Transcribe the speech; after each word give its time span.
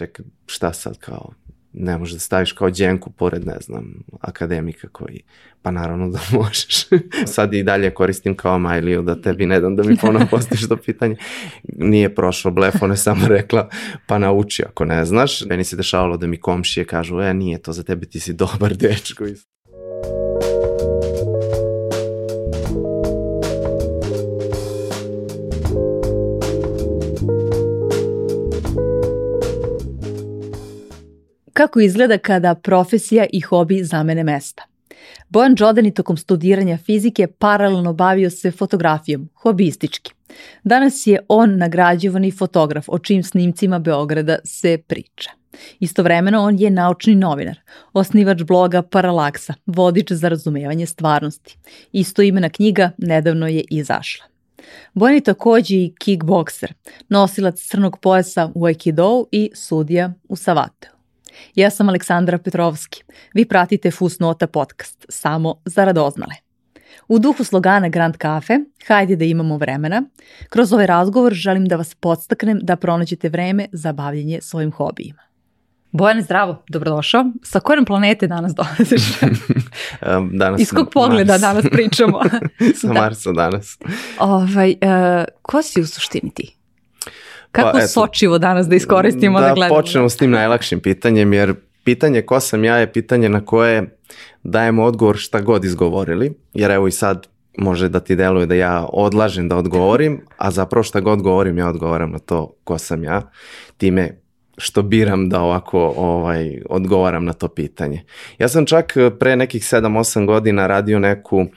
čekaj, 0.00 0.24
šta 0.46 0.72
sad 0.72 0.98
kao, 0.98 1.32
ne 1.72 1.98
možeš 1.98 2.12
da 2.12 2.20
staviš 2.20 2.52
kao 2.52 2.70
dženku 2.70 3.10
pored, 3.10 3.46
ne 3.46 3.56
znam, 3.60 4.02
akademika 4.20 4.88
koji, 4.88 5.22
pa 5.62 5.70
naravno 5.70 6.10
da 6.10 6.18
možeš. 6.38 6.86
Sad 7.26 7.54
i 7.54 7.62
dalje 7.62 7.90
koristim 7.90 8.36
kao 8.36 8.58
Majliju 8.58 9.02
da 9.02 9.20
tebi 9.20 9.46
ne 9.46 9.60
dam 9.60 9.76
da 9.76 9.82
mi 9.82 9.96
ponovno 9.96 10.26
postiš 10.30 10.68
to 10.68 10.76
pitanje. 10.76 11.16
Nije 11.62 12.14
prošlo 12.14 12.50
blef, 12.50 12.82
ona 12.82 12.92
je 12.92 12.96
samo 12.98 13.28
rekla, 13.28 13.68
pa 14.06 14.18
nauči 14.18 14.64
ako 14.68 14.84
ne 14.84 15.04
znaš. 15.04 15.44
Meni 15.46 15.64
se 15.64 15.76
dešavalo 15.76 16.16
da 16.16 16.26
mi 16.26 16.40
komšije 16.40 16.84
kažu, 16.84 17.20
e, 17.20 17.34
nije 17.34 17.62
to 17.62 17.72
za 17.72 17.82
tebe, 17.82 18.06
ti 18.06 18.20
si 18.20 18.32
dobar 18.32 18.76
dečko. 18.76 19.24
Kako 31.60 31.80
izgleda 31.80 32.18
kada 32.18 32.54
profesija 32.54 33.26
i 33.32 33.40
hobi 33.40 33.84
zamene 33.84 34.24
mesta? 34.24 34.62
Bojan 35.28 35.54
Džodani 35.54 35.94
tokom 35.94 36.16
studiranja 36.16 36.76
fizike 36.76 37.26
paralelno 37.26 37.92
bavio 37.92 38.30
se 38.30 38.50
fotografijom, 38.50 39.28
hobistički. 39.34 40.12
Danas 40.64 41.06
je 41.06 41.18
on 41.28 41.56
nagrađivani 41.56 42.30
fotograf, 42.30 42.88
o 42.88 42.98
čim 42.98 43.22
snimcima 43.22 43.78
Beograda 43.78 44.38
se 44.44 44.78
priča. 44.86 45.30
Istovremeno 45.80 46.42
on 46.42 46.58
je 46.58 46.70
naučni 46.70 47.14
novinar, 47.14 47.60
osnivač 47.92 48.42
bloga 48.42 48.82
Paralaksa, 48.82 49.54
vodič 49.66 50.12
za 50.12 50.28
razumevanje 50.28 50.86
stvarnosti. 50.86 51.58
Isto 51.92 52.22
imena 52.22 52.48
knjiga 52.48 52.90
nedavno 52.98 53.46
je 53.46 53.64
izašla. 53.70 54.24
Bojan 54.94 55.14
je 55.14 55.20
takođe 55.20 55.76
i 55.76 55.94
kickbokser, 55.98 56.74
nosilac 57.08 57.60
crnog 57.60 57.98
pojasa 57.98 58.50
u 58.54 58.64
Aikido 58.64 59.24
i 59.32 59.50
sudija 59.54 60.12
u 60.28 60.36
Savateu. 60.36 60.99
Ja 61.54 61.70
sam 61.70 61.88
Aleksandra 61.88 62.38
Petrovski. 62.38 63.02
Vi 63.34 63.44
pratite 63.44 63.90
Fusnota 63.90 64.46
podcast, 64.46 65.06
samo 65.08 65.54
za 65.64 65.84
radoznale. 65.84 66.34
U 67.08 67.18
duhu 67.18 67.44
slogana 67.44 67.88
Grand 67.88 68.16
Cafe, 68.22 68.58
hajde 68.86 69.16
da 69.16 69.24
imamo 69.24 69.56
vremena, 69.56 70.02
kroz 70.48 70.72
ovaj 70.72 70.86
razgovor 70.86 71.32
želim 71.32 71.64
da 71.66 71.76
vas 71.76 71.94
podstaknem 71.94 72.58
da 72.62 72.76
pronađete 72.76 73.28
vreme 73.28 73.66
za 73.72 73.92
bavljanje 73.92 74.38
svojim 74.42 74.72
hobijima. 74.72 75.22
Bojane, 75.92 76.22
zdravo, 76.22 76.62
dobrodošao. 76.68 77.24
Sa 77.42 77.60
kojom 77.60 77.84
planete 77.84 78.26
danas 78.26 78.54
dolaziš? 78.54 79.02
danas 80.40 80.60
Iz 80.60 80.70
kog 80.70 80.90
pogleda 80.92 81.32
Mars. 81.32 81.40
danas 81.40 81.64
pričamo? 81.72 82.20
Sa 82.80 82.86
da. 82.86 82.92
Marsa 82.92 83.32
danas. 83.32 83.78
Ovaj, 84.18 84.70
uh, 84.70 85.24
ko 85.42 85.62
si 85.62 85.80
u 85.80 85.86
suštini 85.86 86.30
ti? 86.34 86.56
Kako 87.52 87.72
pa, 87.72 87.78
eto, 87.78 87.88
sočivo 87.88 88.38
danas 88.38 88.68
da 88.68 88.76
iskoristimo 88.76 89.40
da, 89.40 89.46
da 89.46 89.54
gledamo? 89.54 89.76
Da 89.76 89.82
počnemo 89.82 90.08
s 90.08 90.16
tim 90.16 90.30
najlakšim 90.30 90.80
pitanjem, 90.80 91.32
jer 91.32 91.54
pitanje 91.84 92.22
ko 92.22 92.40
sam 92.40 92.64
ja 92.64 92.76
je 92.76 92.92
pitanje 92.92 93.28
na 93.28 93.44
koje 93.44 93.98
dajemo 94.42 94.84
odgovor 94.84 95.16
šta 95.16 95.40
god 95.40 95.64
izgovorili, 95.64 96.32
jer 96.54 96.70
evo 96.70 96.88
i 96.88 96.92
sad 96.92 97.26
može 97.58 97.88
da 97.88 98.00
ti 98.00 98.16
deluje 98.16 98.46
da 98.46 98.54
ja 98.54 98.86
odlažem 98.92 99.48
da 99.48 99.56
odgovorim, 99.56 100.20
a 100.36 100.50
zapravo 100.50 100.82
šta 100.82 101.00
god 101.00 101.22
govorim 101.22 101.58
ja 101.58 101.68
odgovaram 101.68 102.10
na 102.10 102.18
to 102.18 102.52
ko 102.64 102.78
sam 102.78 103.04
ja, 103.04 103.22
time 103.76 104.20
što 104.58 104.82
biram 104.82 105.28
da 105.28 105.40
ovako 105.40 105.94
ovaj, 105.96 106.62
odgovaram 106.68 107.24
na 107.24 107.32
to 107.32 107.48
pitanje. 107.48 108.04
Ja 108.38 108.48
sam 108.48 108.66
čak 108.66 108.94
pre 109.18 109.36
nekih 109.36 109.62
7-8 109.62 110.26
godina 110.26 110.66
radio 110.66 110.98
neku 110.98 111.38
um, 111.38 111.48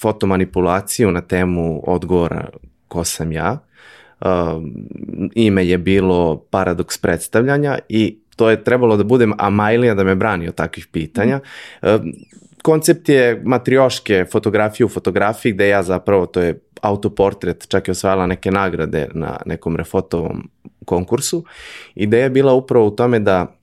fotomanipulaciju 0.00 1.10
na 1.10 1.20
temu 1.20 1.82
odgovora 1.86 2.48
ko 2.88 3.04
sam 3.04 3.32
ja 3.32 3.52
uh, 3.52 3.71
ime 5.34 5.66
je 5.66 5.78
bilo 5.78 6.36
Paradoks 6.50 6.98
predstavljanja 6.98 7.78
i 7.88 8.18
to 8.36 8.50
je 8.50 8.64
trebalo 8.64 8.96
da 8.96 9.04
budem 9.04 9.32
Amajlija 9.38 9.94
da 9.94 10.04
me 10.04 10.14
brani 10.14 10.48
od 10.48 10.54
takvih 10.54 10.86
pitanja. 10.86 11.40
Uh, 11.82 11.88
koncept 12.62 13.08
je 13.08 13.42
matrioške 13.44 14.24
fotografije 14.32 14.84
u 14.84 14.88
fotografiji 14.88 15.52
gde 15.52 15.68
ja 15.68 15.82
zapravo, 15.82 16.26
to 16.26 16.40
je 16.40 16.60
autoportret, 16.82 17.68
čak 17.68 17.88
je 17.88 17.92
osvajala 17.92 18.26
neke 18.26 18.50
nagrade 18.50 19.08
na 19.14 19.36
nekom 19.46 19.76
refotovom 19.76 20.50
konkursu. 20.84 21.44
Ideja 21.94 22.22
je 22.22 22.30
bila 22.30 22.52
upravo 22.52 22.86
u 22.86 22.90
tome 22.90 23.18
da 23.18 23.56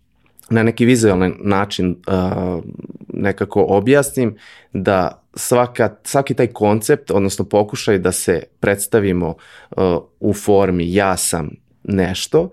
na 0.50 0.64
neki 0.64 0.86
vizualan 0.86 1.34
način 1.40 1.96
uh, 2.08 2.64
nekako 3.14 3.66
objasnim 3.70 4.38
da 4.74 5.19
svaka, 5.34 5.95
svaki 6.03 6.34
taj 6.34 6.47
koncept, 6.47 7.12
odnosno 7.12 7.45
pokušaj 7.45 7.97
da 7.97 8.12
se 8.12 8.44
predstavimo 8.59 9.28
uh, 9.29 9.84
u 10.19 10.34
formi 10.34 10.94
ja 10.94 11.17
sam 11.17 11.50
nešto, 11.84 12.50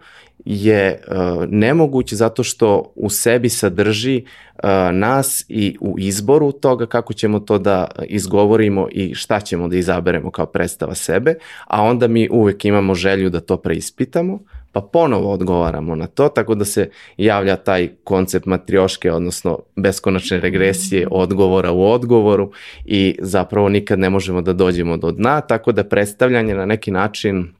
je 0.46 1.00
uh, 1.08 1.44
nemoguć 1.48 2.12
zato 2.12 2.42
što 2.42 2.92
u 2.94 3.10
sebi 3.10 3.48
sadrži 3.48 4.24
uh, 4.24 4.60
nas 4.92 5.44
i 5.48 5.76
u 5.80 5.94
izboru 5.98 6.52
toga 6.52 6.86
kako 6.86 7.12
ćemo 7.12 7.40
to 7.40 7.58
da 7.58 7.88
izgovorimo 8.08 8.88
i 8.92 9.14
šta 9.14 9.40
ćemo 9.40 9.68
da 9.68 9.76
izaberemo 9.76 10.30
kao 10.30 10.46
predstava 10.46 10.94
sebe, 10.94 11.34
a 11.66 11.82
onda 11.82 12.08
mi 12.08 12.28
uvek 12.30 12.64
imamo 12.64 12.94
želju 12.94 13.30
da 13.30 13.40
to 13.40 13.56
preispitamo, 13.56 14.38
pa 14.72 14.80
ponovo 14.80 15.32
odgovaramo 15.32 15.94
na 15.94 16.06
to, 16.06 16.28
tako 16.28 16.54
da 16.54 16.64
se 16.64 16.90
javlja 17.16 17.56
taj 17.56 17.88
koncept 18.04 18.46
matrioške, 18.46 19.12
odnosno 19.12 19.58
beskonačne 19.76 20.40
regresije 20.40 21.08
odgovora 21.10 21.72
u 21.72 21.90
odgovoru 21.90 22.52
i 22.84 23.16
zapravo 23.20 23.68
nikad 23.68 23.98
ne 23.98 24.10
možemo 24.10 24.42
da 24.42 24.52
dođemo 24.52 24.96
do 24.96 25.10
dna, 25.10 25.40
tako 25.40 25.72
da 25.72 25.84
predstavljanje 25.84 26.54
na 26.54 26.66
neki 26.66 26.90
način 26.90 27.52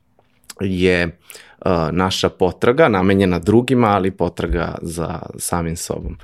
je 0.61 1.07
uh, 1.07 1.13
naša 1.93 2.29
potraga, 2.29 2.89
namenjena 2.89 3.39
drugima, 3.39 3.89
ali 3.89 4.11
potraga 4.11 4.75
za 4.83 5.21
samim 5.39 5.77
sobom. 5.77 6.17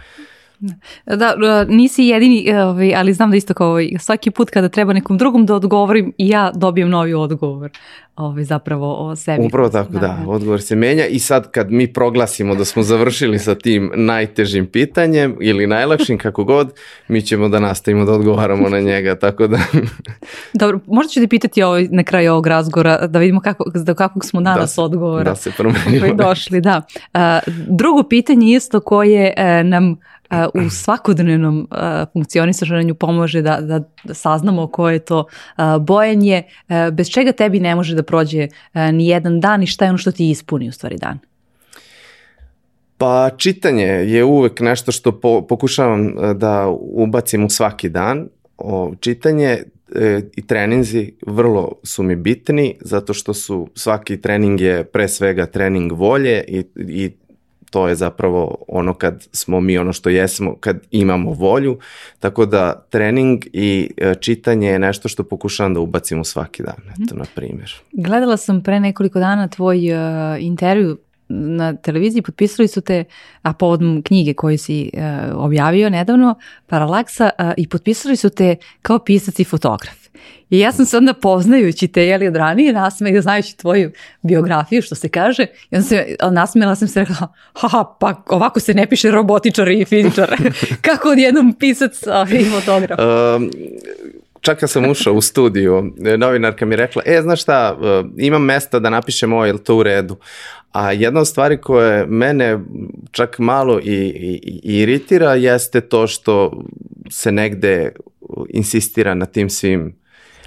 Da, 1.06 1.34
da 1.36 1.64
nisi 1.64 2.04
jedini, 2.04 2.54
ovaj, 2.54 2.94
ali 2.94 3.12
znam 3.12 3.30
da 3.30 3.36
isto 3.36 3.54
kao 3.54 3.68
ovaj, 3.68 3.90
svaki 3.98 4.30
put 4.30 4.50
kada 4.50 4.68
treba 4.68 4.92
nekom 4.92 5.18
drugom 5.18 5.46
da 5.46 5.54
odgovorim 5.54 6.12
i 6.18 6.28
ja 6.28 6.50
dobijem 6.54 6.90
novi 6.90 7.14
odgovor 7.14 7.70
ovaj, 8.16 8.44
zapravo 8.44 9.08
o 9.08 9.16
sebi. 9.16 9.46
Upravo 9.46 9.68
tako, 9.68 9.92
da, 9.92 10.00
da. 10.00 10.18
Odgovor 10.26 10.62
se 10.62 10.76
menja 10.76 11.06
i 11.06 11.18
sad 11.18 11.50
kad 11.50 11.70
mi 11.70 11.92
proglasimo 11.92 12.54
da 12.54 12.64
smo 12.64 12.82
završili 12.82 13.38
sa 13.38 13.54
tim 13.54 13.92
najtežim 13.94 14.66
pitanjem 14.66 15.36
ili 15.40 15.66
najlakšim 15.66 16.18
kako 16.18 16.44
god, 16.44 16.72
mi 17.08 17.22
ćemo 17.22 17.48
da 17.48 17.60
nastavimo 17.60 18.04
da 18.04 18.12
odgovaramo 18.12 18.68
na 18.68 18.80
njega, 18.80 19.18
tako 19.18 19.46
da... 19.46 19.58
Dobro, 20.60 20.80
možda 20.86 21.10
ću 21.10 21.20
ti 21.20 21.28
pitati 21.28 21.62
ovaj, 21.62 21.88
na 21.90 22.04
kraju 22.04 22.32
ovog 22.32 22.46
razgovora 22.46 23.06
da 23.06 23.18
vidimo 23.18 23.40
kako, 23.40 23.64
da 23.74 23.94
kakvog 23.94 24.24
smo 24.24 24.40
danas 24.40 24.76
da, 24.76 24.82
odgovora. 24.82 25.24
Da 25.24 25.34
se 25.34 25.50
promenimo. 25.56 26.14
došli, 26.14 26.60
da. 26.60 26.82
Uh, 27.14 27.20
drugo 27.68 28.02
pitanje 28.02 28.54
isto 28.54 28.80
koje 28.80 29.34
uh, 29.36 29.68
nam 29.68 29.96
u 30.54 30.70
svakodnevnom 30.70 31.68
funkcionisanju 32.12 32.94
pomože 32.94 33.42
da, 33.42 33.60
da, 33.60 33.80
da 34.04 34.14
saznamo 34.14 34.66
ko 34.66 34.90
je 34.90 34.98
to 34.98 35.24
bojenje, 35.80 36.42
bez 36.92 37.08
čega 37.10 37.32
tebi 37.32 37.60
ne 37.60 37.74
može 37.74 37.94
da 37.94 38.02
prođe 38.02 38.48
ni 38.92 39.08
jedan 39.08 39.40
dan 39.40 39.62
i 39.62 39.66
šta 39.66 39.84
je 39.84 39.88
ono 39.88 39.98
što 39.98 40.12
ti 40.12 40.30
ispuni 40.30 40.68
u 40.68 40.72
stvari 40.72 40.96
dan? 40.96 41.18
Pa 42.98 43.30
čitanje 43.36 43.86
je 43.86 44.24
uvek 44.24 44.60
nešto 44.60 44.92
što 44.92 45.20
po, 45.20 45.46
pokušavam 45.48 46.14
da 46.34 46.68
ubacim 46.80 47.44
u 47.44 47.50
svaki 47.50 47.88
dan. 47.88 48.28
O, 48.58 48.92
čitanje 49.00 49.62
e, 49.94 50.20
i 50.36 50.46
treninzi 50.46 51.12
vrlo 51.26 51.72
su 51.82 52.02
mi 52.02 52.16
bitni 52.16 52.76
zato 52.80 53.14
što 53.14 53.34
su 53.34 53.68
svaki 53.74 54.20
trening 54.20 54.60
je 54.60 54.84
pre 54.84 55.08
svega 55.08 55.46
trening 55.46 55.92
volje 55.92 56.44
i, 56.48 56.64
i 56.76 57.10
to 57.72 57.88
je 57.88 57.94
zapravo 57.94 58.56
ono 58.68 58.94
kad 58.94 59.28
smo 59.32 59.60
mi 59.60 59.78
ono 59.78 59.92
što 59.92 60.10
jesmo, 60.10 60.56
kad 60.60 60.80
imamo 60.90 61.30
volju, 61.30 61.78
tako 62.20 62.46
da 62.46 62.86
trening 62.90 63.44
i 63.52 63.90
e, 63.96 64.14
čitanje 64.14 64.68
je 64.68 64.78
nešto 64.78 65.08
što 65.08 65.24
pokušavam 65.24 65.74
da 65.74 65.80
ubacim 65.80 66.20
u 66.20 66.24
svaki 66.24 66.62
dan, 66.62 66.76
eto, 66.92 67.14
na 67.14 67.24
primjer. 67.34 67.72
Gledala 67.92 68.36
sam 68.36 68.62
pre 68.62 68.80
nekoliko 68.80 69.18
dana 69.18 69.48
tvoj 69.48 69.92
uh, 69.92 69.98
intervju 70.40 70.98
na 71.28 71.76
televiziji, 71.76 72.22
potpisali 72.22 72.68
su 72.68 72.80
te, 72.80 73.04
a 73.42 73.52
povodom 73.52 74.02
knjige 74.02 74.34
koju 74.34 74.58
si 74.58 74.90
uh, 74.94 75.00
objavio 75.34 75.90
nedavno, 75.90 76.34
Paralaksa, 76.66 77.30
uh, 77.38 77.52
i 77.56 77.68
potpisali 77.68 78.16
su 78.16 78.30
te 78.30 78.56
kao 78.82 78.98
pisac 78.98 79.38
i 79.38 79.44
fotograf. 79.44 80.01
I 80.52 80.58
ja 80.58 80.72
sam 80.72 80.86
se 80.86 80.96
onda 80.96 81.14
poznajući 81.14 81.88
te, 81.88 82.06
jeli, 82.06 82.28
od 82.28 82.36
ranije 82.36 82.72
nasmeh, 82.72 83.22
znajući 83.22 83.56
tvoju 83.56 83.90
biografiju, 84.22 84.82
što 84.82 84.94
se 84.94 85.08
kaže, 85.08 85.46
i 85.70 85.76
onda 85.76 85.88
se, 85.88 86.16
nasmela 86.30 86.74
sam 86.74 86.88
se 86.88 87.00
rekla, 87.00 87.34
haha, 87.54 87.84
pa 88.00 88.22
ovako 88.26 88.60
se 88.60 88.74
ne 88.74 88.86
piše 88.86 89.10
robotičar 89.10 89.68
i 89.68 89.84
fizičar. 89.84 90.36
Kako 90.86 91.08
odjednom 91.08 91.54
pisac 91.58 91.92
i 92.40 92.44
fotograf? 92.44 92.98
Um, 92.98 93.50
čak 94.40 94.58
kad 94.60 94.70
sam 94.70 94.90
ušao 94.90 95.14
u 95.14 95.20
studiju, 95.20 95.92
novinarka 96.18 96.66
mi 96.66 96.76
rekla, 96.76 97.02
e, 97.06 97.22
znaš 97.22 97.42
šta, 97.42 97.78
imam 98.18 98.44
mesta 98.44 98.78
da 98.78 98.90
napišem 98.90 99.32
ovo, 99.32 99.44
je 99.44 99.64
to 99.64 99.76
u 99.76 99.82
redu? 99.82 100.16
A 100.72 100.92
jedna 100.92 101.20
od 101.20 101.28
stvari 101.28 101.60
koje 101.60 102.06
mene 102.06 102.58
čak 103.10 103.38
malo 103.38 103.80
i, 103.80 103.84
i, 103.84 104.40
i 104.64 104.78
iritira 104.78 105.34
jeste 105.34 105.80
to 105.80 106.06
što 106.06 106.62
se 107.10 107.32
negde 107.32 107.92
insistira 108.48 109.14
na 109.14 109.26
tim 109.26 109.50
svim 109.50 110.01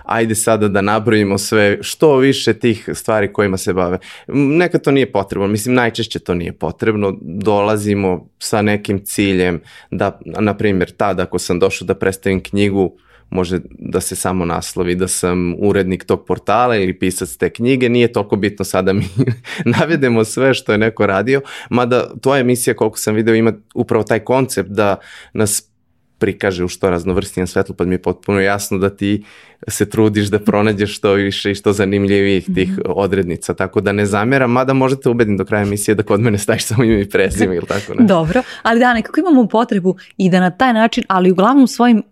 ajde 0.06 0.36
sada 0.36 0.68
da 0.68 0.81
nabrojimo 0.81 1.38
sve, 1.38 1.78
što 1.81 2.18
više 2.18 2.54
tih 2.54 2.90
stvari 2.94 3.34
kojima 3.34 3.57
se 3.57 3.74
bave. 3.74 4.00
Neka 4.28 4.80
to 4.80 4.92
nije 4.92 5.12
potrebno, 5.12 5.48
mislim 5.48 5.75
najčešće 5.75 6.19
to 6.19 6.36
nije 6.36 6.54
potrebno, 6.54 7.18
dolazimo 7.22 8.30
sa 8.40 8.62
nekim 8.62 9.06
ciljem 9.06 9.62
da, 9.92 10.19
na 10.25 10.57
primjer, 10.57 10.92
tada 10.92 11.24
ako 11.24 11.40
sam 11.40 11.60
došao 11.60 11.86
da 11.86 11.96
predstavim 11.96 12.44
knjigu, 12.44 12.98
može 13.30 13.60
da 13.80 14.02
se 14.02 14.16
samo 14.16 14.46
naslovi 14.46 14.96
da 14.96 15.07
sam 15.07 15.56
urednik 15.60 16.04
tog 16.04 16.25
portala 16.25 16.75
ili 16.75 17.00
pisac 17.00 17.36
te 17.36 17.50
knjige, 17.50 17.90
nije 17.90 18.12
toliko 18.12 18.36
bitno 18.36 18.66
sada 18.66 18.94
mi 18.94 19.06
navedemo 19.80 20.24
sve 20.24 20.54
što 20.54 20.72
je 20.72 20.78
neko 20.78 21.06
radio, 21.06 21.42
mada 21.69 22.12
tvoja 22.22 22.40
emisija 22.40 22.74
koliko 22.74 22.98
sam 22.98 23.16
video 23.16 23.36
ima 23.36 23.54
upravo 23.74 24.04
taj 24.04 24.19
koncept 24.19 24.69
da 24.69 24.98
nas 25.34 25.75
prikaže 26.17 26.63
u 26.63 26.67
što 26.67 26.89
raznovrstnijem 26.89 27.47
svetlu, 27.47 27.75
pa 27.75 27.85
mi 27.85 27.95
je 27.95 28.01
potpuno 28.01 28.39
jasno 28.39 28.77
da 28.77 28.89
ti 28.89 29.23
se 29.67 29.89
trudiš 29.89 30.27
da 30.27 30.39
pronađeš 30.39 30.97
što 30.97 31.13
više 31.13 31.51
i 31.51 31.56
što 31.56 31.73
zanimljivijih 31.73 32.45
tih 32.56 32.69
mm 32.69 32.75
-hmm. 32.75 32.94
odrednica, 32.95 33.53
tako 33.53 33.81
da 33.81 33.91
ne 33.91 34.06
zameram, 34.06 34.51
mada 34.51 34.73
možete 34.73 35.09
ubedim 35.09 35.38
do 35.38 35.45
kraja 35.45 35.63
emisije 35.63 35.95
da 35.95 36.03
kod 36.03 36.21
mene 36.21 36.38
staviš 36.38 36.65
samo 36.65 36.83
ime 36.83 37.01
i 37.01 37.09
prezime 37.09 37.56
ili 37.56 37.65
tako 37.65 37.94
ne. 37.94 38.06
Dobro, 38.06 38.44
ali 38.63 38.79
da, 38.79 38.94
nekako 38.94 39.19
imamo 39.19 39.47
potrebu 39.47 39.95
i 40.17 40.29
da 40.29 40.39
na 40.39 40.51
taj 40.51 40.73
način, 40.73 41.03
ali 41.07 41.31
uglavnom 41.31 41.67
svojim 41.67 42.03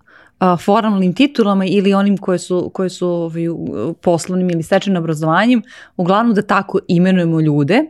formalnim 0.60 1.14
titulama 1.14 1.66
ili 1.66 1.94
onim 1.94 2.18
koje 2.18 2.40
su, 2.40 2.72
koje 2.74 2.90
su 2.90 3.08
ovaj, 3.08 3.44
poslovnim 4.02 4.50
ili 4.50 4.64
stečenim 4.64 4.98
obrazovanjem, 4.98 5.62
uglavnom 5.98 6.36
da 6.36 6.42
tako 6.42 6.80
imenujemo 6.88 7.42
ljude 7.42 7.84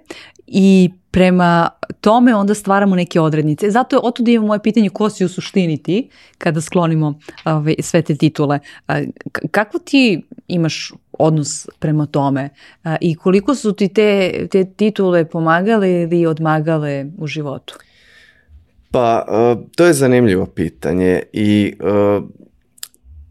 i 0.48 0.92
prema 1.13 1.69
tome 2.01 2.36
onda 2.36 2.54
stvaramo 2.54 2.95
neke 2.95 3.19
odrednice. 3.19 3.71
Zato 3.71 3.95
je 3.95 4.00
otud 4.04 4.27
imamo 4.27 4.48
moje 4.48 4.63
pitanje 4.63 4.89
ko 4.89 5.10
si 5.10 5.25
u 5.25 5.30
suštini 5.30 5.83
ti 5.83 6.10
kada 6.38 6.62
sklonimo 6.62 7.19
ove, 7.45 7.75
sve 7.80 8.01
te 8.01 8.15
titule. 8.15 8.60
Kako 9.51 9.80
ti 9.80 10.21
imaš 10.48 10.92
odnos 11.12 11.69
prema 11.80 12.06
tome 12.06 12.50
i 13.01 13.15
koliko 13.15 13.56
su 13.56 13.74
ti 13.74 13.88
te, 13.88 14.31
te 14.51 14.65
titule 14.65 15.30
pomagale 15.30 15.92
ili 15.92 16.25
odmagale 16.25 17.06
u 17.18 17.27
životu? 17.27 17.75
Pa, 18.92 19.25
to 19.75 19.86
je 19.86 19.94
zanimljivo 19.94 20.45
pitanje 20.45 21.21
i 21.33 21.74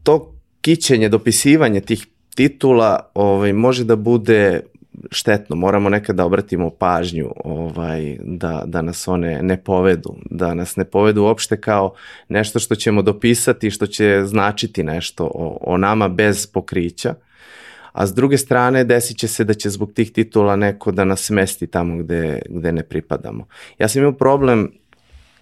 to 0.03 0.35
kićenje, 0.61 1.09
dopisivanje 1.09 1.81
tih 1.81 2.07
titula 2.35 3.11
ovaj, 3.15 3.53
može 3.53 3.85
da 3.85 3.97
bude 3.97 4.61
štetno, 5.11 5.57
moramo 5.57 5.89
nekada 5.89 6.17
da 6.17 6.25
obratimo 6.25 6.71
pažnju 6.71 7.33
ovaj, 7.45 8.17
da, 8.21 8.63
da 8.67 8.83
nas 8.83 9.09
one 9.09 9.43
ne 9.43 9.57
povedu, 9.57 10.15
da 10.31 10.55
nas 10.55 10.77
ne 10.77 10.85
povedu 10.85 11.23
uopšte 11.23 11.61
kao 11.61 11.95
nešto 12.29 12.59
što 12.59 12.75
ćemo 12.75 13.03
dopisati, 13.03 13.71
što 13.71 13.87
će 13.87 14.23
značiti 14.25 14.83
nešto 14.83 15.25
o, 15.25 15.59
o 15.61 15.77
nama 15.77 16.09
bez 16.09 16.47
pokrića, 16.47 17.15
a 17.93 18.07
s 18.07 18.15
druge 18.15 18.39
strane 18.39 18.85
desit 18.85 19.19
će 19.19 19.29
se 19.29 19.45
da 19.45 19.55
će 19.55 19.71
zbog 19.71 19.93
tih 19.93 20.13
titula 20.13 20.57
neko 20.57 20.93
da 20.93 21.05
nas 21.05 21.21
smesti 21.21 21.67
tamo 21.67 21.97
gde, 21.97 22.43
gde 22.49 22.73
ne 22.73 22.83
pripadamo. 22.83 23.47
Ja 23.79 23.89
sam 23.89 24.03
imao 24.03 24.13
problem 24.13 24.73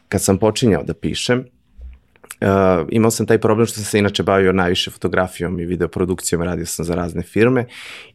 kad 0.08 0.22
sam 0.22 0.38
počinjao 0.38 0.82
da 0.82 0.94
pišem, 0.94 1.44
Uh, 2.40 2.46
imao 2.90 3.10
sam 3.10 3.26
taj 3.26 3.38
problem 3.38 3.66
što 3.66 3.74
sam 3.74 3.84
se 3.84 3.98
inače 3.98 4.22
bavio 4.22 4.52
najviše 4.52 4.90
fotografijom 4.90 5.60
i 5.60 5.66
videoprodukcijom, 5.66 6.42
radio 6.42 6.66
sam 6.66 6.84
za 6.84 6.94
razne 6.94 7.22
firme 7.22 7.66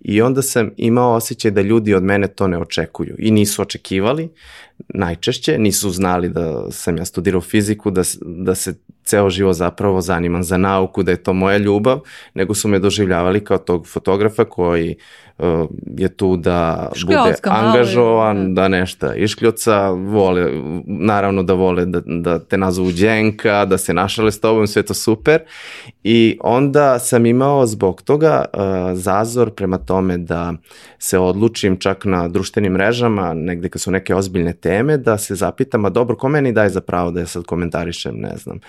i 0.01 0.21
onda 0.21 0.41
sam 0.41 0.71
imao 0.77 1.13
osjećaj 1.13 1.51
da 1.51 1.61
ljudi 1.61 1.93
od 1.93 2.03
mene 2.03 2.27
to 2.27 2.47
ne 2.47 2.57
očekuju 2.57 3.15
i 3.19 3.31
nisu 3.31 3.61
očekivali 3.61 4.29
najčešće, 4.89 5.57
nisu 5.57 5.89
znali 5.89 6.29
da 6.29 6.71
sam 6.71 6.97
ja 6.97 7.05
studirao 7.05 7.41
fiziku, 7.41 7.91
da, 7.91 8.01
da 8.21 8.55
se 8.55 8.73
ceo 9.05 9.29
živo 9.29 9.53
zapravo 9.53 10.01
zanimam 10.01 10.43
za 10.43 10.57
nauku, 10.57 11.03
da 11.03 11.11
je 11.11 11.23
to 11.23 11.33
moja 11.33 11.57
ljubav, 11.57 11.99
nego 12.33 12.53
su 12.53 12.67
me 12.67 12.79
doživljavali 12.79 13.43
kao 13.43 13.57
tog 13.57 13.87
fotografa 13.87 14.45
koji 14.45 14.95
uh, 15.37 15.69
je 15.97 16.09
tu 16.09 16.37
da 16.37 16.91
Škljocka, 16.95 17.23
bude 17.23 17.35
angažovan, 17.43 18.53
da. 18.53 18.61
da 18.61 18.67
nešto 18.67 19.13
iškljoca, 19.13 19.89
vole, 19.89 20.51
naravno 20.85 21.43
da 21.43 21.53
vole 21.53 21.85
da, 21.85 22.01
da 22.05 22.39
te 22.39 22.57
nazovu 22.57 22.91
dženka, 22.91 23.65
da 23.65 23.77
se 23.77 23.93
našale 23.93 24.31
s 24.31 24.39
tobom, 24.39 24.67
sve 24.67 24.83
to 24.83 24.93
super. 24.93 25.41
I 26.03 26.37
onda 26.41 26.99
sam 26.99 27.25
imao 27.25 27.65
zbog 27.65 28.01
toga 28.01 28.45
uh, 28.53 28.61
zazor 28.93 29.51
prema 29.51 29.77
tome 29.77 30.17
da 30.17 30.53
se 30.99 31.19
odlučim 31.19 31.77
čak 31.77 32.05
na 32.05 32.27
društvenim 32.27 32.73
mrežama, 32.73 33.33
negde 33.33 33.69
kad 33.69 33.81
su 33.81 33.91
neke 33.91 34.15
ozbiljne 34.15 34.53
teme, 34.53 34.97
da 34.97 35.17
se 35.17 35.35
zapitam, 35.35 35.85
a 35.85 35.89
dobro, 35.89 36.15
ko 36.15 36.29
meni 36.29 36.51
daje 36.51 36.69
za 36.69 36.81
pravo 36.81 37.11
da 37.11 37.19
ja 37.19 37.25
sad 37.25 37.45
komentarišem, 37.45 38.15
ne 38.15 38.37
znam, 38.37 38.59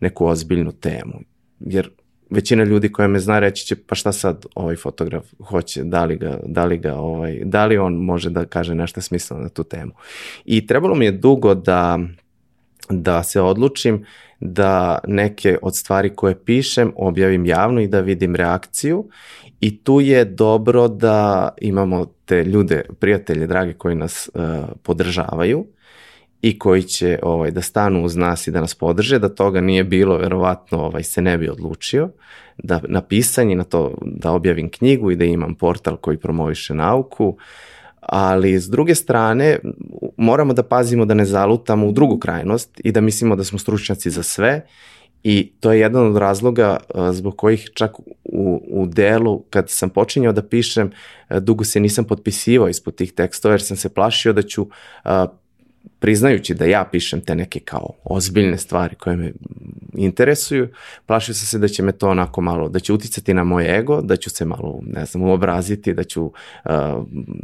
neku 0.00 0.26
ozbiljnu 0.26 0.72
temu. 0.72 1.20
Jer 1.60 1.90
većina 2.30 2.64
ljudi 2.64 2.92
koja 2.92 3.08
me 3.08 3.18
zna 3.18 3.38
reći 3.38 3.66
će 3.66 3.76
pa 3.76 3.94
šta 3.94 4.12
sad 4.12 4.46
ovaj 4.54 4.76
fotograf 4.76 5.26
hoće, 5.48 5.82
da 5.84 6.04
li 6.04 6.16
ga, 6.16 6.40
da 6.46 6.64
li 6.64 6.78
ga 6.78 6.94
ovaj, 6.94 7.40
da 7.44 7.66
li 7.66 7.78
on 7.78 7.94
može 7.94 8.30
da 8.30 8.44
kaže 8.44 8.74
nešto 8.74 9.00
smisleno 9.00 9.42
na 9.42 9.48
tu 9.48 9.64
temu. 9.64 9.92
I 10.44 10.66
trebalo 10.66 10.94
mi 10.94 11.04
je 11.04 11.12
dugo 11.12 11.54
da 11.54 11.98
da 12.90 13.22
se 13.22 13.40
odlučim 13.40 14.04
da 14.40 14.98
neke 15.06 15.58
od 15.62 15.76
stvari 15.76 16.10
koje 16.10 16.44
pišem 16.44 16.92
objavim 16.96 17.46
javno 17.46 17.80
i 17.80 17.88
da 17.88 18.00
vidim 18.00 18.36
reakciju 18.36 19.08
i 19.60 19.82
tu 19.82 20.00
je 20.00 20.24
dobro 20.24 20.88
da 20.88 21.48
imamo 21.60 22.06
te 22.24 22.44
ljude, 22.44 22.82
prijatelje, 23.00 23.46
drage 23.46 23.72
koji 23.72 23.94
nas 23.94 24.30
uh, 24.34 24.42
podržavaju 24.82 25.66
i 26.44 26.58
koji 26.58 26.82
će 26.82 27.18
ovaj, 27.22 27.50
da 27.50 27.62
stanu 27.62 28.04
uz 28.04 28.16
nas 28.16 28.46
i 28.46 28.50
da 28.50 28.60
nas 28.60 28.74
podrže, 28.74 29.18
da 29.18 29.28
toga 29.28 29.60
nije 29.60 29.84
bilo, 29.84 30.16
verovatno 30.16 30.78
ovaj, 30.78 31.02
se 31.02 31.22
ne 31.22 31.38
bi 31.38 31.48
odlučio, 31.48 32.08
da 32.58 32.80
na 32.88 33.00
pisanje, 33.00 33.56
na 33.56 33.64
to 33.64 33.94
da 34.02 34.30
objavim 34.30 34.70
knjigu 34.70 35.10
i 35.10 35.16
da 35.16 35.24
imam 35.24 35.54
portal 35.54 35.96
koji 35.96 36.16
promoviše 36.16 36.74
nauku, 36.74 37.36
ali 38.00 38.60
s 38.60 38.68
druge 38.68 38.94
strane 38.94 39.58
moramo 40.16 40.52
da 40.52 40.62
pazimo 40.62 41.04
da 41.04 41.14
ne 41.14 41.24
zalutamo 41.24 41.86
u 41.86 41.92
drugu 41.92 42.18
krajnost 42.18 42.80
i 42.84 42.92
da 42.92 43.00
mislimo 43.00 43.36
da 43.36 43.44
smo 43.44 43.58
stručnjaci 43.58 44.10
za 44.10 44.22
sve 44.22 44.66
I 45.24 45.52
to 45.60 45.72
je 45.72 45.80
jedan 45.80 46.06
od 46.06 46.16
razloga 46.16 46.76
zbog 47.12 47.36
kojih 47.36 47.70
čak 47.74 47.98
u, 48.24 48.60
u 48.70 48.86
delu, 48.86 49.38
kad 49.50 49.70
sam 49.70 49.90
počinjao 49.90 50.32
da 50.32 50.42
pišem, 50.42 50.90
dugo 51.40 51.64
se 51.64 51.80
nisam 51.80 52.04
potpisivao 52.04 52.68
ispod 52.68 52.94
tih 52.94 53.12
tekstova 53.12 53.54
jer 53.54 53.62
sam 53.62 53.76
se 53.76 53.88
plašio 53.88 54.32
da 54.32 54.42
ću 54.42 54.66
priznajući 55.98 56.54
da 56.54 56.64
ja 56.64 56.84
pišem 56.92 57.20
te 57.20 57.34
neke 57.34 57.60
kao 57.60 57.90
ozbiljne 58.04 58.58
stvari 58.58 58.94
koje 58.94 59.16
me 59.16 59.32
interesuju, 59.94 60.68
plašio 61.06 61.34
sam 61.34 61.46
se 61.46 61.58
da 61.58 61.68
će 61.68 61.82
me 61.82 61.92
to 61.92 62.08
onako 62.08 62.40
malo, 62.40 62.68
da 62.68 62.78
će 62.80 62.92
uticati 62.92 63.34
na 63.34 63.44
moj 63.44 63.78
ego, 63.78 64.00
da 64.02 64.16
ću 64.16 64.30
se 64.30 64.44
malo, 64.44 64.80
ne 64.86 65.06
znam, 65.06 65.22
uobraziti, 65.22 65.94
da 65.94 66.04
ću 66.04 66.24
uh, 66.24 66.32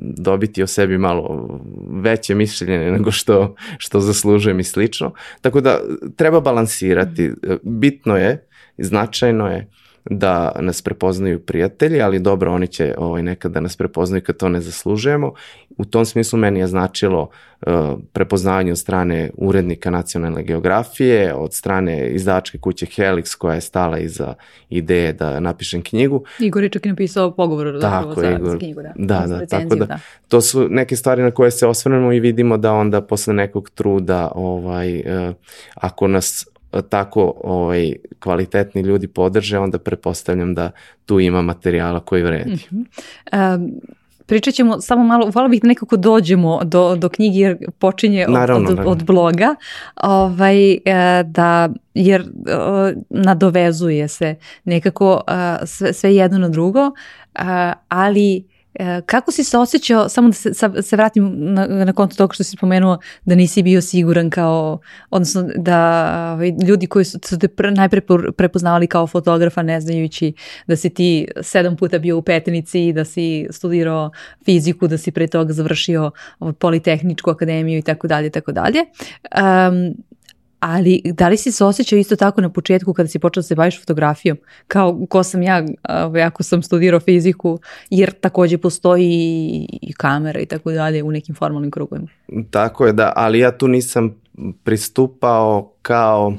dobiti 0.00 0.62
o 0.62 0.66
sebi 0.66 0.98
malo 0.98 1.60
veće 1.90 2.34
mišljenje 2.34 2.90
nego 2.90 3.10
što, 3.10 3.54
što 3.78 4.00
zaslužujem 4.00 4.60
i 4.60 4.64
slično. 4.64 5.12
Tako 5.40 5.60
da 5.60 5.80
treba 6.16 6.40
balansirati. 6.40 7.32
Bitno 7.62 8.16
je, 8.16 8.46
značajno 8.78 9.46
je 9.48 9.68
da 10.04 10.52
nas 10.60 10.82
prepoznaju 10.82 11.40
prijatelji, 11.40 12.02
ali 12.02 12.18
dobro, 12.18 12.52
oni 12.52 12.66
će 12.66 12.94
ovaj, 12.98 13.22
nekad 13.22 13.52
da 13.52 13.60
nas 13.60 13.76
prepoznaju 13.76 14.22
kad 14.22 14.36
to 14.36 14.48
ne 14.48 14.60
zaslužujemo. 14.60 15.32
U 15.76 15.84
tom 15.84 16.04
smislu 16.04 16.38
meni 16.38 16.60
je 16.60 16.66
značilo 16.66 17.28
uh, 17.66 17.72
prepoznavanje 18.12 18.72
od 18.72 18.78
strane 18.78 19.30
urednika 19.36 19.90
nacionalne 19.90 20.42
geografije, 20.42 21.34
od 21.34 21.54
strane 21.54 22.10
izdavačke 22.10 22.58
kuće 22.58 22.86
Helix 22.86 23.36
koja 23.36 23.54
je 23.54 23.60
stala 23.60 23.98
iza 23.98 24.34
ideje 24.68 25.12
da 25.12 25.40
napišem 25.40 25.82
knjigu. 25.82 26.24
Igor 26.38 26.62
je 26.62 26.68
čak 26.68 26.86
i 26.86 26.88
napisao 26.88 27.30
pogovor 27.30 27.80
tako, 27.80 28.20
za, 28.20 28.30
Igor. 28.30 28.50
za 28.50 28.58
knjigu. 28.58 28.80
Da, 28.82 28.90
da, 28.96 29.26
da, 29.26 29.46
tako 29.46 29.74
da, 29.74 29.84
da, 29.84 29.98
to 30.28 30.40
su 30.40 30.68
neke 30.68 30.96
stvari 30.96 31.22
na 31.22 31.30
koje 31.30 31.50
se 31.50 31.66
osvrnemo 31.66 32.12
i 32.12 32.20
vidimo 32.20 32.56
da 32.56 32.72
onda 32.72 33.00
posle 33.00 33.34
nekog 33.34 33.70
truda 33.70 34.32
ovaj, 34.34 34.98
uh, 34.98 35.34
ako 35.74 36.08
nas 36.08 36.46
tako 36.88 37.32
ovaj, 37.44 37.92
kvalitetni 38.20 38.82
ljudi 38.82 39.08
podrže, 39.08 39.58
onda 39.58 39.78
prepostavljam 39.78 40.54
da 40.54 40.70
tu 41.06 41.20
ima 41.20 41.42
materijala 41.42 42.00
koji 42.00 42.22
vredi. 42.22 42.66
Mm 42.72 42.76
-hmm. 42.76 43.54
um, 43.54 43.80
pričat 44.30 44.54
ćemo 44.54 44.80
samo 44.80 45.04
malo, 45.04 45.30
hvala 45.30 45.48
bih 45.48 45.62
da 45.62 45.68
nekako 45.68 45.96
dođemo 45.96 46.60
do, 46.64 46.96
do 46.96 47.08
knjige 47.08 47.38
jer 47.38 47.56
počinje 47.78 48.26
od, 48.26 48.32
naravno, 48.32 48.68
od, 48.68 48.70
naravno. 48.70 48.90
od 48.92 49.04
bloga, 49.04 49.54
ovaj, 49.96 50.72
e, 50.72 50.78
da, 51.26 51.68
jer 51.94 52.20
e, 52.20 52.24
nadovezuje 53.10 54.08
se 54.08 54.34
nekako 54.64 55.20
e, 55.28 55.66
sve, 55.66 55.92
sve 55.92 56.14
jedno 56.14 56.38
na 56.38 56.48
drugo, 56.48 56.90
ali 57.88 58.44
kako 59.06 59.32
si 59.32 59.44
se 59.44 59.58
osjećao, 59.58 60.08
samo 60.08 60.28
da 60.28 60.32
se, 60.32 60.52
se 60.82 60.96
vratim 60.96 61.54
na, 61.54 61.66
na 61.66 61.92
konto 61.92 62.16
toga 62.16 62.34
što 62.34 62.44
si 62.44 62.56
spomenuo, 62.56 62.98
da 63.24 63.34
nisi 63.34 63.62
bio 63.62 63.80
siguran 63.80 64.30
kao, 64.30 64.78
odnosno 65.10 65.44
da 65.56 66.32
ovaj, 66.34 66.52
ljudi 66.68 66.86
koji 66.86 67.04
su, 67.04 67.18
su 67.24 67.38
te 67.38 67.48
pre, 67.48 67.70
najpre 67.70 68.00
prepoznavali 68.36 68.86
kao 68.86 69.06
fotografa 69.06 69.62
ne 69.62 69.80
znajući 69.80 70.32
da 70.66 70.76
si 70.76 70.90
ti 70.90 71.28
sedam 71.42 71.76
puta 71.76 71.98
bio 71.98 72.18
u 72.18 72.22
Petnici, 72.22 72.92
da 72.92 73.04
si 73.04 73.46
studirao 73.50 74.10
fiziku, 74.44 74.88
da 74.88 74.98
si 74.98 75.10
pre 75.10 75.26
toga 75.26 75.52
završio 75.52 76.10
ovaj, 76.38 76.54
Politehničku 76.54 77.30
akademiju 77.30 77.78
i 77.78 77.82
tako 77.82 78.06
dalje, 78.06 78.30
tako 78.30 78.52
dalje. 78.52 78.84
Ali 80.60 81.02
da 81.04 81.28
li 81.28 81.36
si 81.36 81.52
se 81.52 81.64
osjećao 81.64 81.98
isto 81.98 82.16
tako 82.16 82.40
na 82.40 82.48
početku 82.48 82.92
kada 82.92 83.08
si 83.08 83.18
počeo 83.18 83.40
da 83.40 83.46
se 83.46 83.54
baviš 83.54 83.80
fotografijom? 83.80 84.38
Kao 84.68 85.06
ko 85.08 85.22
sam 85.22 85.42
ja, 85.42 85.64
ako 86.26 86.42
sam 86.42 86.62
studirao 86.62 87.00
fiziku, 87.00 87.58
jer 87.90 88.12
takođe 88.12 88.58
postoji 88.58 89.66
i 89.82 89.92
kamera 89.92 90.40
i 90.40 90.46
tako 90.46 90.72
dalje 90.72 91.02
u 91.02 91.10
nekim 91.10 91.34
formalnim 91.34 91.70
krugovima. 91.70 92.08
Tako 92.50 92.86
je, 92.86 92.92
da, 92.92 93.12
ali 93.16 93.38
ja 93.38 93.58
tu 93.58 93.68
nisam 93.68 94.14
pristupao 94.64 95.72
kao 95.82 96.34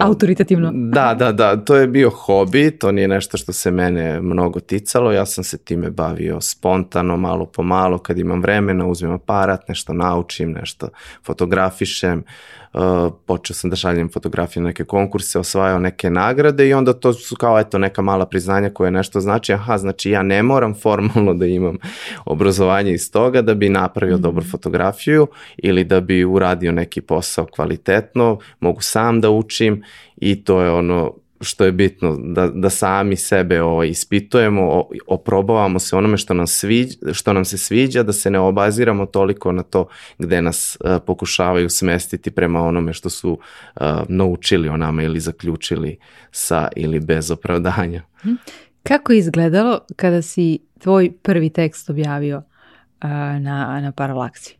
autoritativno. 0.00 0.70
Da, 0.74 1.14
da, 1.14 1.32
da, 1.32 1.56
to 1.56 1.76
je 1.76 1.86
bio 1.86 2.10
hobi, 2.10 2.70
to 2.70 2.92
nije 2.92 3.08
nešto 3.08 3.36
što 3.36 3.52
se 3.52 3.70
mene 3.70 4.20
mnogo 4.20 4.60
ticalo, 4.60 5.12
ja 5.12 5.26
sam 5.26 5.44
se 5.44 5.58
time 5.58 5.90
bavio 5.90 6.40
spontano, 6.40 7.16
malo 7.16 7.46
po 7.46 7.62
malo, 7.62 7.98
kad 7.98 8.18
imam 8.18 8.42
vremena, 8.42 8.86
uzmem 8.86 9.12
aparat, 9.12 9.68
nešto 9.68 9.92
naučim, 9.92 10.52
nešto 10.52 10.88
fotografišem, 11.24 12.24
uh, 12.72 13.12
počeo 13.26 13.54
sam 13.54 13.70
da 13.70 13.76
šaljem 13.76 14.10
fotografije 14.12 14.62
na 14.62 14.66
neke 14.66 14.84
konkurse, 14.84 15.38
osvajao 15.38 15.78
neke 15.78 16.10
nagrade 16.10 16.68
i 16.68 16.74
onda 16.74 16.92
to 16.92 17.12
su 17.12 17.36
kao 17.36 17.58
eto 17.58 17.78
neka 17.78 18.02
mala 18.02 18.26
priznanja 18.26 18.70
koje 18.70 18.90
nešto 18.90 19.20
znači, 19.20 19.52
aha, 19.52 19.78
znači 19.78 20.10
ja 20.10 20.22
ne 20.22 20.42
moram 20.42 20.74
formalno 20.74 21.34
da 21.34 21.46
imam 21.46 21.76
obrazovanje 22.24 22.92
iz 22.92 23.12
toga 23.12 23.42
da 23.42 23.54
bi 23.54 23.68
napravio 23.68 24.16
mm 24.16 24.22
dobru 24.22 24.44
fotografiju 24.50 25.26
ili 25.56 25.84
da 25.84 26.00
bi 26.00 26.24
uradio 26.24 26.72
neki 26.72 27.00
posao 27.00 27.46
kvalitetno, 27.46 28.38
mogu 28.60 28.82
sam 28.82 29.20
da 29.20 29.30
učim 29.30 29.51
i 30.16 30.44
to 30.44 30.60
je 30.60 30.70
ono 30.70 31.14
što 31.42 31.64
je 31.64 31.72
bitno, 31.72 32.16
da, 32.22 32.46
da 32.46 32.70
sami 32.70 33.16
sebe 33.16 33.62
ovaj, 33.62 33.88
ispitujemo, 33.88 34.84
oprobavamo 35.06 35.78
se 35.78 35.96
onome 35.96 36.16
što 36.16 36.34
nam, 36.34 36.46
sviđa, 36.46 37.12
što 37.12 37.32
nam 37.32 37.44
se 37.44 37.58
sviđa, 37.58 38.02
da 38.02 38.12
se 38.12 38.30
ne 38.30 38.38
obaziramo 38.38 39.06
toliko 39.06 39.52
na 39.52 39.62
to 39.62 39.88
gde 40.18 40.42
nas 40.42 40.78
uh, 40.80 40.96
pokušavaju 41.06 41.68
smestiti 41.68 42.30
prema 42.30 42.60
onome 42.60 42.92
što 42.92 43.10
su 43.10 43.30
uh, 43.32 43.86
naučili 44.08 44.68
o 44.68 44.76
nama 44.76 45.02
ili 45.02 45.20
zaključili 45.20 45.98
sa 46.30 46.68
ili 46.76 47.00
bez 47.00 47.30
opravdanja. 47.30 48.02
Mhm. 48.24 48.34
Kako 48.82 49.12
je 49.12 49.18
izgledalo 49.18 49.80
kada 49.96 50.22
si 50.22 50.58
tvoj 50.78 51.12
prvi 51.22 51.50
tekst 51.50 51.90
objavio 51.90 52.36
uh, 52.36 53.10
na, 53.40 53.80
na 53.80 53.92
paralaksi? 53.92 54.56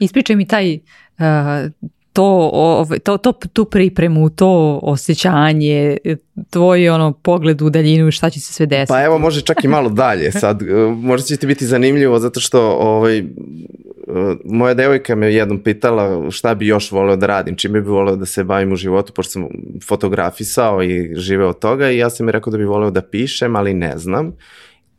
Ispričaj 0.00 0.36
mi 0.36 0.46
taj 0.46 0.74
uh, 0.74 1.70
to, 2.14 2.86
to, 3.02 3.16
to, 3.16 3.32
tu 3.32 3.64
pripremu, 3.64 4.30
to 4.30 4.80
osjećanje, 4.82 5.96
tvoj 6.50 6.88
ono 6.88 7.12
pogled 7.12 7.62
u 7.62 7.70
daljinu 7.70 8.10
šta 8.10 8.30
će 8.30 8.40
se 8.40 8.52
sve 8.52 8.66
desiti. 8.66 8.88
Pa 8.88 9.04
evo 9.04 9.18
može 9.18 9.40
čak 9.40 9.64
i 9.64 9.68
malo 9.68 9.88
dalje 9.88 10.32
sad, 10.32 10.62
e, 10.62 10.66
možda 10.96 11.26
će 11.26 11.36
ti 11.36 11.46
biti 11.46 11.66
zanimljivo 11.66 12.18
zato 12.18 12.40
što 12.40 12.60
ovaj, 12.60 13.18
e, 13.18 13.24
moja 14.44 14.74
devojka 14.74 15.14
me 15.14 15.34
jednom 15.34 15.62
pitala 15.62 16.30
šta 16.30 16.54
bi 16.54 16.66
još 16.66 16.92
voleo 16.92 17.16
da 17.16 17.26
radim, 17.26 17.56
čime 17.56 17.80
bi 17.80 17.88
voleo 17.88 18.16
da 18.16 18.26
se 18.26 18.44
bavim 18.44 18.72
u 18.72 18.76
životu, 18.76 19.12
pošto 19.12 19.30
sam 19.30 19.48
fotografisao 19.88 20.82
i 20.82 21.14
živeo 21.16 21.48
od 21.48 21.58
toga 21.58 21.90
i 21.90 21.98
ja 21.98 22.10
sam 22.10 22.26
mi 22.26 22.32
rekao 22.32 22.50
da 22.50 22.58
bi 22.58 22.64
voleo 22.64 22.90
da 22.90 23.02
pišem, 23.02 23.56
ali 23.56 23.74
ne 23.74 23.98
znam. 23.98 24.32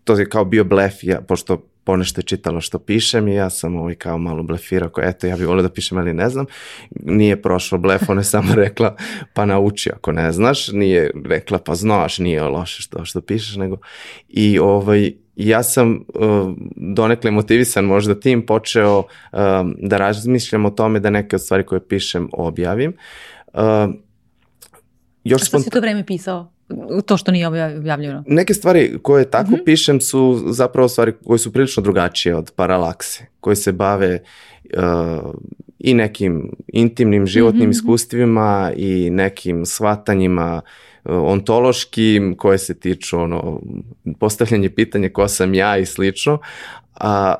To 0.03 0.13
je 0.13 0.29
kao 0.29 0.45
bio 0.45 0.63
blef, 0.63 0.93
ja, 1.03 1.21
pošto 1.21 1.61
ponešto 1.85 2.19
je 2.19 2.25
čitala 2.25 2.61
što 2.61 2.79
pišem 2.79 3.27
i 3.27 3.35
ja 3.35 3.49
sam 3.49 3.75
ovaj 3.75 3.95
kao 3.95 4.17
malo 4.17 4.43
blefirao, 4.43 4.89
kao 4.89 5.03
eto 5.03 5.27
ja 5.27 5.37
bih 5.37 5.47
volio 5.47 5.63
da 5.63 5.69
pišem 5.69 5.97
ali 5.97 6.13
ne 6.13 6.29
znam. 6.29 6.45
Nije 6.89 7.41
prošlo 7.41 7.77
blef, 7.77 8.09
ona 8.09 8.21
je 8.21 8.25
samo 8.25 8.55
rekla 8.63 8.95
pa 9.33 9.45
nauči 9.45 9.89
ako 9.93 10.11
ne 10.11 10.31
znaš, 10.31 10.67
nije 10.67 11.11
rekla 11.25 11.57
pa 11.57 11.75
znaš, 11.75 12.19
nije 12.19 12.43
loše 12.43 12.81
što, 12.81 13.05
što 13.05 13.21
pišeš, 13.21 13.55
nego 13.55 13.77
i 14.29 14.59
ovaj, 14.59 15.13
ja 15.35 15.63
sam 15.63 15.91
uh, 15.93 16.53
donekle 16.75 17.31
motivisan 17.31 17.85
možda 17.85 18.19
tim 18.19 18.45
počeo 18.45 18.99
uh, 18.99 19.39
da 19.77 19.97
razmišljam 19.97 20.65
o 20.65 20.69
tome 20.69 20.99
da 20.99 21.09
neke 21.09 21.35
od 21.35 21.41
stvari 21.41 21.65
koje 21.65 21.87
pišem 21.87 22.29
objavim. 22.33 22.93
Uh, 23.53 23.61
još 25.23 25.41
A 25.41 25.45
što 25.45 25.59
si 25.59 25.69
to 25.69 25.79
vreme 25.79 26.05
pisao? 26.05 26.54
To 27.05 27.17
što 27.17 27.31
nije 27.31 27.47
objavljeno? 27.47 28.23
Neke 28.27 28.53
stvari 28.53 28.99
koje 29.01 29.29
tako 29.29 29.51
mm 29.51 29.53
-hmm. 29.53 29.65
pišem 29.65 30.01
su 30.01 30.43
zapravo 30.47 30.87
stvari 30.87 31.13
koje 31.25 31.39
su 31.39 31.53
prilično 31.53 31.83
drugačije 31.83 32.35
od 32.35 32.51
paralakse, 32.55 33.25
koje 33.39 33.55
se 33.55 33.71
bave 33.71 34.19
uh, 34.63 35.33
i 35.79 35.93
nekim 35.93 36.51
intimnim 36.67 37.25
životnim 37.25 37.63
mm 37.63 37.67
-hmm. 37.67 37.75
iskustvima 37.75 38.71
i 38.75 39.09
nekim 39.09 39.65
shvatanjima 39.65 40.61
uh, 41.05 41.13
ontološkim 41.13 42.35
koje 42.37 42.57
se 42.57 42.79
tiču 42.79 43.19
ono, 43.19 43.61
postavljanje 44.19 44.69
pitanja 44.69 45.09
ko 45.09 45.27
sam 45.27 45.53
ja 45.53 45.77
i 45.77 45.85
slično, 45.85 46.39
a 46.93 47.35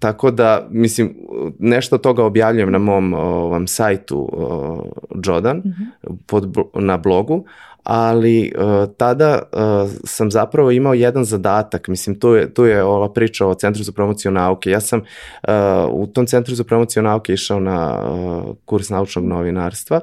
Tako 0.00 0.30
da, 0.30 0.66
mislim, 0.70 1.14
nešto 1.58 1.98
toga 1.98 2.24
objavljujem 2.24 2.72
na 2.72 2.78
mom 2.78 3.14
ovom 3.14 3.66
sajtu 3.66 4.18
uh, 4.32 4.78
Jodan, 5.24 5.56
mm 5.56 5.62
-hmm. 5.62 6.16
pod, 6.26 6.56
na 6.74 6.96
blogu, 6.96 7.44
ali 7.82 8.52
uh, 8.58 8.94
tada 8.96 9.42
uh, 9.52 9.90
sam 10.04 10.30
zapravo 10.30 10.70
imao 10.70 10.94
jedan 10.94 11.24
zadatak, 11.24 11.88
mislim 11.88 12.20
tu 12.20 12.34
je, 12.34 12.54
tu 12.54 12.64
je 12.64 12.82
ova 12.82 13.12
priča 13.12 13.46
o 13.46 13.54
Centru 13.54 13.82
za 13.82 13.92
promociju 13.92 14.32
nauke. 14.32 14.70
Ja 14.70 14.80
sam 14.80 15.00
uh, 15.00 15.54
u 15.90 16.06
tom 16.06 16.26
Centru 16.26 16.54
za 16.54 16.64
promociju 16.64 17.02
nauke 17.02 17.32
išao 17.32 17.60
na 17.60 18.02
uh, 18.02 18.56
kurs 18.64 18.88
naučnog 18.88 19.24
novinarstva 19.24 20.00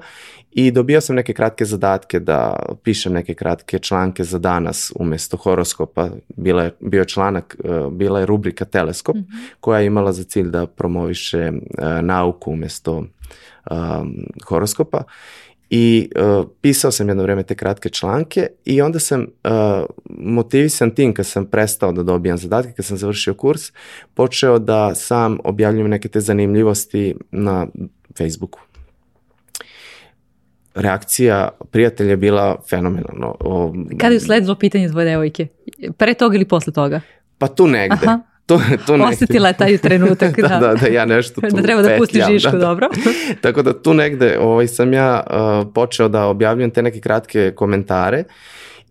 i 0.51 0.71
dobio 0.71 1.01
sam 1.01 1.15
neke 1.15 1.33
kratke 1.33 1.65
zadatke 1.65 2.19
da 2.19 2.55
pišem 2.83 3.13
neke 3.13 3.33
kratke 3.33 3.79
članke 3.79 4.23
za 4.23 4.39
danas 4.39 4.91
umesto 4.95 5.37
horoskopa. 5.37 6.09
Bila 6.35 6.63
je, 6.63 6.71
bio 6.79 6.99
je 6.99 7.07
članak, 7.07 7.55
uh, 7.63 7.93
bila 7.93 8.19
je 8.19 8.25
rubrika 8.25 8.65
Teleskop 8.65 9.15
mm 9.15 9.19
-hmm. 9.19 9.49
koja 9.59 9.79
je 9.79 9.85
imala 9.85 10.13
za 10.13 10.23
cilj 10.23 10.49
da 10.49 10.65
promoviše 10.65 11.51
uh, 11.51 12.01
nauku 12.01 12.51
umesto 12.51 13.03
um, 13.71 14.25
horoskopa 14.45 15.03
I 15.69 16.09
uh, 16.15 16.47
pisao 16.61 16.91
sam 16.91 17.07
jedno 17.07 17.23
vreme 17.23 17.43
te 17.43 17.55
kratke 17.55 17.89
članke 17.89 18.47
i 18.65 18.81
onda 18.81 18.99
sam 18.99 19.21
uh, 19.21 19.85
motivisan 20.09 20.91
tim 20.91 21.13
kad 21.13 21.25
sam 21.25 21.45
prestao 21.45 21.91
da 21.91 22.03
dobijam 22.03 22.37
zadatke, 22.37 22.73
kad 22.73 22.85
sam 22.85 22.97
završio 22.97 23.33
kurs, 23.33 23.61
počeo 24.13 24.59
da 24.59 24.95
sam 24.95 25.37
objavljujem 25.43 25.89
neke 25.89 26.07
te 26.07 26.19
zanimljivosti 26.19 27.15
na 27.31 27.67
Facebooku. 28.17 28.59
Reakcija 30.75 31.49
prijatelja 31.71 32.09
je 32.09 32.17
bila 32.17 32.61
fenomenalno. 32.69 33.35
O, 33.39 33.73
Kada 33.97 34.13
je 34.13 34.17
usledilo 34.17 34.55
pitanje 34.55 34.89
tvoje 34.89 35.05
devojke? 35.05 35.47
Pre 35.97 36.13
toga 36.13 36.35
ili 36.35 36.45
posle 36.45 36.73
toga? 36.73 37.01
Pa 37.37 37.47
tu 37.47 37.67
negde. 37.67 37.97
Aha 38.03 38.36
to, 38.47 38.61
to 38.85 38.97
negde... 38.97 39.15
Osetila 39.15 39.47
je 39.47 39.53
taj 39.53 39.77
trenutak, 39.77 40.39
da. 40.41 40.47
da. 40.47 40.59
da, 40.59 40.73
da, 40.73 40.87
ja 40.87 41.05
nešto 41.05 41.41
tu 41.49 41.55
Da 41.55 41.61
treba 41.61 41.81
da 41.81 41.97
pustiš 41.97 42.25
žišku, 42.27 42.51
da, 42.51 42.57
da. 42.57 42.65
dobro. 42.65 42.89
Tako 43.41 43.61
da 43.61 43.81
tu 43.81 43.93
negde 43.93 44.37
ovaj, 44.39 44.67
sam 44.67 44.93
ja 44.93 45.23
uh, 45.29 45.67
počeo 45.73 46.07
da 46.07 46.25
objavljam 46.25 46.71
te 46.71 46.81
neke 46.81 46.99
kratke 46.99 47.51
komentare 47.55 48.23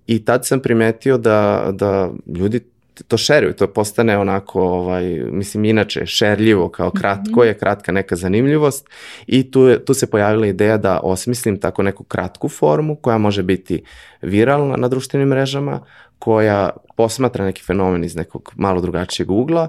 i 0.06 0.24
tad 0.24 0.46
sam 0.46 0.60
primetio 0.60 1.18
da, 1.18 1.68
da 1.72 2.10
ljudi 2.38 2.60
to 3.08 3.18
šeruju, 3.18 3.54
to 3.54 3.66
postane 3.66 4.18
onako, 4.18 4.62
ovaj, 4.62 5.04
mislim, 5.30 5.64
inače 5.64 6.06
šerljivo, 6.06 6.68
kao 6.68 6.90
kratko 6.90 7.44
je, 7.44 7.58
kratka 7.58 7.92
neka 7.92 8.16
zanimljivost 8.16 8.88
i 9.26 9.50
tu, 9.50 9.62
je, 9.62 9.84
tu 9.84 9.94
se 9.94 10.10
pojavila 10.10 10.46
ideja 10.46 10.76
da 10.76 11.00
osmislim 11.02 11.60
tako 11.60 11.82
neku 11.82 12.04
kratku 12.04 12.48
formu 12.48 12.96
koja 12.96 13.18
može 13.18 13.42
biti 13.42 13.82
viralna 14.22 14.76
na 14.76 14.88
društvenim 14.88 15.28
mrežama, 15.28 15.80
koja 16.18 16.70
posmatra 16.96 17.44
neki 17.44 17.62
fenomen 17.62 18.04
iz 18.04 18.16
nekog 18.16 18.52
malo 18.56 18.80
drugačijeg 18.80 19.30
ugla 19.30 19.68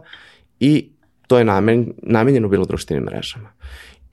i 0.59 0.89
to 1.27 1.37
je 1.37 1.45
namen, 1.45 1.93
namenjeno 2.03 2.47
bilo 2.47 2.65
društvenim 2.65 3.03
mrežama. 3.03 3.49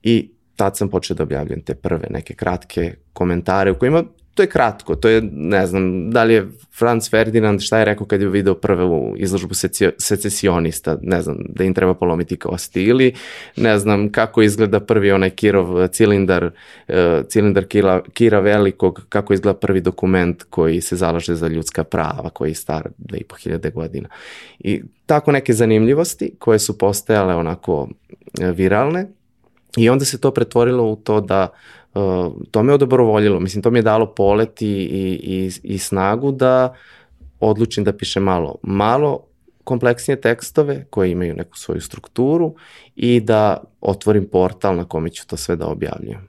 I 0.03 0.31
tad 0.55 0.77
sam 0.77 0.89
počeo 0.89 1.15
da 1.15 1.23
objavljam 1.23 1.61
te 1.61 1.75
prve 1.75 2.07
neke 2.09 2.33
kratke 2.33 2.95
komentare 3.13 3.71
u 3.71 3.79
kojima 3.79 4.03
to 4.35 4.43
je 4.43 4.47
kratko, 4.47 4.95
to 4.95 5.09
je, 5.09 5.21
ne 5.31 5.67
znam, 5.67 6.11
da 6.11 6.23
li 6.23 6.33
je 6.33 6.47
Franz 6.77 7.09
Ferdinand 7.09 7.61
šta 7.61 7.79
je 7.79 7.85
rekao 7.85 8.07
kad 8.07 8.21
je 8.21 8.29
video 8.29 8.55
prvu 8.55 9.15
izložbu 9.17 9.53
secesionista, 9.97 10.97
ne 11.01 11.21
znam, 11.21 11.37
da 11.49 11.63
im 11.63 11.73
treba 11.73 11.93
polomiti 11.93 12.37
kosti 12.37 12.83
ili 12.83 13.13
ne 13.55 13.79
znam 13.79 14.11
kako 14.11 14.41
izgleda 14.41 14.79
prvi 14.79 15.11
onaj 15.11 15.29
Kirov 15.29 15.87
cilindar, 15.87 16.45
uh, 16.45 16.95
cilindar 17.27 17.65
Kira, 17.65 18.01
Kira 18.13 18.39
Velikog, 18.39 19.05
kako 19.09 19.33
izgleda 19.33 19.59
prvi 19.59 19.81
dokument 19.81 20.43
koji 20.43 20.81
se 20.81 20.95
zalaže 20.95 21.35
za 21.35 21.47
ljudska 21.47 21.83
prava, 21.83 22.29
koji 22.29 22.49
je 22.49 22.55
star 22.55 22.89
2500 22.97 23.73
godina. 23.73 24.09
I 24.59 24.81
tako 25.05 25.31
neke 25.31 25.53
zanimljivosti 25.53 26.35
koje 26.39 26.59
su 26.59 26.77
postajale 26.77 27.35
onako 27.35 27.89
e, 28.41 28.51
viralne 28.51 29.07
i 29.77 29.89
onda 29.89 30.05
se 30.05 30.21
to 30.21 30.31
pretvorilo 30.31 30.83
u 30.83 30.95
to 30.95 31.21
da 31.21 31.49
uh, 31.51 31.84
to 32.51 32.63
me 32.63 32.73
odobrovoljilo, 32.73 33.39
mislim 33.39 33.63
to 33.63 33.71
mi 33.71 33.79
je 33.79 33.83
dalo 33.83 34.13
polet 34.13 34.61
i, 34.61 34.65
i, 34.65 35.19
i, 35.23 35.51
i 35.63 35.77
snagu 35.77 36.31
da 36.31 36.75
odlučim 37.39 37.83
da 37.83 37.93
pišem 37.93 38.23
malo, 38.23 38.55
malo 38.61 39.19
kompleksnije 39.63 40.21
tekstove 40.21 40.85
koje 40.89 41.11
imaju 41.11 41.35
neku 41.35 41.57
svoju 41.57 41.81
strukturu 41.81 42.55
i 42.95 43.19
da 43.19 43.63
otvorim 43.81 44.27
portal 44.31 44.75
na 44.75 44.85
kome 44.85 45.09
ću 45.09 45.27
to 45.27 45.37
sve 45.37 45.55
da 45.55 45.67
objavljujem. 45.67 46.27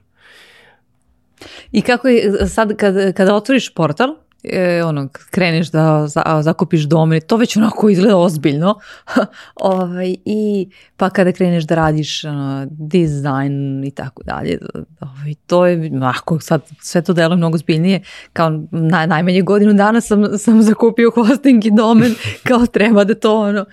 I 1.71 1.81
kako 1.81 2.07
je 2.07 2.47
sad 2.47 2.75
kad, 2.75 3.13
kada 3.13 3.35
otvoriš 3.35 3.73
portal, 3.73 4.15
e, 4.43 4.83
ono, 4.83 5.07
kreneš 5.31 5.71
da 5.71 6.07
za, 6.07 6.41
zakupiš 6.41 6.83
dom, 6.83 7.19
to 7.27 7.37
već 7.37 7.57
onako 7.57 7.89
izgleda 7.89 8.17
ozbiljno. 8.17 8.79
ovaj, 9.55 10.15
I 10.25 10.69
pa 10.97 11.09
kada 11.09 11.31
kreneš 11.31 11.63
da 11.63 11.75
radiš 11.75 12.23
ono, 12.23 12.67
dizajn 12.69 13.83
i 13.83 13.91
tako 13.91 14.23
dalje, 14.23 14.57
ovaj, 14.99 15.33
to 15.47 15.65
je, 15.65 15.91
ako 16.03 16.39
sad 16.39 16.61
sve 16.81 17.01
to 17.01 17.13
delo 17.13 17.35
mnogo 17.35 17.57
zbiljnije, 17.57 18.01
kao 18.33 18.49
na, 18.71 19.05
najmanje 19.05 19.41
godinu 19.41 19.73
dana 19.73 20.01
sam, 20.01 20.37
sam 20.37 20.61
zakupio 20.61 21.11
hosting 21.15 21.65
i 21.65 21.71
domen, 21.71 22.15
kao 22.47 22.65
treba 22.65 23.03
da 23.03 23.15
to 23.15 23.39
ono, 23.39 23.65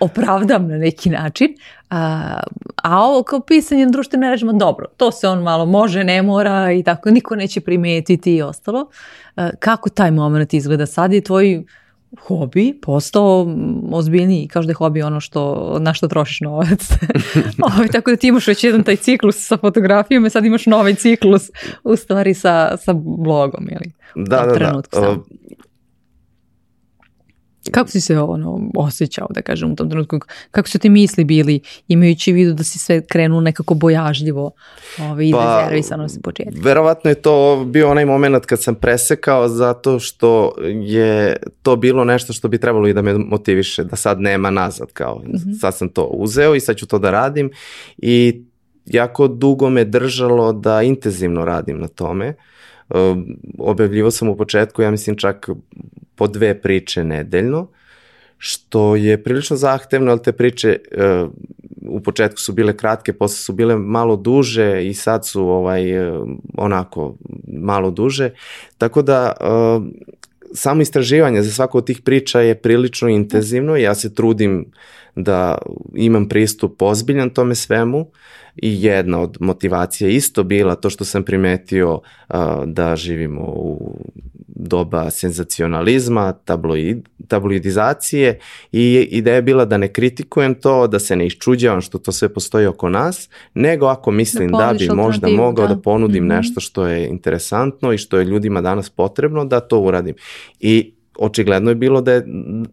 opravdam 0.00 0.68
na 0.68 0.78
neki 0.78 1.10
način, 1.10 1.48
a, 1.90 2.40
a 2.82 3.02
ovo 3.02 3.22
kao 3.22 3.40
pisanje 3.40 3.84
na 3.84 3.90
društvenim 3.90 4.28
mrežama, 4.28 4.52
dobro, 4.52 4.86
to 4.96 5.12
se 5.12 5.28
on 5.28 5.42
malo 5.42 5.66
može, 5.66 6.04
ne 6.04 6.22
mora 6.22 6.72
i 6.72 6.82
tako, 6.82 7.10
niko 7.10 7.36
neće 7.36 7.60
primetiti 7.60 8.36
i 8.36 8.42
ostalo. 8.42 8.90
A, 9.38 9.50
kako 9.58 9.90
taj 9.90 10.10
moment 10.10 10.54
izgleda 10.54 10.86
sad 10.86 11.12
je 11.12 11.20
tvoj 11.20 11.64
hobi 12.26 12.78
postao 12.82 13.46
ozbiljniji, 13.92 14.48
kao 14.48 14.62
da 14.62 14.70
je 14.70 14.74
hobi 14.74 15.02
ono 15.02 15.20
što, 15.20 15.76
na 15.80 15.94
što 15.94 16.08
trošiš 16.08 16.40
novac. 16.40 16.90
Ovo, 17.62 17.72
ovaj, 17.76 17.88
tako 17.88 18.10
da 18.10 18.16
ti 18.16 18.28
imaš 18.28 18.46
već 18.46 18.64
jedan 18.64 18.82
taj 18.82 18.96
ciklus 18.96 19.46
sa 19.46 19.56
fotografijom 19.56 20.26
i 20.26 20.30
sad 20.30 20.44
imaš 20.44 20.66
novi 20.66 20.94
ciklus 20.94 21.50
u 21.84 21.96
stvari 21.96 22.34
sa, 22.34 22.76
sa 22.76 22.92
blogom. 22.92 23.68
Ili? 23.70 23.92
Da, 24.14 24.46
da, 24.46 24.82
da. 24.92 25.16
Kako 27.70 27.90
si 27.90 28.00
se 28.00 28.18
ono 28.18 28.70
osjećao, 28.76 29.26
da 29.30 29.42
kažem, 29.42 29.72
u 29.72 29.76
tom 29.76 29.90
trenutku? 29.90 30.18
Kako 30.50 30.68
su 30.68 30.78
ti 30.78 30.88
misli 30.88 31.24
bili, 31.24 31.60
imajući 31.88 32.32
vidu 32.32 32.54
da 32.54 32.64
si 32.64 32.78
sve 32.78 33.06
krenuo 33.06 33.40
nekako 33.40 33.74
bojažljivo 33.74 34.50
ovaj, 34.98 35.26
i 35.26 35.32
pa, 35.32 35.60
rezervisano 35.60 36.08
se 36.08 36.20
početka? 36.20 36.60
Verovatno 36.62 37.10
je 37.10 37.14
to 37.14 37.64
bio 37.64 37.90
onaj 37.90 38.04
moment 38.04 38.46
kad 38.46 38.62
sam 38.62 38.74
presekao 38.74 39.48
zato 39.48 39.98
što 39.98 40.52
je 40.82 41.36
to 41.62 41.76
bilo 41.76 42.04
nešto 42.04 42.32
što 42.32 42.48
bi 42.48 42.58
trebalo 42.58 42.88
i 42.88 42.92
da 42.92 43.02
me 43.02 43.14
motiviše, 43.18 43.84
da 43.84 43.96
sad 43.96 44.20
nema 44.20 44.50
nazad, 44.50 44.92
kao 44.92 45.18
mm 45.18 45.32
-hmm. 45.32 45.60
sad 45.60 45.76
sam 45.76 45.88
to 45.88 46.04
uzeo 46.04 46.54
i 46.54 46.60
sad 46.60 46.76
ću 46.76 46.86
to 46.86 46.98
da 46.98 47.10
radim 47.10 47.50
i 47.98 48.42
jako 48.86 49.28
dugo 49.28 49.70
me 49.70 49.84
držalo 49.84 50.52
da 50.52 50.82
intenzivno 50.82 51.44
radim 51.44 51.78
na 51.78 51.88
tome. 51.88 52.28
Uh, 52.28 52.34
objavljivo 53.58 54.10
sam 54.10 54.28
u 54.28 54.36
početku, 54.36 54.82
ja 54.82 54.90
mislim 54.90 55.16
čak 55.16 55.48
po 56.14 56.26
dve 56.26 56.60
priče 56.60 57.04
nedeljno, 57.04 57.68
što 58.38 58.96
je 58.96 59.22
prilično 59.22 59.56
zahtevno, 59.56 60.10
ali 60.10 60.22
te 60.22 60.32
priče 60.32 60.78
uh, 61.22 61.30
u 61.88 62.00
početku 62.00 62.40
su 62.40 62.52
bile 62.52 62.76
kratke, 62.76 63.12
posle 63.12 63.36
su 63.36 63.52
bile 63.52 63.76
malo 63.76 64.16
duže 64.16 64.86
i 64.86 64.94
sad 64.94 65.26
su 65.26 65.42
ovaj 65.42 66.08
uh, 66.08 66.28
onako 66.58 67.16
malo 67.52 67.90
duže. 67.90 68.30
Tako 68.78 69.02
da 69.02 69.32
uh, 69.40 69.84
samo 70.54 70.82
istraživanje 70.82 71.42
za 71.42 71.52
svako 71.52 71.78
od 71.78 71.86
tih 71.86 72.00
priča 72.00 72.40
je 72.40 72.54
prilično 72.54 73.08
intenzivno. 73.08 73.76
I 73.76 73.82
ja 73.82 73.94
se 73.94 74.14
trudim 74.14 74.72
da 75.16 75.58
imam 75.94 76.28
pristup 76.28 76.82
ozbiljan 76.82 77.30
tome 77.30 77.54
svemu 77.54 78.10
i 78.56 78.82
jedna 78.84 79.20
od 79.20 79.36
motivacija 79.40 80.10
isto 80.10 80.42
bila 80.42 80.74
to 80.74 80.90
što 80.90 81.04
sam 81.04 81.22
primetio 81.22 81.94
uh, 81.94 82.36
da 82.64 82.96
živimo 82.96 83.42
u 83.42 83.96
doba 84.58 85.10
senzacionalizma, 85.10 86.32
tabloid, 86.32 87.08
tabloidizacije 87.28 88.38
i 88.72 89.08
ideja 89.10 89.36
je 89.36 89.42
bila 89.42 89.64
da 89.64 89.76
ne 89.76 89.92
kritikujem 89.92 90.54
to, 90.54 90.86
da 90.86 90.98
se 90.98 91.16
ne 91.16 91.26
iščuđavam 91.26 91.80
što 91.80 91.98
to 91.98 92.12
sve 92.12 92.28
postoji 92.28 92.66
oko 92.66 92.88
nas, 92.88 93.28
nego 93.54 93.86
ako 93.86 94.10
mislim 94.10 94.50
da, 94.50 94.58
da 94.58 94.72
bi 94.78 94.88
možda 94.94 95.28
mogao 95.28 95.66
da, 95.66 95.74
da 95.74 95.80
ponudim 95.80 96.24
mm 96.24 96.26
-hmm. 96.26 96.36
nešto 96.36 96.60
što 96.60 96.86
je 96.86 97.08
interesantno 97.08 97.92
i 97.92 97.98
što 97.98 98.18
je 98.18 98.24
ljudima 98.24 98.60
danas 98.60 98.90
potrebno, 98.90 99.44
da 99.44 99.60
to 99.60 99.80
uradim. 99.80 100.14
I 100.60 100.92
očigledno 101.18 101.70
je 101.70 101.74
bilo 101.74 102.00
da, 102.00 102.12
je, 102.12 102.24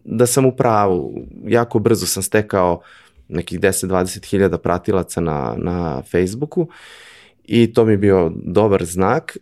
da 0.04 0.26
sam 0.26 0.46
u 0.46 0.52
pravu. 0.52 1.26
Jako 1.46 1.78
brzo 1.78 2.06
sam 2.06 2.22
stekao 2.22 2.80
nekih 3.28 3.60
10-20 3.60 4.30
hiljada 4.30 4.58
pratilaca 4.58 5.20
na, 5.20 5.54
na 5.58 6.02
Facebooku 6.02 6.68
i 7.44 7.72
to 7.72 7.84
mi 7.84 7.92
je 7.92 7.96
bio 7.96 8.32
dobar 8.34 8.84
znak 8.84 9.36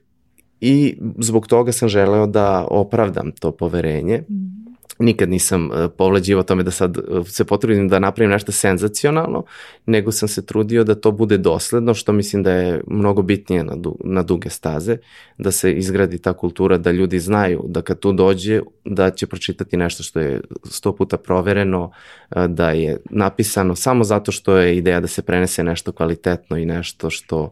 i 0.66 0.96
zbog 1.18 1.46
toga 1.46 1.72
sam 1.72 1.88
želeo 1.88 2.26
da 2.26 2.66
opravdam 2.70 3.30
to 3.40 3.50
poverenje. 3.50 4.18
Mm. 4.18 4.64
Nikad 4.98 5.28
nisam 5.28 5.70
uh, 5.70 5.76
povlađivao 5.98 6.42
tome 6.42 6.62
da 6.62 6.70
sad 6.70 6.98
uh, 6.98 7.26
se 7.28 7.44
potrudim 7.44 7.88
da 7.88 7.98
napravim 7.98 8.30
nešto 8.30 8.52
senzacionalno, 8.52 9.44
nego 9.86 10.12
sam 10.12 10.28
se 10.28 10.46
trudio 10.46 10.84
da 10.84 10.94
to 10.94 11.10
bude 11.10 11.38
dosledno, 11.38 11.94
što 11.94 12.12
mislim 12.12 12.42
da 12.42 12.52
je 12.52 12.80
mnogo 12.86 13.22
bitnije 13.22 13.64
na, 13.64 13.76
du, 13.76 13.98
na 14.04 14.22
duge 14.22 14.50
staze, 14.50 14.96
da 15.38 15.50
se 15.50 15.72
izgradi 15.72 16.18
ta 16.18 16.32
kultura, 16.32 16.78
da 16.78 16.90
ljudi 16.90 17.18
znaju 17.18 17.64
da 17.68 17.82
kad 17.82 17.98
tu 17.98 18.12
dođe, 18.12 18.60
da 18.84 19.10
će 19.10 19.26
pročitati 19.26 19.76
nešto 19.76 20.02
što 20.02 20.20
je 20.20 20.40
sto 20.64 20.96
puta 20.96 21.16
provereno, 21.16 21.84
uh, 21.84 22.44
da 22.44 22.70
je 22.70 23.00
napisano 23.10 23.74
samo 23.74 24.04
zato 24.04 24.32
što 24.32 24.56
je 24.56 24.76
ideja 24.76 25.00
da 25.00 25.06
se 25.06 25.22
prenese 25.22 25.64
nešto 25.64 25.92
kvalitetno 25.92 26.56
i 26.56 26.66
nešto 26.66 27.10
što 27.10 27.42
uh, 27.42 27.50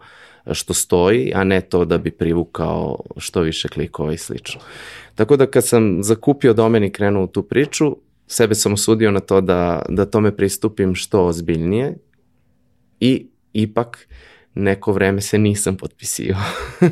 što 0.53 0.75
stoji, 0.75 1.33
a 1.35 1.45
ne 1.45 1.61
to 1.61 1.85
da 1.85 1.99
bi 1.99 2.11
privukao 2.11 3.01
što 3.17 3.41
više 3.41 3.69
klikova 3.69 4.13
i 4.13 4.19
slično. 4.19 4.61
Tako 5.15 5.37
da 5.37 5.47
kad 5.47 5.67
sam 5.67 6.03
zakupio 6.03 6.53
domen 6.53 6.85
i 6.85 6.93
krenuo 6.93 7.25
u 7.25 7.27
tu 7.27 7.43
priču, 7.43 7.97
sebe 8.27 8.55
sam 8.55 8.73
osudio 8.73 9.11
na 9.11 9.21
to 9.21 9.41
da, 9.41 9.83
da 9.89 10.05
tome 10.05 10.37
pristupim 10.37 10.95
što 10.95 11.27
ozbiljnije 11.27 11.95
i 13.01 13.27
ipak 13.53 14.09
neko 14.55 14.93
vreme 14.93 15.21
se 15.21 15.39
nisam 15.39 15.77
potpisio. 15.77 16.37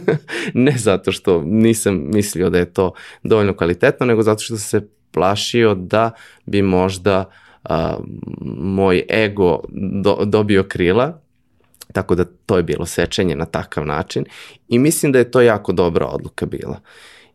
ne 0.55 0.75
zato 0.77 1.13
što 1.13 1.43
nisam 1.45 2.03
mislio 2.13 2.51
da 2.51 2.59
je 2.59 2.73
to 2.73 2.93
dovoljno 3.23 3.57
kvalitetno, 3.57 4.07
nego 4.07 4.23
zato 4.23 4.43
što 4.43 4.57
se 4.57 4.89
plašio 5.11 5.75
da 5.75 6.11
bi 6.47 6.63
možda 6.63 7.31
a, 7.65 7.97
moj 8.57 9.05
ego 9.11 9.61
do, 10.03 10.25
dobio 10.25 10.63
krila 10.63 11.21
Tako 11.92 12.14
da 12.14 12.24
to 12.46 12.57
je 12.57 12.62
bilo 12.62 12.87
sečenje 12.87 13.37
na 13.37 13.44
takav 13.44 13.87
način 13.87 14.24
i 14.68 14.79
mislim 14.79 15.12
da 15.12 15.18
je 15.18 15.31
to 15.31 15.40
jako 15.40 15.72
dobra 15.72 16.07
odluka 16.07 16.46
bila. 16.46 16.81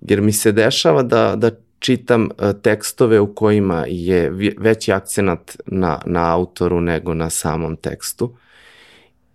Jer 0.02 0.22
mi 0.22 0.32
se 0.32 0.52
dešava 0.52 1.04
da, 1.04 1.36
da 1.36 1.52
čitam 1.80 2.30
e, 2.40 2.54
tekstove 2.62 3.20
u 3.20 3.36
kojima 3.36 3.86
je 3.88 4.32
veći 4.58 4.92
akcenat 4.92 5.58
na, 5.66 6.00
na 6.06 6.34
autoru 6.34 6.82
nego 6.82 7.14
na 7.14 7.30
samom 7.30 7.76
tekstu. 7.76 8.36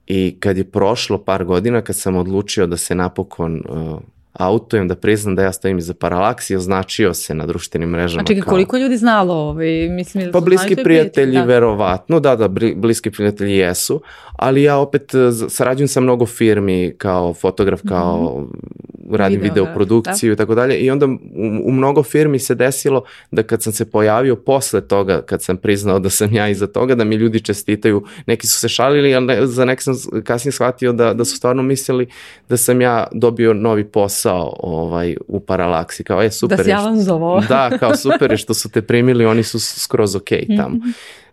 I 0.06 0.36
kad 0.40 0.58
je 0.58 0.70
prošlo 0.70 1.24
par 1.24 1.44
godina, 1.44 1.82
kad 1.82 1.96
sam 1.96 2.16
odlučio 2.16 2.66
da 2.66 2.76
se 2.76 2.94
napokon 2.94 3.62
uh, 3.68 4.00
autujem 4.32 4.88
da 4.88 4.94
priznam 4.94 5.36
da 5.36 5.42
ja 5.42 5.52
stojim 5.52 5.78
iza 5.78 5.94
paralaksije, 5.94 6.56
označio 6.56 7.14
se 7.14 7.34
na 7.34 7.46
društvenim 7.46 7.88
mrežama. 7.88 8.22
A 8.22 8.26
čekaj, 8.26 8.42
kao... 8.42 8.50
koliko 8.50 8.76
ljudi 8.76 8.96
znalo 8.96 9.34
ovaj, 9.34 9.88
mislim 9.88 10.24
da 10.24 10.32
Pa 10.32 10.40
bliski 10.40 10.76
prijatelji, 10.76 11.38
da. 11.38 11.44
verovatno, 11.44 12.20
da, 12.20 12.36
da, 12.36 12.48
bliski 12.76 13.10
prijatelji 13.10 13.56
jesu, 13.56 14.02
ali 14.36 14.62
ja 14.62 14.76
opet 14.76 15.14
eh, 15.14 15.18
sarađujem 15.48 15.88
sa 15.88 16.00
mnogo 16.00 16.26
firmi 16.26 16.94
kao 16.98 17.34
fotograf, 17.34 17.80
kao 17.88 18.40
mm 18.40 18.90
radim 19.16 19.40
video, 19.40 19.64
video 19.64 19.74
produkciju 19.74 20.30
da. 20.30 20.32
i 20.32 20.36
tako 20.36 20.54
dalje 20.54 20.76
i 20.76 20.90
onda 20.90 21.06
u, 21.06 21.18
u 21.64 21.72
mnogo 21.72 22.02
firmi 22.02 22.38
se 22.38 22.54
desilo 22.54 23.04
da 23.30 23.42
kad 23.42 23.62
sam 23.62 23.72
se 23.72 23.90
pojavio 23.90 24.36
posle 24.36 24.80
toga, 24.80 25.22
kad 25.22 25.42
sam 25.42 25.56
priznao 25.56 25.98
da 25.98 26.10
sam 26.10 26.34
ja 26.34 26.48
iza 26.48 26.66
toga, 26.66 26.94
da 26.94 27.04
mi 27.04 27.16
ljudi 27.16 27.40
čestitaju, 27.40 28.04
neki 28.26 28.46
su 28.46 28.60
se 28.60 28.68
šalili, 28.68 29.14
ali 29.14 29.26
ne, 29.26 29.46
za 29.46 29.64
neki 29.64 29.82
sam 29.82 29.94
kasnije 30.24 30.52
shvatio 30.52 30.92
da, 30.92 31.14
da 31.14 31.24
su 31.24 31.36
stvarno 31.36 31.62
mislili 31.62 32.06
da 32.48 32.56
sam 32.56 32.80
ja 32.80 33.06
dobio 33.12 33.54
novi 33.54 33.84
posao 33.84 34.19
ovaj, 34.58 35.16
u 35.28 35.40
paralaksi, 35.40 36.04
kao 36.04 36.22
je 36.22 36.30
super. 36.30 36.58
Da 36.58 36.64
si 36.64 36.70
javan 36.70 37.00
zovo. 37.00 37.40
Da, 37.48 37.78
kao 37.78 37.96
super 37.96 38.30
je 38.30 38.36
što 38.36 38.54
su 38.54 38.70
te 38.70 38.82
primili, 38.82 39.26
oni 39.26 39.42
su 39.42 39.60
skroz 39.60 40.16
ok 40.16 40.28
tamo. 40.56 40.76
Mm 40.76 40.80
-hmm. 40.80 40.92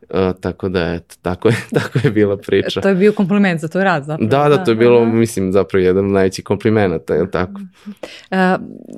Uh, 0.10 0.40
tako 0.42 0.70
da, 0.70 0.94
eto, 0.94 1.16
tako 1.22 1.48
je, 1.48 1.56
tako 1.80 2.00
je 2.04 2.12
bila 2.12 2.38
priča. 2.38 2.82
To 2.82 2.90
je 2.90 2.96
bio 2.96 3.12
kompliment 3.12 3.62
za 3.62 3.68
tvoj 3.68 3.84
rad 3.84 4.04
zapravo. 4.04 4.30
Da, 4.30 4.50
da, 4.50 4.64
to 4.64 4.72
je 4.72 4.76
da, 4.76 4.80
bilo, 4.80 5.00
da. 5.00 5.06
mislim, 5.06 5.52
zapravo 5.52 5.84
jedan 5.84 6.06
od 6.06 6.12
najvećih 6.12 6.46
komplimenata, 6.46 7.14
je 7.14 7.32
tako? 7.32 7.62
Uh, 7.62 8.38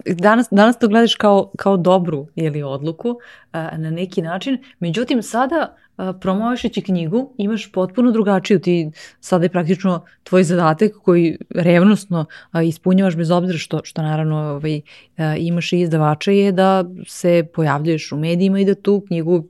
danas, 0.05 0.47
danas 0.51 0.79
to 0.79 0.87
gledaš 0.87 1.15
kao, 1.15 1.51
kao 1.57 1.77
dobru 1.77 2.27
ili 2.35 2.63
odluku 2.63 3.09
uh, 3.09 3.17
na 3.53 3.91
neki 3.91 4.21
način, 4.21 4.57
međutim 4.79 5.23
sada 5.23 5.75
promovišeći 6.21 6.81
knjigu 6.81 7.33
imaš 7.37 7.71
potpuno 7.71 8.11
drugačiju, 8.11 8.59
ti 8.59 8.91
sada 9.19 9.45
je 9.45 9.49
praktično 9.49 10.05
tvoj 10.23 10.43
zadatak 10.43 10.91
koji 11.03 11.37
revnostno 11.49 12.25
uh, 12.53 12.67
ispunjavaš 12.67 13.15
bez 13.15 13.31
obzira 13.31 13.57
što, 13.57 13.81
što 13.83 14.01
naravno 14.01 14.37
ovaj, 14.37 14.81
imaš 15.37 15.73
i 15.73 15.79
izdavača 15.79 16.31
je 16.31 16.51
da 16.51 16.85
se 17.07 17.47
pojavljuješ 17.53 18.11
u 18.11 18.17
medijima 18.17 18.59
i 18.59 18.65
da 18.65 18.75
tu 18.75 19.03
knjigu 19.07 19.43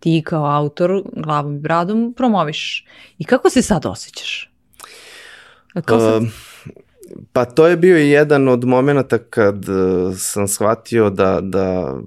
ti 0.00 0.22
kao 0.26 0.44
autor 0.44 1.02
glavom 1.16 1.56
i 1.56 1.58
bradom 1.58 2.14
promoviš. 2.16 2.86
I 3.18 3.24
kako 3.24 3.50
se 3.50 3.62
sad 3.62 3.86
osjećaš? 3.86 4.50
Kao 5.84 6.00
sad? 6.00 6.22
Pa 7.32 7.44
to 7.44 7.66
je 7.66 7.76
bio 7.76 7.96
jedan 7.96 8.48
od 8.48 8.64
momenta 8.64 9.18
kad 9.18 9.68
uh, 9.68 10.14
sam 10.16 10.48
shvatio 10.48 11.10
da, 11.10 11.40
da, 11.42 11.98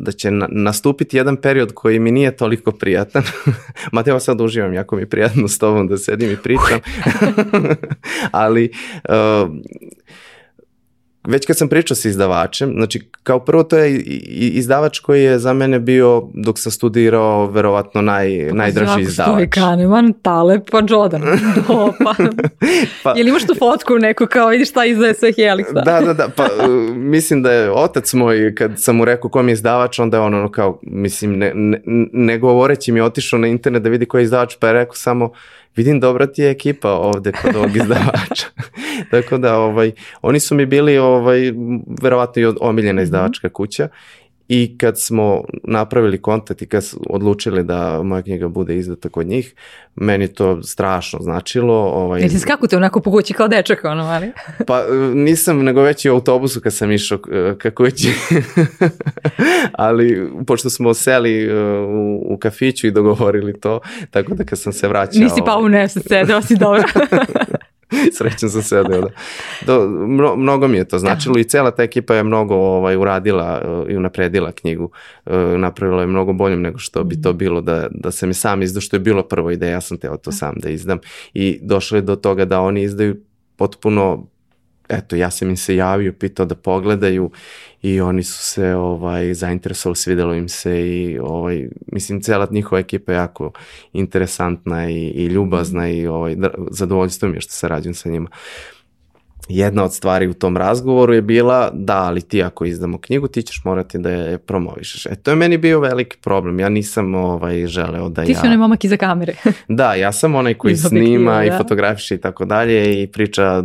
da 0.00 0.12
će 0.12 0.30
na, 0.30 0.48
nastupiti 0.50 1.16
jedan 1.16 1.36
period 1.36 1.72
koji 1.74 1.98
mi 1.98 2.10
nije 2.10 2.36
toliko 2.36 2.72
prijatan. 2.72 3.22
Mateo, 3.92 4.20
sad 4.20 4.40
uživam, 4.40 4.72
jako 4.72 4.96
mi 4.96 5.02
je 5.02 5.08
prijatno 5.10 5.48
s 5.48 5.58
tobom 5.58 5.88
da 5.88 5.96
sedim 5.96 6.30
i 6.30 6.36
pričam. 6.36 6.80
Ali 8.30 8.70
uh, 9.08 9.50
već 11.26 11.46
kad 11.46 11.58
sam 11.58 11.68
pričao 11.68 11.94
sa 11.94 12.08
izdavačem, 12.08 12.72
znači 12.76 13.10
kao 13.22 13.40
prvo 13.40 13.62
to 13.62 13.78
je 13.78 14.00
izdavač 14.38 14.98
koji 14.98 15.22
je 15.22 15.38
za 15.38 15.52
mene 15.52 15.78
bio 15.78 16.22
dok 16.34 16.58
sam 16.58 16.72
studirao 16.72 17.46
verovatno 17.46 18.02
naj, 18.02 18.46
pa, 18.48 18.56
najdraži 18.56 19.00
izdavač. 19.00 19.32
Stoji 19.32 19.50
Kahneman, 19.50 20.12
Taleb 20.22 20.62
pa 20.70 20.82
Jordan. 20.88 21.22
Do, 21.68 21.92
pa. 22.04 22.14
pa. 23.02 23.14
Jel 23.16 23.28
imaš 23.28 23.46
tu 23.46 23.54
fotku 23.58 23.94
neko 23.98 24.26
kao 24.26 24.48
vidiš 24.48 24.70
šta 24.70 24.84
izdaje 24.84 25.14
sve 25.14 25.32
Helixa? 25.32 25.84
da, 25.84 26.00
da, 26.00 26.14
da, 26.14 26.28
pa 26.36 26.44
uh, 26.44 26.96
mislim 26.96 27.42
da 27.42 27.52
je 27.52 27.72
otac 27.72 28.12
moj 28.12 28.54
kad 28.54 28.72
sam 28.76 28.96
mu 28.96 29.04
rekao 29.04 29.30
kom 29.30 29.48
je 29.48 29.52
izdavač, 29.52 29.98
onda 29.98 30.16
je 30.16 30.22
on 30.22 30.34
ono 30.34 30.50
kao, 30.50 30.80
mislim 30.82 31.38
ne, 31.38 31.52
ne, 31.54 31.80
ne 32.12 32.38
govoreći 32.38 32.92
mi 32.92 33.00
otišao 33.00 33.38
na 33.38 33.46
internet 33.46 33.82
da 33.82 33.88
vidi 33.88 34.06
ko 34.06 34.18
je 34.18 34.24
izdavač, 34.24 34.56
pa 34.60 34.66
je 34.66 34.72
rekao 34.72 34.94
samo 34.94 35.32
vidim 35.78 36.00
dobra 36.00 36.26
ti 36.26 36.42
je 36.42 36.50
ekipa 36.50 36.90
ovde 36.90 37.32
kod 37.32 37.56
ovog 37.56 37.76
izdavača. 37.82 38.46
Tako 39.10 39.38
da 39.38 39.58
ovaj, 39.58 39.92
oni 40.22 40.40
su 40.40 40.54
mi 40.54 40.66
bili 40.66 40.98
ovaj, 40.98 41.52
verovatno 42.02 42.42
i 42.42 42.46
omiljena 42.60 43.00
mhm. 43.00 43.02
izdavačka 43.02 43.48
kuća 43.48 43.88
I 44.48 44.78
kad 44.78 45.00
smo 45.00 45.44
napravili 45.64 46.22
kontakt 46.22 46.62
i 46.62 46.66
kad 46.66 46.84
su 46.84 47.00
odlučili 47.10 47.64
da 47.64 48.02
moja 48.02 48.22
knjiga 48.22 48.48
bude 48.48 48.76
izdata 48.76 49.08
kod 49.08 49.26
njih, 49.26 49.54
meni 49.94 50.28
to 50.28 50.62
strašno 50.62 51.18
značilo. 51.22 51.74
Ovaj... 51.74 52.20
Jer 52.20 52.30
kako 52.46 52.66
te 52.66 52.76
onako 52.76 53.00
po 53.00 53.10
kući 53.10 53.34
kao 53.34 53.48
dečak, 53.48 53.84
ono, 53.84 54.02
ali? 54.02 54.32
pa 54.68 54.84
nisam, 55.14 55.64
nego 55.64 55.82
već 55.82 56.04
i 56.04 56.10
u 56.10 56.14
autobusu 56.14 56.60
kad 56.60 56.74
sam 56.74 56.92
išao 56.92 57.18
ka 57.58 57.70
kući. 57.70 58.08
ali 59.72 60.30
pošto 60.46 60.70
smo 60.70 60.94
seli 60.94 61.44
e, 61.44 61.54
u, 61.80 62.34
u 62.34 62.38
kafiću 62.38 62.86
i 62.86 62.90
dogovorili 62.90 63.60
to, 63.60 63.80
tako 64.10 64.34
da 64.34 64.44
kad 64.44 64.58
sam 64.58 64.72
se 64.72 64.88
vraćao... 64.88 65.22
Nisi 65.22 65.40
pa 65.46 65.56
u 65.56 65.68
nesec, 65.68 66.08
sedeo 66.08 66.42
si 66.42 66.56
dobro. 66.56 66.82
Srećan 68.18 68.50
sam 68.50 68.62
se 68.62 68.82
da, 68.82 69.02
do, 69.66 69.88
mno, 69.88 70.36
mnogo 70.36 70.68
mi 70.68 70.76
je 70.76 70.88
to 70.88 70.98
značilo 70.98 71.38
i 71.38 71.44
cela 71.44 71.70
ta 71.70 71.82
ekipa 71.82 72.14
je 72.14 72.22
mnogo 72.22 72.54
ovaj, 72.54 72.96
uradila 72.96 73.62
uh, 73.64 73.90
i 73.90 73.96
unapredila 73.96 74.52
knjigu. 74.52 74.90
Uh, 75.26 75.32
napravila 75.56 76.00
je 76.00 76.06
mnogo 76.06 76.32
boljom 76.32 76.62
nego 76.62 76.78
što 76.78 77.04
bi 77.04 77.22
to 77.22 77.28
mhm. 77.28 77.38
bilo 77.38 77.60
da, 77.60 77.88
da 77.90 78.10
se 78.10 78.26
mi 78.26 78.34
sam 78.34 78.62
izdao, 78.62 78.80
što 78.80 78.96
je 78.96 79.00
bilo 79.00 79.22
prvo 79.22 79.50
ideja, 79.50 79.72
ja 79.72 79.80
sam 79.80 79.98
teo 79.98 80.16
to 80.16 80.30
da. 80.30 80.36
sam 80.36 80.54
da 80.56 80.68
izdam. 80.68 80.98
I 81.34 81.58
došlo 81.62 81.98
je 81.98 82.02
do 82.02 82.16
toga 82.16 82.44
da 82.44 82.60
oni 82.60 82.82
izdaju 82.82 83.16
potpuno 83.56 84.26
eto, 84.88 85.16
ja 85.16 85.30
sam 85.30 85.48
im 85.48 85.56
se 85.56 85.76
javio, 85.76 86.12
pitao 86.12 86.46
da 86.46 86.54
pogledaju 86.54 87.30
i 87.82 88.00
oni 88.00 88.22
su 88.22 88.42
se 88.42 88.74
ovaj, 88.74 89.34
zainteresovali, 89.34 89.96
svidelo 89.96 90.34
im 90.34 90.48
se 90.48 90.88
i 90.88 91.18
ovaj, 91.22 91.68
mislim, 91.92 92.20
cela 92.20 92.48
njihova 92.50 92.80
ekipa 92.80 93.12
je 93.12 93.16
jako 93.16 93.52
interesantna 93.92 94.90
i, 94.90 94.96
i 94.96 95.26
ljubazna 95.26 95.88
i 95.88 96.06
ovaj, 96.06 96.36
zadovoljstvo 96.70 97.28
mi 97.28 97.36
je 97.36 97.40
što 97.40 97.52
se 97.52 97.68
rađujem 97.68 97.94
sa 97.94 98.08
njima. 98.08 98.28
Jedna 99.48 99.84
od 99.84 99.94
stvari 99.94 100.28
u 100.28 100.34
tom 100.34 100.56
razgovoru 100.56 101.14
je 101.14 101.22
bila 101.22 101.70
da, 101.74 101.96
ali 101.96 102.20
ti 102.20 102.42
ako 102.42 102.64
izdamo 102.64 102.98
knjigu, 102.98 103.28
ti 103.28 103.42
ćeš 103.42 103.64
morati 103.64 103.98
da 103.98 104.10
je 104.10 104.38
promovišeš. 104.38 105.06
E, 105.06 105.14
to 105.14 105.30
je 105.30 105.36
meni 105.36 105.58
bio 105.58 105.80
veliki 105.80 106.16
problem. 106.16 106.60
Ja 106.60 106.68
nisam 106.68 107.14
ovaj, 107.14 107.66
želeo 107.66 108.08
da 108.08 108.24
ti 108.24 108.30
ja... 108.30 108.34
Ti 108.34 108.40
si 108.40 108.46
onaj 108.46 108.56
momak 108.56 108.84
iza 108.84 108.96
kamere. 108.96 109.34
da, 109.68 109.94
ja 109.94 110.12
sam 110.12 110.34
onaj 110.34 110.54
koji 110.54 110.76
snima 110.76 111.34
da. 111.34 111.44
i 111.44 111.50
fotografiše 111.58 112.14
i 112.14 112.18
tako 112.18 112.44
dalje 112.44 113.02
i 113.02 113.06
priča 113.06 113.62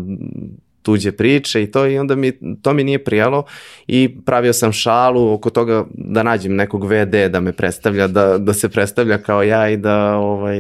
tuđe 0.83 1.11
priče 1.11 1.63
i 1.63 1.71
to 1.71 1.87
i 1.87 1.97
onda 1.97 2.15
mi 2.15 2.31
to 2.61 2.73
mi 2.73 2.83
nije 2.83 3.03
prijalo 3.03 3.43
i 3.87 4.15
pravio 4.25 4.53
sam 4.53 4.71
šalu 4.71 5.33
oko 5.33 5.49
toga 5.49 5.85
da 5.93 6.23
nađem 6.23 6.55
nekog 6.55 6.83
VD 6.83 7.31
da 7.31 7.39
me 7.39 7.53
predstavlja 7.53 8.07
da 8.07 8.37
da 8.37 8.53
se 8.53 8.69
predstavlja 8.69 9.17
kao 9.17 9.43
ja 9.43 9.69
i 9.69 9.77
da 9.77 10.15
ovaj 10.15 10.57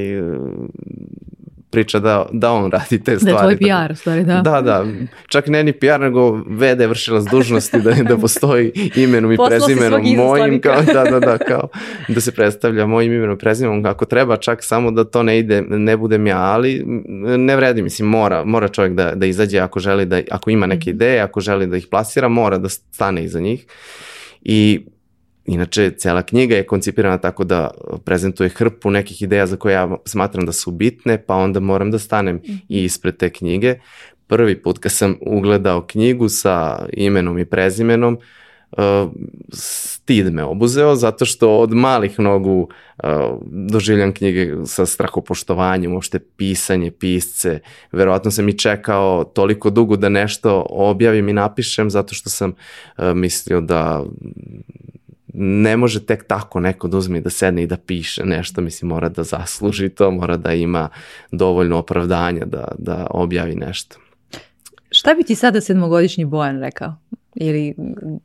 priča 1.73 1.99
da, 1.99 2.25
da 2.31 2.51
on 2.51 2.71
radi 2.71 3.03
te 3.03 3.19
stvari. 3.19 3.35
Da 3.35 3.49
je 3.49 3.57
tvoj 3.57 3.87
PR, 3.87 3.95
stvari, 3.95 4.23
da. 4.23 4.41
Da, 4.41 4.61
da. 4.61 4.85
Čak 5.27 5.47
ne 5.47 5.63
ni 5.63 5.73
PR, 5.73 5.99
nego 5.99 6.31
VD 6.31 6.85
vršila 6.89 7.21
s 7.21 7.25
dužnosti 7.25 7.81
da, 7.81 7.91
da 7.91 8.17
postoji 8.17 8.71
imenom 8.95 9.31
i 9.31 9.37
prezimenom 9.47 10.01
mojim. 10.17 10.61
Kao, 10.61 10.81
da, 10.93 11.03
da, 11.03 11.19
da, 11.19 11.37
kao 11.37 11.67
da 12.07 12.21
se 12.21 12.31
predstavlja 12.31 12.85
mojim 12.85 13.13
imenom 13.13 13.35
i 13.35 13.39
prezimenom 13.39 13.83
kako 13.83 14.05
treba, 14.05 14.37
čak 14.37 14.63
samo 14.63 14.91
da 14.91 15.03
to 15.03 15.23
ne 15.23 15.39
ide, 15.39 15.61
ne 15.61 15.97
budem 15.97 16.27
ja, 16.27 16.41
ali 16.41 16.83
ne 17.37 17.55
vredi, 17.55 17.81
mislim, 17.81 18.07
mora, 18.07 18.43
mora 18.45 18.67
čovjek 18.67 18.93
da, 18.93 19.11
da 19.15 19.25
izađe 19.25 19.59
ako 19.59 19.79
želi 19.79 20.05
da, 20.05 20.21
ako 20.31 20.49
ima 20.49 20.67
neke 20.67 20.89
mhm. 20.89 20.95
ideje, 20.95 21.19
ako 21.19 21.39
želi 21.39 21.67
da 21.67 21.77
ih 21.77 21.87
plasira, 21.87 22.27
mora 22.27 22.57
da 22.57 22.69
stane 22.69 23.23
iza 23.23 23.39
njih. 23.39 23.65
I 24.41 24.85
Inače, 25.45 25.91
cela 25.97 26.21
knjiga 26.21 26.55
je 26.55 26.65
koncipirana 26.65 27.17
tako 27.17 27.43
da 27.43 27.71
prezentuje 28.05 28.49
hrpu 28.49 28.91
nekih 28.91 29.21
ideja 29.21 29.47
za 29.47 29.55
koje 29.55 29.73
ja 29.73 29.97
smatram 30.05 30.45
da 30.45 30.51
su 30.51 30.71
bitne, 30.71 31.17
pa 31.25 31.35
onda 31.35 31.59
moram 31.59 31.91
da 31.91 31.99
stanem 31.99 32.41
i 32.43 32.51
mhm. 32.51 32.57
ispred 32.67 33.17
te 33.17 33.29
knjige. 33.29 33.75
Prvi 34.27 34.61
put 34.61 34.77
kad 34.77 34.91
sam 34.91 35.17
ugledao 35.21 35.81
knjigu 35.81 36.29
sa 36.29 36.85
imenom 36.93 37.39
i 37.39 37.45
prezimenom, 37.45 38.17
uh, 38.71 39.11
stid 39.53 40.33
me 40.33 40.43
obuzeo 40.43 40.95
zato 40.95 41.25
što 41.25 41.59
od 41.59 41.73
malih 41.73 42.19
nogu 42.19 42.69
uh, 43.03 43.09
doživljam 43.45 44.13
knjige 44.13 44.55
sa 44.65 44.85
strahopoštovanjem, 44.85 45.93
uopšte 45.93 46.19
pisanje, 46.19 46.91
pisce. 46.91 47.59
Verovatno 47.91 48.31
sam 48.31 48.49
i 48.49 48.57
čekao 48.57 49.23
toliko 49.23 49.69
dugo 49.69 49.95
da 49.95 50.09
nešto 50.09 50.65
objavim 50.69 51.29
i 51.29 51.33
napišem 51.33 51.89
zato 51.89 52.15
što 52.15 52.29
sam 52.29 52.49
uh, 52.49 53.13
mislio 53.13 53.61
da 53.61 54.03
ne 55.33 55.77
može 55.77 56.05
tek 56.05 56.27
tako 56.27 56.59
neko 56.59 56.87
da 56.87 56.97
uzme 56.97 57.21
da 57.21 57.29
sedne 57.29 57.63
i 57.63 57.67
da 57.67 57.77
piše 57.77 58.25
nešto, 58.25 58.61
mislim 58.61 58.89
mora 58.89 59.09
da 59.09 59.23
zasluži 59.23 59.89
to, 59.89 60.11
mora 60.11 60.37
da 60.37 60.53
ima 60.53 60.89
dovoljno 61.31 61.77
opravdanja 61.77 62.45
da, 62.45 62.67
da 62.77 63.07
objavi 63.09 63.55
nešto. 63.55 63.97
Šta 64.91 65.13
bi 65.13 65.23
ti 65.23 65.35
sada 65.35 65.61
sedmogodišnji 65.61 66.25
Bojan 66.25 66.59
rekao? 66.59 66.95
Ili 67.35 67.75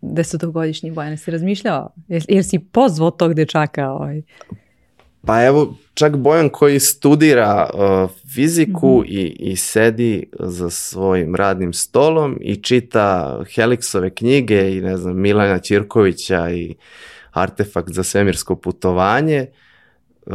desetogodišnji 0.03 0.91
Bojan, 0.91 1.17
si 1.17 1.31
razmišljao? 1.31 1.91
Jer 2.09 2.45
si 2.45 2.59
pozvao 2.59 3.11
tog 3.11 3.35
dečaka? 3.35 3.91
Ovaj? 3.91 4.23
Pa 5.27 5.45
evo, 5.45 5.77
čak 5.95 6.17
Bojan 6.17 6.49
koji 6.49 6.81
studira 6.81 7.71
uh, 7.75 8.11
fiziku 8.35 8.99
mm 8.99 9.03
-hmm. 9.03 9.09
i, 9.09 9.51
i 9.51 9.57
sedi 9.57 10.27
za 10.41 10.71
svojim 10.71 11.35
radnim 11.35 11.73
stolom 11.73 12.39
i 12.41 12.57
čita 12.57 13.39
Helixove 13.55 14.11
knjige 14.15 14.77
i 14.77 14.81
ne 14.81 14.97
znam, 14.97 15.21
Milana 15.21 15.59
Ćirkovića 15.59 16.51
i 16.51 16.75
Artefakt 17.33 17.93
za 17.93 18.03
svemirsko 18.03 18.57
putovanje, 18.57 19.47
uh, 20.27 20.35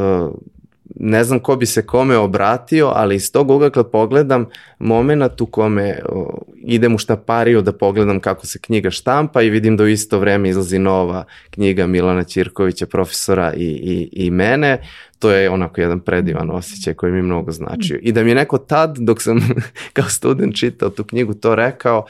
ne 0.96 1.24
znam 1.24 1.39
ko 1.39 1.56
bi 1.56 1.65
se 1.65 1.86
kome 1.86 2.17
obratio, 2.17 2.91
ali 2.96 3.15
iz 3.15 3.32
tog 3.32 3.52
ugla 3.52 3.69
kad 3.69 3.91
pogledam 3.91 4.46
moment 4.80 5.41
u 5.41 5.46
kome 5.46 6.00
o, 6.10 6.41
idem 6.56 6.96
u 6.96 6.98
štapariju 6.98 7.62
da 7.62 7.72
pogledam 7.72 8.19
kako 8.19 8.46
se 8.46 8.60
knjiga 8.60 8.89
štampa 8.89 9.41
i 9.41 9.50
vidim 9.50 9.78
da 9.78 9.84
u 9.84 9.88
isto 9.88 10.19
vreme 10.19 10.50
izlazi 10.50 10.80
nova 10.80 11.24
knjiga 11.50 11.88
Milana 11.88 12.24
Ćirkovića, 12.24 12.86
profesora 12.86 13.54
i, 13.54 13.65
i, 13.65 14.26
i 14.26 14.32
mene, 14.32 14.82
to 15.19 15.32
je 15.32 15.50
onako 15.50 15.82
jedan 15.82 16.00
predivan 16.00 16.50
osjećaj 16.52 16.93
koji 16.93 17.12
mi 17.12 17.22
mnogo 17.22 17.52
značio. 17.52 18.00
I 18.02 18.12
da 18.12 18.24
mi 18.24 18.32
je 18.32 18.36
neko 18.36 18.58
tad, 18.58 18.98
dok 18.98 19.22
sam 19.22 19.39
kao 19.93 20.10
student 20.10 20.56
čitao 20.56 20.89
tu 20.89 21.04
knjigu, 21.04 21.34
to 21.34 21.56
rekao, 21.56 22.06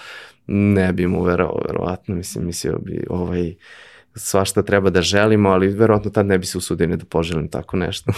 ne 0.48 0.94
bi 0.94 1.08
mu 1.08 1.24
verao, 1.24 1.62
verovatno, 1.68 2.16
mislim, 2.16 2.46
mislio 2.46 2.78
bi 2.78 3.06
ovaj, 3.10 3.54
svašta 4.16 4.64
treba 4.64 4.90
da 4.90 5.02
želimo, 5.02 5.50
ali 5.50 5.68
verovatno 5.68 6.12
tad 6.12 6.26
ne 6.26 6.38
bi 6.38 6.46
se 6.46 6.58
usudio 6.58 6.88
da 6.88 7.06
poželim 7.06 7.48
tako 7.48 7.78
nešto. 7.78 8.12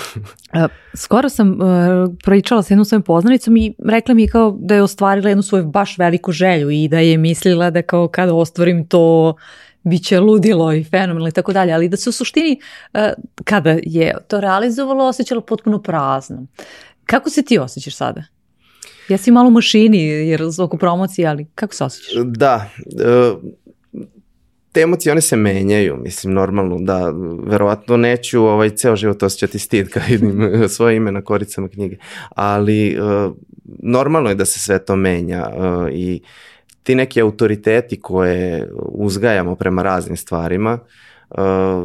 Skoro 1.03 1.29
sam 1.29 1.51
uh, 1.51 1.57
pričala 2.23 2.63
sa 2.63 2.73
jednom 2.73 2.85
svojom 2.85 3.03
poznanicom 3.03 3.57
i 3.57 3.73
rekla 3.85 4.13
mi 4.13 4.27
kao 4.27 4.57
da 4.59 4.75
je 4.75 4.83
ostvarila 4.83 5.29
jednu 5.29 5.43
svoju 5.43 5.65
baš 5.65 5.97
veliku 5.97 6.31
želju 6.31 6.69
i 6.69 6.87
da 6.87 6.99
je 6.99 7.17
mislila 7.17 7.69
da 7.69 7.81
kao 7.81 8.07
kada 8.07 8.33
ostvarim 8.33 8.87
to 8.87 9.35
bit 9.83 10.03
će 10.03 10.19
ludilo 10.19 10.73
i 10.73 10.83
fenomenalno 10.83 11.27
i 11.27 11.31
tako 11.31 11.53
dalje, 11.53 11.73
ali 11.73 11.89
da 11.89 11.97
se 11.97 12.09
u 12.09 12.13
suštini 12.13 12.59
uh, 12.93 12.99
kada 13.43 13.77
je 13.83 14.15
to 14.27 14.41
realizovalo 14.41 15.05
osjećalo 15.05 15.41
potpuno 15.41 15.81
prazno. 15.81 16.45
Kako 17.05 17.29
se 17.29 17.41
ti 17.41 17.57
osjećaš 17.57 17.95
sada? 17.95 18.23
Jesi 19.09 19.31
malo 19.31 19.47
u 19.47 19.51
mašini 19.51 20.03
jer 20.03 20.41
oko 20.59 20.77
promocije, 20.77 21.27
ali 21.27 21.47
kako 21.55 21.73
se 21.73 21.83
osjećaš? 21.83 22.13
Da, 22.23 22.69
uh, 22.77 23.41
te 24.75 24.81
emocije 24.81 25.11
one 25.11 25.21
se 25.21 25.35
menjaju, 25.35 25.97
mislim 25.97 26.33
normalno 26.33 26.77
da 26.79 27.13
verovatno 27.47 27.97
neću 27.97 28.43
ovaj 28.43 28.69
ceo 28.69 28.95
život 28.95 29.23
osjećati 29.23 29.59
stid 29.59 29.89
kad 29.89 30.03
vidim 30.09 30.51
svoje 30.75 30.95
ime 30.95 31.11
na 31.11 31.21
koricama 31.21 31.67
knjige, 31.67 31.97
ali 32.29 32.97
uh, 32.99 33.33
normalno 33.83 34.29
je 34.29 34.35
da 34.35 34.45
se 34.45 34.59
sve 34.59 34.85
to 34.85 34.95
menja 34.95 35.47
uh, 35.47 35.87
i 35.91 36.21
ti 36.83 36.95
neki 36.95 37.21
autoriteti 37.21 38.01
koje 38.01 38.69
uzgajamo 38.81 39.55
prema 39.55 39.83
raznim 39.83 40.17
stvarima, 40.17 40.79
uh, 41.29 41.37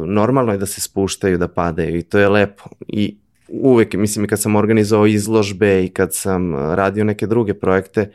normalno 0.05 0.51
je 0.51 0.57
da 0.57 0.65
se 0.65 0.81
spuštaju, 0.81 1.37
da 1.37 1.47
padaju 1.47 1.97
i 1.97 2.03
to 2.03 2.19
je 2.19 2.29
lepo. 2.29 2.63
I 2.87 3.17
uvek, 3.47 3.93
mislim 3.93 4.25
i 4.25 4.27
kad 4.27 4.41
sam 4.41 4.55
organizovao 4.55 5.07
izložbe 5.07 5.83
i 5.83 5.89
kad 5.89 6.13
sam 6.13 6.55
radio 6.55 7.03
neke 7.03 7.27
druge 7.27 7.53
projekte, 7.53 8.11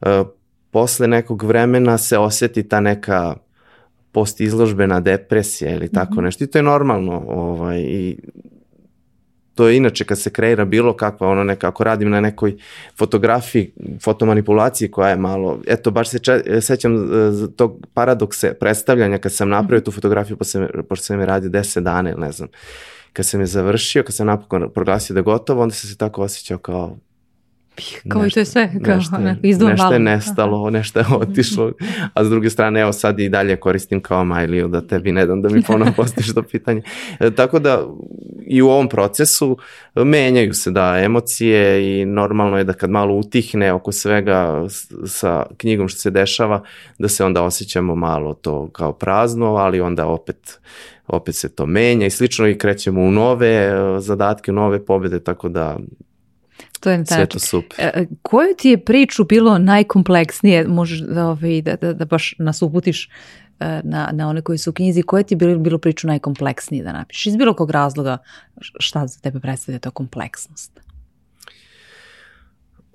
uh, 0.00 0.08
posle 0.70 1.08
nekog 1.08 1.42
vremena 1.42 1.98
se 1.98 2.18
oseti 2.18 2.68
ta 2.68 2.80
neka 2.80 3.34
post 3.34 3.51
izložbena 4.38 5.00
depresija 5.00 5.74
ili 5.74 5.92
tako 5.92 6.14
mm 6.14 6.18
-hmm. 6.18 6.24
nešto 6.24 6.44
i 6.44 6.46
to 6.46 6.58
je 6.58 6.62
normalno 6.62 7.24
ovaj, 7.26 7.80
i 7.80 8.18
to 9.54 9.68
je 9.68 9.76
inače 9.76 10.04
kad 10.04 10.18
se 10.18 10.30
kreira 10.30 10.64
bilo 10.64 10.96
kakva, 10.96 11.28
ono 11.28 11.44
neka, 11.44 11.68
ako 11.68 11.84
radim 11.84 12.10
na 12.10 12.20
nekoj 12.20 12.56
fotografiji, 12.98 13.72
fotomanipulaciji 14.04 14.90
koja 14.90 15.10
je 15.10 15.16
malo, 15.16 15.58
eto, 15.66 15.90
baš 15.90 16.08
se 16.08 16.18
če, 16.18 16.60
sećam 16.60 16.94
e, 16.96 17.06
tog 17.56 17.86
paradokse 17.94 18.54
predstavljanja 18.54 19.18
kad 19.18 19.32
sam 19.32 19.48
napravio 19.48 19.80
tu 19.80 19.90
fotografiju, 19.90 20.36
pošto, 20.36 20.66
pošto 20.88 21.04
sam 21.04 21.20
je 21.20 21.26
radio 21.26 21.50
10 21.50 21.80
dana 21.80 22.10
ili 22.10 22.20
ne 22.20 22.32
znam, 22.32 22.48
kad 23.12 23.26
sam 23.26 23.40
je 23.40 23.46
završio, 23.46 24.02
kad 24.02 24.14
sam 24.14 24.26
napokon 24.26 24.70
proglasio 24.74 25.14
da 25.14 25.20
je 25.20 25.24
gotovo, 25.24 25.62
onda 25.62 25.74
sam 25.74 25.90
se 25.90 25.96
tako 25.96 26.22
osjećao 26.22 26.58
kao 26.58 26.96
kao 28.08 28.22
nešto, 28.22 28.26
i 28.26 28.32
to 28.34 28.40
je 28.40 28.44
sve, 28.44 28.72
kao 28.84 28.96
nešto, 28.96 29.18
nešto 29.68 29.92
je 29.92 29.98
nestalo, 29.98 30.70
nešto 30.70 30.98
je 30.98 31.04
otišlo, 31.14 31.72
a 32.14 32.24
s 32.24 32.30
druge 32.30 32.50
strane, 32.50 32.80
evo 32.80 32.92
sad 32.92 33.20
i 33.20 33.28
dalje 33.28 33.56
koristim 33.56 34.00
kao 34.00 34.24
Majliju 34.24 34.68
da 34.68 34.86
tebi 34.86 35.12
ne 35.12 35.26
dam 35.26 35.42
da 35.42 35.48
mi 35.48 35.62
ponovno 35.66 35.92
postiš 35.96 36.34
to 36.34 36.42
pitanje. 36.42 36.82
E, 37.20 37.30
tako 37.30 37.58
da 37.58 37.86
i 38.46 38.62
u 38.62 38.68
ovom 38.68 38.88
procesu 38.88 39.58
menjaju 39.94 40.54
se 40.54 40.70
da 40.70 40.98
emocije 41.04 42.00
i 42.00 42.04
normalno 42.04 42.58
je 42.58 42.64
da 42.64 42.72
kad 42.72 42.90
malo 42.90 43.14
utihne 43.14 43.72
oko 43.72 43.92
svega 43.92 44.66
sa 45.06 45.46
knjigom 45.56 45.88
što 45.88 45.98
se 45.98 46.10
dešava, 46.10 46.62
da 46.98 47.08
se 47.08 47.24
onda 47.24 47.42
osjećamo 47.42 47.94
malo 47.94 48.34
to 48.34 48.68
kao 48.70 48.92
prazno, 48.92 49.54
ali 49.54 49.80
onda 49.80 50.06
opet 50.06 50.58
opet 51.06 51.34
se 51.34 51.48
to 51.48 51.66
menja 51.66 52.06
i 52.06 52.10
slično 52.10 52.48
i 52.48 52.58
krećemo 52.58 53.00
u 53.00 53.10
nove 53.10 53.48
e, 53.48 53.72
zadatke, 54.00 54.50
u 54.50 54.54
nove 54.54 54.84
pobjede, 54.84 55.20
tako 55.20 55.48
da 55.48 55.78
to 56.82 56.90
je 56.90 57.04
Sve 57.06 57.26
to 57.26 57.38
super. 57.38 57.76
E, 57.78 58.06
koju 58.22 58.54
ti 58.58 58.68
je 58.68 58.84
priču 58.84 59.24
bilo 59.24 59.58
najkompleksnije, 59.58 60.68
možeš 60.68 61.00
da, 61.00 61.26
ovaj, 61.26 61.62
da, 61.62 61.76
da, 61.76 61.92
da 61.92 62.04
baš 62.04 62.34
nas 62.38 62.62
uputiš 62.62 63.08
e, 63.60 63.80
na, 63.84 64.10
na 64.12 64.28
one 64.28 64.42
koji 64.42 64.58
su 64.58 64.70
u 64.70 64.72
knjizi, 64.72 65.02
koje 65.02 65.24
ti 65.24 65.34
je 65.34 65.36
bilo, 65.36 65.58
bilo 65.58 65.78
priču 65.78 66.06
najkompleksnije 66.06 66.84
da 66.84 66.92
napišeš? 66.92 67.26
Iz 67.26 67.36
bilo 67.36 67.54
kog 67.54 67.70
razloga 67.70 68.18
šta 68.60 69.06
za 69.06 69.20
tebe 69.20 69.40
predstavlja 69.40 69.78
to 69.78 69.90
kompleksnost? 69.90 70.80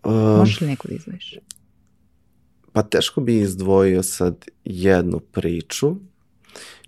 Um, 0.03 0.37
Možeš 0.37 0.61
li 0.61 0.67
neku 0.67 0.87
da 0.87 0.95
izvojiš? 0.95 1.35
Pa 2.73 2.83
teško 2.83 3.21
bi 3.21 3.39
izdvojio 3.39 4.03
sad 4.03 4.45
jednu 4.63 5.19
priču. 5.19 5.95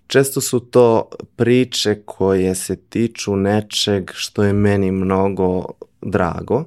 Često 0.06 0.40
su 0.40 0.60
to 0.60 1.08
priče 1.36 2.02
koje 2.04 2.54
se 2.54 2.76
tiču 2.76 3.36
nečeg 3.36 4.10
što 4.14 4.42
je 4.42 4.52
meni 4.52 4.90
mnogo 4.90 5.64
drago 6.02 6.64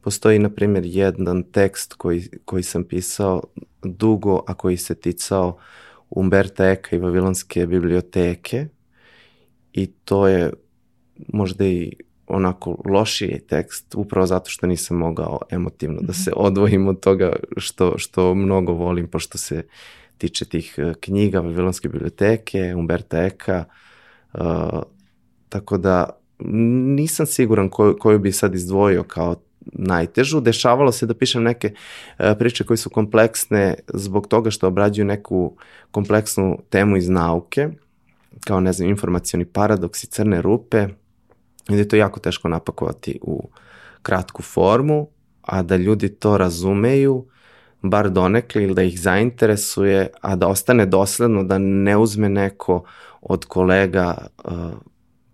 Postoji, 0.00 0.38
na 0.38 0.50
primjer, 0.50 0.84
jedan 0.86 1.42
tekst 1.42 1.94
koji, 1.94 2.28
koji 2.44 2.62
sam 2.62 2.84
pisao 2.84 3.42
dugo, 3.82 4.42
a 4.46 4.54
koji 4.54 4.76
se 4.76 4.94
ticao 4.94 5.58
Umberta 6.10 6.68
Eka 6.68 6.96
i 6.96 6.98
Vavilonske 6.98 7.66
biblioteke 7.66 8.66
i 9.72 9.86
to 9.86 10.28
je 10.28 10.52
možda 11.28 11.66
i 11.66 11.92
onako 12.26 12.82
lošiji 12.84 13.40
tekst, 13.48 13.94
upravo 13.94 14.26
zato 14.26 14.50
što 14.50 14.66
nisam 14.66 14.96
mogao 14.96 15.38
emotivno 15.50 16.00
da 16.02 16.12
se 16.12 16.30
mhm. 16.30 16.40
odvojim 16.40 16.88
od 16.88 17.00
toga 17.00 17.36
što, 17.56 17.98
što 17.98 18.34
mnogo 18.34 18.72
volim, 18.72 19.08
pošto 19.08 19.38
se 19.38 19.62
tiče 20.18 20.44
tih 20.44 20.74
e, 20.78 20.92
knjiga 21.00 21.40
Vavilonske 21.40 21.88
biblioteke, 21.88 22.74
Umberta 22.74 23.24
Eka, 23.24 23.64
uh, 24.32 24.82
tako 25.48 25.78
da 25.78 26.20
nisam 26.94 27.26
siguran 27.26 27.68
koju, 27.68 27.96
koju 28.00 28.18
bi 28.18 28.32
sad 28.32 28.54
izdvojio 28.54 29.02
kao 29.02 29.34
najtežu. 29.72 30.40
Dešavalo 30.40 30.92
se 30.92 31.06
da 31.06 31.14
pišem 31.14 31.42
neke 31.42 31.72
e, 32.18 32.34
priče 32.38 32.64
koje 32.64 32.76
su 32.76 32.90
kompleksne 32.90 33.74
zbog 33.94 34.26
toga 34.26 34.50
što 34.50 34.68
obrađuju 34.68 35.04
neku 35.04 35.56
kompleksnu 35.90 36.58
temu 36.70 36.96
iz 36.96 37.08
nauke, 37.08 37.68
kao 38.44 38.60
ne 38.60 38.72
znam, 38.72 38.88
informacioni 38.88 39.46
i 40.02 40.06
crne 40.06 40.42
rupe, 40.42 40.86
da 41.68 41.76
je 41.76 41.88
to 41.88 41.96
jako 41.96 42.20
teško 42.20 42.48
napakovati 42.48 43.18
u 43.22 43.48
kratku 44.02 44.42
formu, 44.42 45.08
a 45.42 45.62
da 45.62 45.76
ljudi 45.76 46.08
to 46.08 46.38
razumeju, 46.38 47.26
bar 47.82 48.10
donekli 48.10 48.64
ili 48.64 48.74
da 48.74 48.82
ih 48.82 49.00
zainteresuje, 49.00 50.08
a 50.20 50.36
da 50.36 50.48
ostane 50.48 50.86
dosledno, 50.86 51.44
da 51.44 51.58
ne 51.58 51.96
uzme 51.96 52.28
neko 52.28 52.84
od 53.22 53.44
kolega 53.44 54.16
uh, 54.44 54.52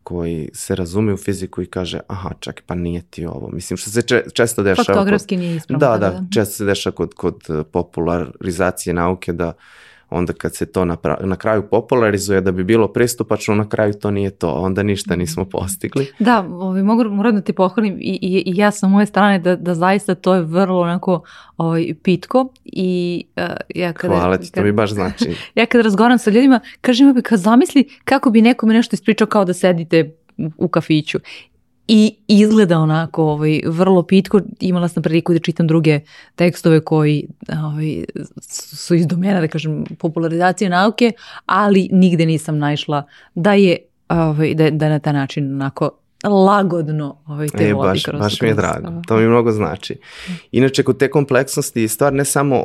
koji 0.07 0.49
se 0.53 0.75
razume 0.75 1.13
u 1.13 1.17
fiziku 1.17 1.63
i 1.63 1.67
kaže 1.67 2.01
aha, 2.09 2.31
čak 2.41 2.63
pa 2.67 2.75
nije 2.75 3.03
ti 3.03 3.27
ovo. 3.27 3.49
Mislim, 3.53 3.77
što 3.77 3.91
se 3.91 4.03
če, 4.03 4.23
često 4.33 4.63
dešava... 4.63 4.85
Fotografski 4.85 5.35
kod, 5.35 5.41
nije 5.41 5.57
ispravno. 5.57 5.87
Da, 5.87 5.99
da, 5.99 6.11
da, 6.11 6.25
često 6.35 6.55
se 6.55 6.65
dešava 6.65 6.97
kod, 6.97 7.15
kod 7.15 7.67
popularizacije 7.73 8.95
nauke 8.95 9.33
da 9.33 9.53
onda 10.11 10.33
kad 10.33 10.55
se 10.55 10.67
to 10.67 10.85
na, 10.85 10.97
na 11.21 11.37
kraju 11.37 11.63
popularizuje 11.71 12.41
da 12.41 12.53
bi 12.53 12.65
bilo 12.65 12.89
pristupačno, 12.89 13.55
na 13.55 13.69
kraju 13.69 13.95
to 13.95 14.11
nije 14.11 14.31
to, 14.31 14.53
onda 14.53 14.83
ništa 14.83 15.15
mhm. 15.15 15.21
nismo 15.21 15.45
postigli. 15.45 16.07
Da, 16.19 16.47
ovaj, 16.51 16.83
mogu, 16.83 17.05
moram 17.05 17.35
da 17.35 17.41
ti 17.41 17.53
pohvalim 17.53 17.99
i, 18.01 18.19
i, 18.23 18.43
i 18.47 18.57
ja 18.57 18.71
sa 18.71 18.89
moje 18.89 19.07
strane 19.07 19.39
da, 19.39 19.57
da 19.57 19.75
zaista 19.75 20.15
to 20.15 20.35
je 20.35 20.43
vrlo 20.43 20.81
onako 20.81 21.23
ovaj, 21.57 21.95
pitko 22.03 22.49
i 22.65 23.25
uh, 23.37 23.43
ja 23.75 23.93
kada... 23.93 24.15
Hvala 24.15 24.39
ti, 24.39 24.53
to 24.53 24.63
mi 24.63 24.73
baš 24.73 24.91
znači. 24.91 25.35
ja 25.55 25.67
kada 25.67 25.83
razgovaram 25.83 26.19
sa 26.19 26.31
ljudima, 26.31 26.61
kažem 26.81 27.15
mi 27.15 27.23
kad 27.23 27.39
zamisli 27.39 27.89
kako 28.05 28.31
bi 28.31 28.43
nekome 28.43 28.75
nešto 28.75 28.95
ispričao 28.95 29.27
kao 29.27 29.45
da 29.45 29.55
sedite 29.55 30.15
u 30.57 30.69
kafiću 30.69 31.19
i 31.89 32.17
izgleda 32.29 32.79
onako 32.79 33.25
ovaj, 33.25 33.61
vrlo 33.67 34.03
pitko. 34.03 34.41
Imala 34.61 34.89
sam 34.89 35.03
priliku 35.03 35.33
da 35.33 35.39
čitam 35.39 35.67
druge 35.67 36.01
tekstove 36.35 36.81
koji 36.81 37.27
ovaj, 37.65 38.05
su 38.51 38.95
iz 38.95 39.07
domena, 39.07 39.41
da 39.41 39.49
kažem, 39.49 39.85
popularizacije 39.99 40.71
nauke, 40.71 41.13
ali 41.47 41.89
nigde 41.93 42.27
nisam 42.27 42.59
naišla 42.59 43.05
da 43.35 43.53
je, 43.53 43.77
ovaj, 44.09 44.55
da, 44.55 44.71
da 44.71 44.89
na 44.89 44.99
taj 44.99 45.13
način 45.13 45.55
onako 45.55 45.91
lagodno 46.25 47.17
ovaj, 47.27 47.49
te 47.49 47.69
e, 47.69 47.75
baš, 47.75 48.05
kroz, 48.05 48.21
baš 48.21 48.41
mi 48.41 48.49
je 48.49 48.55
drago, 48.55 48.89
to 49.09 49.17
mi 49.17 49.27
mnogo 49.27 49.53
znači. 49.53 49.99
Inače, 50.53 50.83
kod 50.83 50.99
te 50.99 51.11
kompleksnosti 51.11 51.89
stvar 51.89 52.13
ne 52.13 52.25
samo 52.25 52.63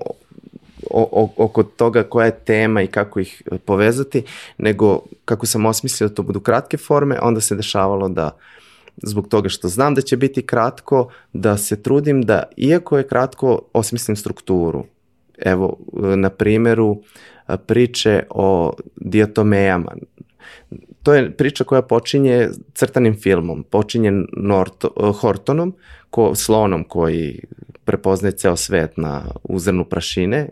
oko 1.37 1.63
toga 1.63 2.03
koja 2.03 2.25
je 2.25 2.39
tema 2.45 2.81
i 2.81 2.87
kako 2.87 3.19
ih 3.19 3.41
povezati, 3.65 4.23
nego 4.57 4.99
kako 5.25 5.45
sam 5.45 5.65
osmislio 5.65 6.09
da 6.09 6.15
to 6.15 6.23
budu 6.23 6.39
kratke 6.39 6.77
forme, 6.77 7.19
onda 7.21 7.41
se 7.41 7.55
dešavalo 7.55 8.09
da 8.09 8.25
uh, 8.25 8.31
zbog 8.97 9.27
toga 9.27 9.49
što 9.49 9.67
znam 9.67 9.95
da 9.95 10.01
će 10.01 10.17
biti 10.17 10.41
kratko, 10.41 11.09
da 11.33 11.57
se 11.57 11.83
trudim 11.83 12.21
da, 12.21 12.43
iako 12.57 12.97
je 12.97 13.07
kratko, 13.07 13.61
osmislim 13.73 14.15
strukturu. 14.15 14.85
Evo, 15.37 15.77
na 16.15 16.29
primjeru 16.29 17.01
priče 17.65 18.23
o 18.29 18.73
diatomejama. 18.95 19.95
To 21.03 21.13
je 21.13 21.31
priča 21.37 21.63
koja 21.63 21.81
počinje 21.81 22.49
crtanim 22.73 23.17
filmom, 23.19 23.63
počinje 23.63 24.11
Norto, 24.37 25.13
Hortonom, 25.21 25.73
ko, 26.09 26.35
slonom 26.35 26.83
koji 26.83 27.39
prepoznaje 27.85 28.31
ceo 28.31 28.55
svet 28.55 28.97
na 28.97 29.23
uzrnu 29.43 29.85
prašine, 29.85 30.49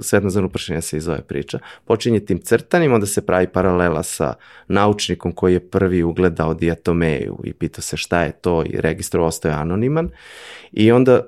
svet 0.00 0.24
na 0.24 0.30
zrnu 0.30 0.48
prašine 0.48 0.82
se 0.82 0.96
iz 0.96 1.08
ove 1.08 1.22
priča, 1.22 1.58
počinje 1.84 2.20
tim 2.20 2.38
crtanim, 2.38 2.92
onda 2.92 3.06
se 3.06 3.26
pravi 3.26 3.46
paralela 3.46 4.02
sa 4.02 4.34
naučnikom 4.68 5.32
koji 5.32 5.52
je 5.52 5.70
prvi 5.70 6.02
ugledao 6.02 6.54
diatomeju 6.54 7.38
i 7.44 7.52
pitao 7.52 7.82
se 7.82 7.96
šta 7.96 8.22
je 8.22 8.32
to 8.32 8.64
i 8.66 8.80
registro 8.80 9.24
ostaje 9.24 9.54
anoniman. 9.54 10.10
I 10.72 10.92
onda 10.92 11.22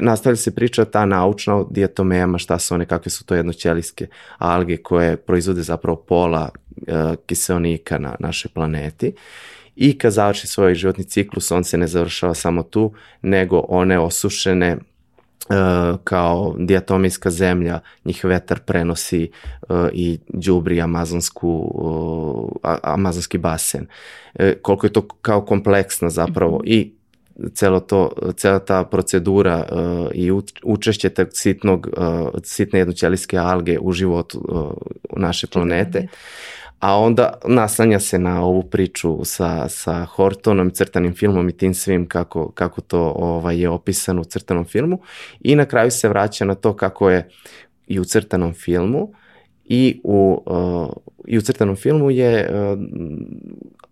nastavlja 0.00 0.36
se 0.36 0.54
priča 0.54 0.84
ta 0.84 1.06
naučna 1.06 1.56
o 1.56 1.68
diatomejama, 1.70 2.38
šta 2.38 2.58
su 2.58 2.74
one, 2.74 2.86
kakve 2.86 3.10
su 3.10 3.24
to 3.24 3.34
jednoćelijske 3.34 4.06
alge 4.38 4.76
koje 4.76 5.16
proizvode 5.16 5.62
zapravo 5.62 5.96
pola 5.96 6.48
uh, 6.76 7.14
kiseonika 7.26 7.98
na 7.98 8.16
našoj 8.18 8.50
planeti 8.54 9.12
i 9.80 9.98
kad 9.98 10.12
završi 10.12 10.46
svoj 10.46 10.74
životni 10.74 11.04
ciklus, 11.04 11.50
on 11.50 11.64
se 11.64 11.78
ne 11.78 11.86
završava 11.86 12.34
samo 12.34 12.62
tu, 12.62 12.92
nego 13.22 13.58
one 13.68 13.98
osušene 13.98 14.76
Uh, 15.48 15.98
kao 16.04 16.54
diatomijska 16.58 17.30
zemlja, 17.30 17.80
njih 18.04 18.24
vetar 18.24 18.60
prenosi 18.60 19.30
uh, 19.68 19.76
i 19.92 20.18
đubri 20.28 20.80
amazonsku, 20.80 21.48
uh, 22.62 22.70
amazonski 22.82 23.38
basen. 23.38 23.86
Koliko 24.62 24.86
je 24.86 24.92
to 24.92 25.08
kao 25.22 25.44
kompleksno 25.44 26.10
zapravo 26.10 26.58
-hmm. 26.58 26.68
i 26.68 26.92
celo 27.54 27.80
to, 27.80 28.12
cela 28.36 28.58
ta 28.58 28.84
procedura 28.84 29.66
uh, 29.72 30.08
i 30.14 30.32
učešće 30.62 31.08
tog 31.08 31.28
sitnog, 31.32 31.88
uh, 31.96 32.28
sitne 32.44 32.78
jednoćelijske 32.78 33.38
alge 33.38 33.78
u 33.78 33.92
životu 33.92 34.38
uh, 34.48 34.72
naše 35.20 35.46
planete 35.46 36.08
a 36.80 36.98
onda 36.98 37.32
naslanja 37.44 38.00
se 38.00 38.18
na 38.18 38.44
ovu 38.44 38.62
priču 38.62 39.24
sa, 39.24 39.68
sa 39.68 40.04
Hortonom, 40.04 40.70
crtanim 40.70 41.14
filmom 41.14 41.48
i 41.48 41.56
tim 41.56 41.74
svim 41.74 42.06
kako, 42.06 42.50
kako 42.50 42.80
to 42.80 43.12
ovaj, 43.16 43.60
je 43.60 43.68
opisano 43.68 44.20
u 44.20 44.24
crtanom 44.24 44.64
filmu. 44.64 45.00
I 45.40 45.56
na 45.56 45.64
kraju 45.64 45.90
se 45.90 46.08
vraća 46.08 46.44
na 46.44 46.54
to 46.54 46.76
kako 46.76 47.10
je 47.10 47.28
i 47.86 48.00
u 48.00 48.04
crtanom 48.04 48.54
filmu 48.54 49.12
i 49.64 50.00
u, 50.04 50.42
uh, 50.46 50.88
i 51.26 51.38
u 51.38 51.40
crtanom 51.40 51.76
filmu 51.76 52.10
je 52.10 52.50
uh, 52.50 52.78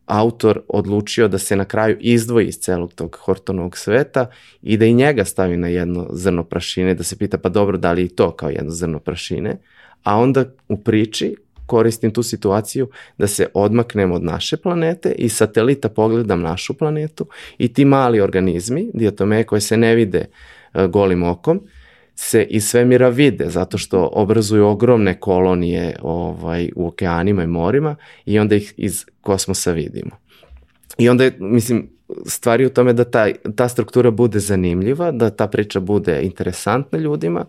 autor 0.07 0.61
odlučio 0.68 1.29
da 1.29 1.38
se 1.38 1.57
na 1.57 1.64
kraju 1.64 1.96
izdvoji 2.01 2.46
iz 2.46 2.59
celog 2.59 2.92
tog 2.94 3.16
Hortonovog 3.20 3.77
sveta 3.77 4.27
i 4.62 4.77
da 4.77 4.85
i 4.85 4.94
njega 4.94 5.25
stavi 5.25 5.57
na 5.57 5.68
jedno 5.68 6.09
zrno 6.12 6.44
prašine, 6.44 6.94
da 6.94 7.03
se 7.03 7.18
pita 7.18 7.38
pa 7.38 7.49
dobro 7.49 7.79
da 7.79 7.92
li 7.92 8.03
i 8.03 8.09
to 8.09 8.31
kao 8.31 8.49
jedno 8.49 8.70
zrno 8.70 8.99
prašine, 8.99 9.59
a 10.03 10.18
onda 10.18 10.44
u 10.68 10.77
priči 10.77 11.37
koristim 11.66 12.11
tu 12.11 12.22
situaciju 12.22 12.88
da 13.18 13.26
se 13.26 13.46
odmaknem 13.55 14.12
od 14.12 14.22
naše 14.22 14.57
planete 14.57 15.12
i 15.18 15.29
satelita 15.29 15.88
pogledam 15.88 16.40
našu 16.40 16.74
planetu 16.74 17.26
i 17.59 17.72
ti 17.72 17.85
mali 17.85 18.20
organizmi, 18.20 18.90
diatomeje 18.94 19.44
koje 19.44 19.61
se 19.61 19.76
ne 19.76 19.94
vide 19.94 20.26
e, 20.74 20.87
golim 20.87 21.22
okom, 21.22 21.61
se 22.14 22.42
iz 22.42 22.64
svemira 22.64 23.09
vide 23.09 23.44
zato 23.48 23.79
što 23.79 24.11
obrazuju 24.12 24.66
ogromne 24.66 25.20
kolonije 25.20 25.96
ovaj, 26.02 26.70
u 26.76 26.88
okeanima 26.88 27.42
i 27.42 27.46
morima 27.46 27.96
i 28.26 28.38
onda 28.38 28.55
ih 28.55 28.74
iz 28.76 29.05
kosmosa 29.20 29.72
vidimo. 29.72 30.11
I 30.98 31.09
onda 31.09 31.24
je, 31.24 31.37
mislim, 31.38 31.88
stvari 32.26 32.66
u 32.66 32.70
tome 32.70 32.92
da 32.92 33.05
ta, 33.05 33.26
ta 33.57 33.68
struktura 33.68 34.11
bude 34.11 34.38
zanimljiva, 34.38 35.11
da 35.11 35.31
ta 35.31 35.46
priča 35.46 35.81
bude 35.81 36.22
interesantna 36.22 36.98
ljudima, 36.98 37.44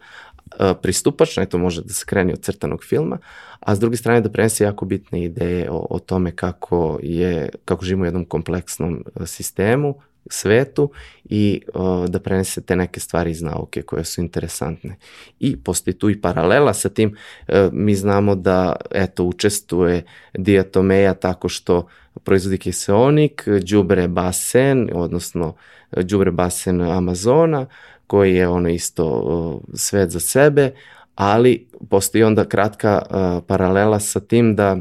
pristupačna, 0.82 1.46
to 1.46 1.58
može 1.58 1.82
da 1.82 1.94
se 1.94 2.06
kreni 2.06 2.34
od 2.34 2.42
crtanog 2.42 2.84
filma, 2.84 3.18
a 3.60 3.76
s 3.76 3.80
druge 3.80 3.98
strane 3.98 4.22
da 4.22 4.30
prenese 4.30 4.64
jako 4.64 4.86
bitne 4.86 5.24
ideje 5.24 5.72
o, 5.72 5.88
o 5.90 6.00
tome 6.00 6.32
kako, 6.32 7.00
je, 7.04 7.50
kako 7.66 7.86
živimo 7.86 8.04
u 8.04 8.08
jednom 8.08 8.26
kompleksnom 8.26 9.04
sistemu, 9.26 9.96
svetu 10.30 10.92
i 11.26 11.62
o, 11.74 12.08
da 12.08 12.20
prenese 12.20 12.62
te 12.62 12.76
neke 12.76 13.00
stvari 13.00 13.32
iz 13.32 13.42
nauke 13.42 13.82
koje 13.82 14.04
su 14.04 14.22
interesantne. 14.22 14.96
I 15.40 15.58
postoji 15.58 15.94
tu 15.94 16.10
i 16.10 16.22
paralela 16.22 16.74
sa 16.74 16.90
tim, 16.90 17.16
e, 17.48 17.70
mi 17.72 17.96
znamo 17.96 18.36
da 18.36 18.76
eto 18.92 19.24
učestvuje 19.24 20.04
diatomeja 20.38 21.14
tako 21.14 21.50
što 21.50 21.88
proizvodi 22.24 22.58
kiseonik, 22.58 23.48
đubre 23.70 24.08
basen, 24.08 24.90
odnosno 24.94 25.56
đubre 25.92 26.32
basen 26.32 26.82
Amazona, 26.82 27.66
koji 28.08 28.36
je 28.36 28.48
ono 28.48 28.70
isto 28.70 29.06
o, 29.06 29.62
svet 29.74 30.10
za 30.10 30.20
sebe, 30.20 30.72
ali 31.16 31.68
postoji 31.90 32.24
onda 32.24 32.46
kratka 32.46 33.02
a, 33.10 33.42
paralela 33.48 34.00
sa 34.00 34.20
tim 34.20 34.56
da 34.56 34.78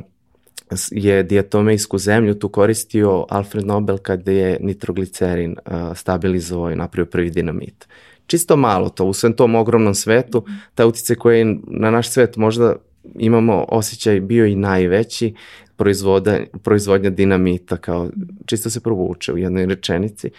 je 0.90 1.22
dijatomejsku 1.22 1.98
zemlju 1.98 2.34
tu 2.34 2.48
koristio 2.48 3.26
Alfred 3.28 3.66
Nobel 3.66 3.98
kada 3.98 4.32
je 4.32 4.58
nitroglicerin 4.60 5.56
uh, 5.66 5.96
stabilizovao 5.96 6.70
i 6.70 6.76
napravio 6.76 7.10
prvi 7.10 7.30
dinamit. 7.30 7.88
Čisto 8.26 8.56
malo 8.56 8.88
to, 8.88 9.04
u 9.04 9.12
svem 9.12 9.32
tom 9.32 9.54
ogromnom 9.54 9.94
svetu, 9.94 10.44
ta 10.74 10.86
utice 10.86 11.14
koja 11.14 11.36
je 11.36 11.56
na 11.66 11.90
naš 11.90 12.10
svet 12.10 12.36
možda 12.36 12.74
imamo 13.18 13.64
osjećaj 13.68 14.20
bio 14.20 14.46
i 14.46 14.56
najveći, 14.56 15.34
proizvoda, 15.76 16.38
proizvodnja 16.62 17.10
dinamita 17.10 17.76
kao 17.76 18.10
čisto 18.46 18.70
se 18.70 18.80
provuče 18.80 19.32
u 19.32 19.38
jednoj 19.38 19.66
rečenici, 19.66 20.30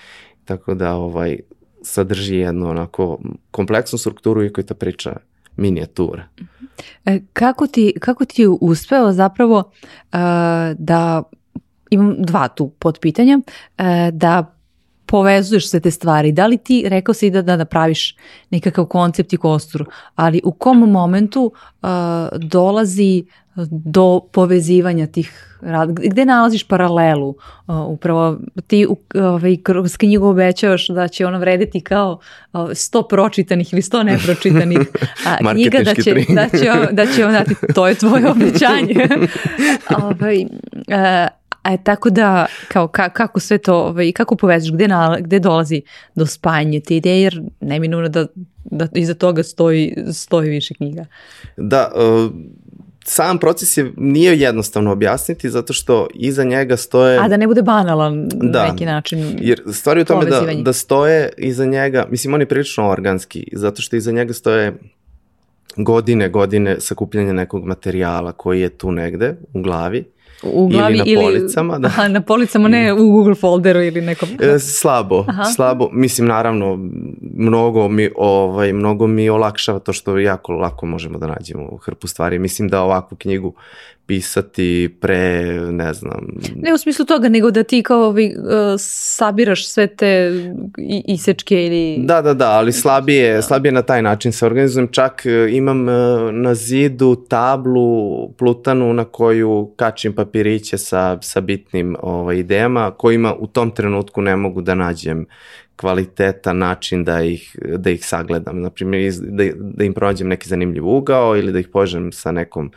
tako 0.45 0.73
da 0.73 0.95
ovaj 0.95 1.39
sadrži 1.87 2.35
jednu 2.35 2.69
onako 2.69 3.19
kompleksnu 3.51 3.99
strukturu 3.99 4.43
i 4.43 4.53
koja 4.53 4.63
je 4.63 4.67
ta 4.67 4.73
priča 4.73 5.15
minijatura. 5.57 6.23
E, 7.05 7.19
kako, 7.33 7.67
ti, 7.67 7.93
kako 7.99 8.25
ti 8.25 8.41
je 8.41 8.49
uspeo 8.61 9.11
zapravo 9.11 9.57
uh, 9.57 10.19
da, 10.77 11.23
imam 11.89 12.15
dva 12.19 12.47
tu 12.47 12.69
potpitanja, 12.69 13.39
uh, 13.39 13.85
da 14.11 14.53
povezuješ 15.05 15.69
sve 15.69 15.79
te 15.79 15.91
stvari. 15.91 16.31
Da 16.31 16.47
li 16.47 16.57
ti, 16.57 16.83
rekao 16.87 17.13
si 17.13 17.29
da, 17.29 17.41
da 17.41 17.55
napraviš 17.55 18.15
nekakav 18.49 18.85
koncept 18.85 19.33
i 19.33 19.37
kostur, 19.37 19.85
ali 20.15 20.41
u 20.43 20.51
kom 20.51 20.79
momentu 20.79 21.51
uh, 21.81 21.89
dolazi 22.37 23.25
do 23.69 24.19
povezivanja 24.31 25.07
tih 25.07 25.57
rad, 25.61 25.89
gde 25.93 26.25
nalaziš 26.25 26.63
paralelu? 26.63 27.29
Uh, 27.67 27.75
upravo 27.87 28.37
ti 28.67 28.85
u, 28.85 28.97
ovaj, 29.15 29.57
kroz 29.63 29.97
knjigu 29.97 30.27
obećavaš 30.27 30.87
da 30.87 31.07
će 31.07 31.25
ona 31.25 31.37
vrediti 31.37 31.81
kao 31.81 32.19
uh, 32.53 32.59
100 32.59 33.07
pročitanih 33.09 33.73
ili 33.73 33.81
100 33.81 34.03
nepročitanih 34.03 34.79
a 35.25 35.37
knjiga 35.53 35.79
da 35.85 35.95
će, 35.95 36.13
da 36.29 36.49
će, 36.49 36.71
da 36.91 37.05
će 37.05 37.25
on 37.25 37.31
dati, 37.31 37.55
to 37.75 37.87
je 37.87 37.95
tvoje 37.95 38.29
obećanje. 38.31 39.07
Ovaj, 40.03 40.45
uh, 40.87 41.37
E, 41.67 41.77
tako 41.83 42.09
da, 42.09 42.45
kao, 42.67 42.87
ka, 42.87 43.09
kako 43.09 43.39
sve 43.39 43.57
to, 43.57 43.75
ovaj, 43.75 44.11
kako 44.11 44.35
povezaš, 44.35 44.71
gde, 44.71 44.87
na, 44.87 45.17
gde 45.19 45.39
dolazi 45.39 45.81
do 46.15 46.25
spajanja 46.25 46.79
te 46.79 46.95
ideje, 46.95 47.21
jer 47.21 47.41
neminovno 47.61 48.09
da, 48.09 48.25
da 48.65 48.87
iza 48.95 49.13
toga 49.13 49.43
stoji, 49.43 49.95
stoji 50.13 50.49
više 50.49 50.73
knjiga. 50.73 51.05
Da, 51.57 51.91
uh, 51.95 52.31
sam 53.09 53.37
proces 53.37 53.77
je, 53.77 53.91
nije 53.97 54.39
jednostavno 54.39 54.91
objasniti 54.91 55.49
zato 55.49 55.73
što 55.73 56.07
iza 56.13 56.43
njega 56.43 56.77
stoje... 56.77 57.19
A 57.19 57.27
da 57.27 57.37
ne 57.37 57.47
bude 57.47 57.61
banalan 57.61 58.27
da, 58.27 58.63
na 58.63 58.71
neki 58.71 58.85
način 58.85 59.37
Jer 59.41 59.61
stvari 59.71 60.01
u 60.01 60.05
tome 60.05 60.25
da, 60.25 60.41
da 60.61 60.73
stoje 60.73 61.29
iza 61.37 61.65
njega, 61.65 62.05
mislim 62.09 62.33
on 62.33 62.41
je 62.41 62.45
prilično 62.45 62.89
organski, 62.89 63.47
zato 63.53 63.81
što 63.81 63.95
iza 63.95 64.11
njega 64.11 64.33
stoje 64.33 64.73
godine, 65.75 66.29
godine 66.29 66.75
sakupljanja 66.79 67.33
nekog 67.33 67.65
materijala 67.65 68.31
koji 68.31 68.61
je 68.61 68.69
tu 68.69 68.91
negde 68.91 69.35
u 69.53 69.61
glavi 69.61 70.05
u 70.43 70.67
glavi 70.67 71.01
ili 71.05 71.15
na 71.15 71.21
policama. 71.21 71.73
Ili, 71.73 71.81
da. 71.81 71.87
Aha, 71.87 72.07
na 72.07 72.21
policama 72.21 72.67
ne 72.67 72.93
u 72.93 73.11
Google 73.11 73.35
folderu 73.35 73.81
ili 73.81 74.01
nekom. 74.01 74.29
E, 74.39 74.59
slabo, 74.59 75.25
aha. 75.27 75.43
slabo. 75.43 75.89
Mislim, 75.91 76.27
naravno, 76.27 76.89
mnogo 77.35 77.89
mi, 77.89 78.09
ovaj, 78.15 78.73
mnogo 78.73 79.07
mi 79.07 79.29
olakšava 79.29 79.79
to 79.79 79.93
što 79.93 80.17
jako 80.17 80.51
lako 80.51 80.85
možemo 80.85 81.17
da 81.17 81.27
nađemo 81.27 81.77
hrpu 81.77 82.07
stvari. 82.07 82.39
Mislim 82.39 82.67
da 82.67 82.81
ovakvu 82.81 83.17
knjigu 83.17 83.53
pisati 84.07 84.97
pre, 85.01 85.43
ne 85.71 85.93
znam... 85.93 86.27
Ne 86.55 86.73
u 86.73 86.77
smislu 86.77 87.05
toga, 87.05 87.29
nego 87.29 87.51
da 87.51 87.63
ti 87.63 87.83
kao 87.83 88.11
vi, 88.11 88.35
uh, 88.37 88.43
sabiraš 88.79 89.67
sve 89.67 89.87
te 89.87 90.31
isečke 91.07 91.65
ili... 91.65 92.05
Da, 92.05 92.21
da, 92.21 92.33
da, 92.33 92.51
ali 92.51 92.71
slabije, 92.71 93.33
da. 93.33 93.41
slabije 93.41 93.71
na 93.71 93.81
taj 93.81 94.01
način 94.01 94.31
se 94.31 94.45
organizujem. 94.45 94.87
Čak 94.91 95.23
uh, 95.25 95.53
imam 95.53 95.81
uh, 95.81 95.95
na 96.31 96.55
zidu 96.55 97.15
tablu 97.29 98.29
plutanu 98.33 98.93
na 98.93 99.05
koju 99.05 99.71
kačim 99.75 100.13
papiriće 100.13 100.77
sa, 100.77 101.17
sa 101.21 101.41
bitnim 101.41 101.95
ovaj, 101.99 102.37
idejama, 102.37 102.91
kojima 102.91 103.35
u 103.39 103.47
tom 103.47 103.71
trenutku 103.71 104.21
ne 104.21 104.35
mogu 104.35 104.61
da 104.61 104.75
nađem 104.75 105.25
kvalitetan 105.75 106.57
način 106.57 107.03
da 107.03 107.23
ih, 107.23 107.55
da 107.77 107.89
ih 107.89 108.05
sagledam. 108.05 108.61
Naprimjer, 108.61 109.13
da, 109.19 109.43
da 109.57 109.83
im 109.83 109.93
pronađem 109.93 110.27
neki 110.27 110.49
zanimljiv 110.49 110.87
ugao 110.87 111.37
ili 111.37 111.51
da 111.51 111.59
ih 111.59 111.67
požem 111.67 112.11
sa 112.11 112.31
nekom 112.31 112.65
uh, 112.65 112.71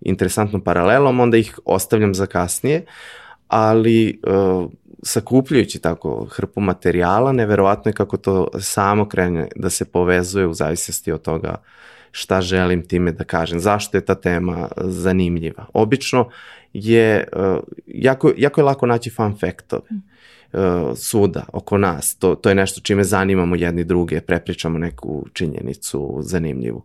interesantnom 0.00 0.60
paralelom, 0.60 1.20
onda 1.20 1.36
ih 1.36 1.58
ostavljam 1.64 2.14
za 2.14 2.26
kasnije, 2.26 2.84
ali 3.48 4.20
uh, 4.26 4.70
sakupljujući 5.02 5.78
tako 5.78 6.26
hrpu 6.30 6.60
materijala, 6.60 7.32
neverovatno 7.32 7.88
je 7.88 7.92
kako 7.92 8.16
to 8.16 8.48
samo 8.60 9.08
krene 9.08 9.48
da 9.56 9.70
se 9.70 9.84
povezuje 9.84 10.46
u 10.46 10.54
zavisnosti 10.54 11.12
od 11.12 11.22
toga 11.22 11.54
šta 12.10 12.40
želim 12.40 12.88
time 12.88 13.12
da 13.12 13.24
kažem, 13.24 13.60
zašto 13.60 13.96
je 13.96 14.04
ta 14.04 14.14
tema 14.14 14.68
zanimljiva. 14.76 15.66
Obično 15.72 16.28
je, 16.72 17.28
uh, 17.36 17.58
jako, 17.86 18.32
jako 18.36 18.60
je 18.60 18.64
lako 18.64 18.86
naći 18.86 19.10
fun 19.10 19.36
faktove 19.40 19.82
uh, 20.52 20.60
svuda 20.96 21.44
oko 21.52 21.78
nas, 21.78 22.16
to, 22.16 22.34
to 22.34 22.48
je 22.48 22.54
nešto 22.54 22.80
čime 22.80 23.04
zanimamo 23.04 23.56
jedni 23.56 23.84
druge, 23.84 24.20
prepričamo 24.20 24.78
neku 24.78 25.26
činjenicu 25.32 26.18
zanimljivu. 26.20 26.82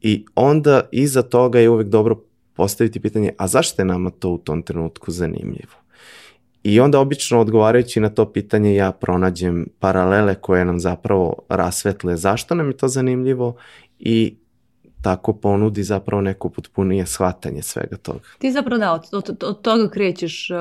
I 0.00 0.24
onda 0.34 0.88
iza 0.92 1.22
toga 1.22 1.58
je 1.58 1.70
uvek 1.70 1.88
dobro 1.88 2.20
postaviti 2.54 3.00
pitanje, 3.00 3.32
a 3.38 3.46
zašto 3.46 3.82
je 3.82 3.86
nama 3.86 4.10
to 4.10 4.30
u 4.30 4.38
tom 4.38 4.62
trenutku 4.62 5.10
zanimljivo? 5.10 5.82
I 6.62 6.80
onda 6.80 7.00
obično 7.00 7.40
odgovarajući 7.40 8.00
na 8.00 8.08
to 8.08 8.32
pitanje 8.32 8.74
ja 8.74 8.92
pronađem 8.92 9.66
paralele 9.78 10.34
koje 10.34 10.64
nam 10.64 10.80
zapravo 10.80 11.34
rasvetle 11.48 12.16
zašto 12.16 12.54
nam 12.54 12.68
je 12.68 12.76
to 12.76 12.88
zanimljivo 12.88 13.56
i 13.98 14.36
tako 15.02 15.32
ponudi 15.32 15.82
zapravo 15.82 16.20
neko 16.22 16.48
potpunije 16.48 17.06
shvatanje 17.06 17.62
svega 17.62 17.96
toga. 17.96 18.18
Ti 18.38 18.52
zapravo 18.52 18.78
da, 18.78 18.92
od, 18.92 19.08
od, 19.12 19.42
od 19.44 19.62
toga 19.62 19.90
krećeš. 19.90 20.50
Uh, 20.50 20.56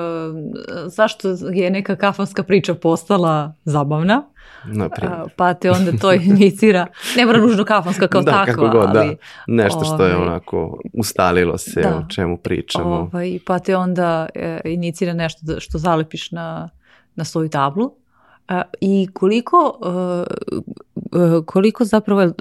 zašto 0.88 1.30
je 1.54 1.70
neka 1.70 1.96
kafanska 1.96 2.44
priča 2.44 2.76
postala 2.76 3.54
zabavna? 3.64 4.24
Uh, 4.66 5.32
pa 5.36 5.54
te 5.54 5.72
onda 5.72 5.92
to 6.02 6.14
inicira, 6.14 6.88
ne 7.18 7.26
mora 7.26 7.40
nužno 7.40 7.66
kafanska 7.66 8.08
kao 8.08 8.22
da, 8.22 8.32
takva, 8.32 8.54
kako 8.54 8.68
god, 8.68 8.90
da. 8.94 9.00
ali... 9.00 9.10
Da. 9.10 9.16
Nešto 9.48 9.84
što 9.84 10.06
je 10.06 10.16
ovaj, 10.16 10.28
onako 10.28 10.80
ustalilo 10.94 11.58
se 11.58 11.82
da, 11.82 11.98
o 11.98 12.10
čemu 12.10 12.38
pričamo. 12.38 13.10
Ovaj, 13.14 13.40
pa 13.46 13.60
te 13.60 13.78
onda 13.78 14.28
e, 14.36 14.62
inicira 14.66 15.14
nešto 15.14 15.60
što 15.60 15.78
zalepiš 15.78 16.32
na, 16.32 16.70
na 17.16 17.24
svoju 17.24 17.50
tablu 17.50 18.02
I 18.82 19.08
koliko, 19.14 19.78
uh, 19.82 20.58
uh, 20.58 20.64
koliko 21.46 21.86
zapravo, 21.86 22.32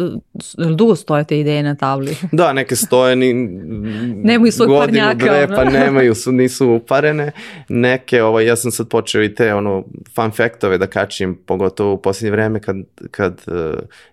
dugo 0.77 0.97
stoje 0.97 1.25
te 1.25 1.41
ideje 1.41 1.63
na 1.63 1.75
tabli? 1.75 2.17
Da, 2.33 2.53
neke 2.53 2.77
stoje, 2.77 3.17
ni, 3.17 3.35
nemaju 4.15 4.53
svoj 4.53 4.67
godinu, 4.67 4.81
parnjaka. 4.81 5.27
Dve, 5.27 5.49
pa 5.57 5.65
nemaju, 5.65 6.15
su, 6.15 6.33
nisu 6.33 6.69
uparene. 6.69 7.33
Neke, 7.69 8.23
ovaj, 8.23 8.47
ja 8.47 8.57
sam 8.57 8.71
sad 8.71 8.89
počeo 8.89 9.23
i 9.23 9.35
te 9.35 9.55
ono, 9.55 9.85
fun 10.15 10.31
faktove 10.31 10.79
da 10.79 10.87
kačim, 10.87 11.39
pogotovo 11.47 11.93
u 11.93 12.03
posljednje 12.03 12.31
vreme 12.31 12.61
kad, 12.61 12.77
kad 13.11 13.43
uh, 13.47 13.55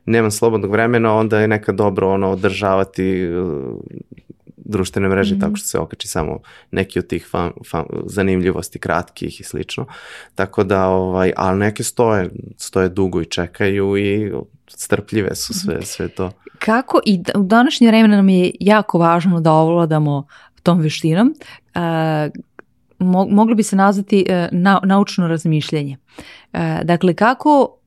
nemam 0.06 0.32
slobodnog 0.32 0.72
vremena, 0.72 1.14
onda 1.14 1.40
je 1.40 1.48
nekad 1.48 1.76
dobro 1.76 2.10
ono, 2.10 2.32
održavati 2.32 3.28
uh, 3.28 3.76
društvene 4.68 5.10
mreže 5.10 5.36
mm 5.36 5.38
-hmm. 5.38 5.42
tako 5.42 5.56
što 5.56 5.68
se 5.68 5.80
okači 5.80 6.08
samo 6.08 6.40
neki 6.72 7.00
od 7.00 7.08
tih 7.08 7.28
fan, 7.32 7.52
fan, 7.72 7.86
zanimljivosti 8.06 8.80
kratkih 8.80 9.40
i 9.40 9.44
slično. 9.44 9.86
Tako 10.36 10.64
da, 10.64 10.88
ovaj, 10.88 11.34
ali 11.38 11.60
neke 11.60 11.84
stoje, 11.84 12.30
stoje 12.58 12.90
dugo 12.90 13.22
i 13.22 13.26
čekaju 13.26 13.98
i 13.98 14.32
strpljive 14.68 15.36
su 15.36 15.54
sve, 15.54 15.82
sve 15.82 16.08
to. 16.08 16.32
Kako 16.60 17.00
i 17.06 17.24
u 17.36 17.44
današnje 17.44 17.88
vreme 17.88 18.08
nam 18.08 18.30
je 18.30 18.52
jako 18.60 18.98
važno 18.98 19.42
da 19.42 19.52
ovladamo 19.52 20.28
tom 20.64 20.80
veštinom, 20.80 21.36
moglo 23.30 23.56
bi 23.56 23.64
se 23.64 23.76
nazvati 23.76 24.26
naučno 24.84 25.28
razmišljanje. 25.28 25.98
Dakle, 26.84 27.14
kako 27.14 27.78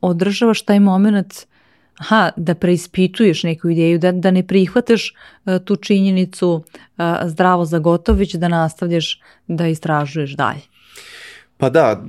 održavaš 0.00 0.62
taj 0.62 0.80
moment 0.80 1.34
aha, 1.98 2.30
da 2.36 2.54
preispituješ 2.54 3.42
neku 3.42 3.68
ideju, 3.68 3.98
da, 3.98 4.12
da 4.12 4.30
ne 4.30 4.46
prihvataš 4.46 5.14
tu 5.64 5.76
činjenicu 5.76 6.62
zdravo 7.24 7.64
za 7.64 7.78
gotov, 7.78 8.16
već 8.16 8.34
da 8.34 8.48
nastavljaš 8.48 9.20
da 9.46 9.66
istražuješ 9.66 10.36
dalje. 10.36 10.60
Pa 11.56 11.70
da, 11.70 12.04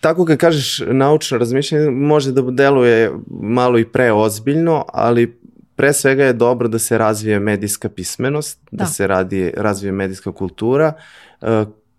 tako 0.00 0.24
kad 0.24 0.38
kažeš 0.38 0.82
naučno 0.86 1.38
razmišljanje 1.38 1.90
može 1.90 2.32
da 2.32 2.42
deluje 2.42 3.12
malo 3.40 3.78
i 3.78 3.84
preozbiljno, 3.84 4.84
ali 4.88 5.38
pre 5.76 5.92
svega 5.92 6.24
je 6.24 6.32
dobro 6.32 6.68
da 6.68 6.78
se 6.78 6.98
razvije 6.98 7.40
medijska 7.40 7.88
pismenost, 7.88 8.58
da, 8.70 8.84
da 8.84 8.86
se 8.86 9.06
radi, 9.06 9.52
razvije 9.56 9.92
medijska 9.92 10.32
kultura 10.32 10.92
uh, 11.40 11.48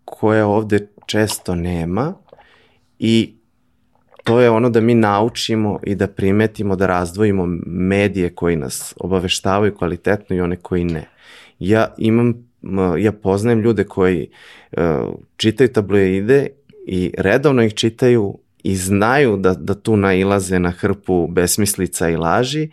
koja 0.06 0.48
ovde 0.48 0.88
često 1.06 1.56
nema 1.56 2.14
i 3.00 3.35
to 4.26 4.40
je 4.40 4.50
ono 4.50 4.70
da 4.70 4.82
mi 4.82 4.96
naučimo 4.96 5.80
i 5.84 5.96
da 5.96 6.08
primetimo, 6.08 6.76
da 6.76 6.88
razdvojimo 6.88 7.46
medije 7.66 8.30
koji 8.30 8.56
nas 8.56 8.94
obaveštavaju 8.98 9.76
kvalitetno 9.76 10.36
i 10.36 10.42
one 10.42 10.56
koji 10.56 10.84
ne. 10.84 11.10
Ja 11.60 11.94
imam, 11.98 12.34
ja 13.00 13.12
poznajem 13.12 13.60
ljude 13.60 13.84
koji 13.84 14.28
uh, 14.72 14.82
čitaju 15.38 15.74
tabloide 15.74 16.48
i 16.88 17.12
redovno 17.18 17.64
ih 17.64 17.74
čitaju 17.74 18.38
i 18.64 18.76
znaju 18.76 19.38
da, 19.38 19.54
da 19.54 19.76
tu 19.76 19.98
nailaze 19.98 20.60
na 20.60 20.72
hrpu 20.72 21.28
besmislica 21.28 22.10
i 22.10 22.16
laži, 22.16 22.70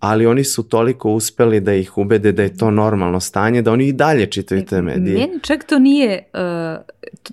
ali 0.00 0.26
oni 0.26 0.44
su 0.44 0.62
toliko 0.62 1.10
uspeli 1.10 1.60
da 1.60 1.74
ih 1.74 1.98
ubede 1.98 2.32
da 2.32 2.42
je 2.42 2.56
to 2.56 2.70
normalno 2.70 3.20
stanje, 3.20 3.62
da 3.62 3.72
oni 3.72 3.86
i 3.86 3.92
dalje 3.92 4.26
čitaju 4.26 4.64
te 4.64 4.82
medije. 4.82 5.18
Meni 5.18 5.40
čak 5.42 5.64
to 5.64 5.78
nije, 5.78 6.28
uh, 6.34 6.84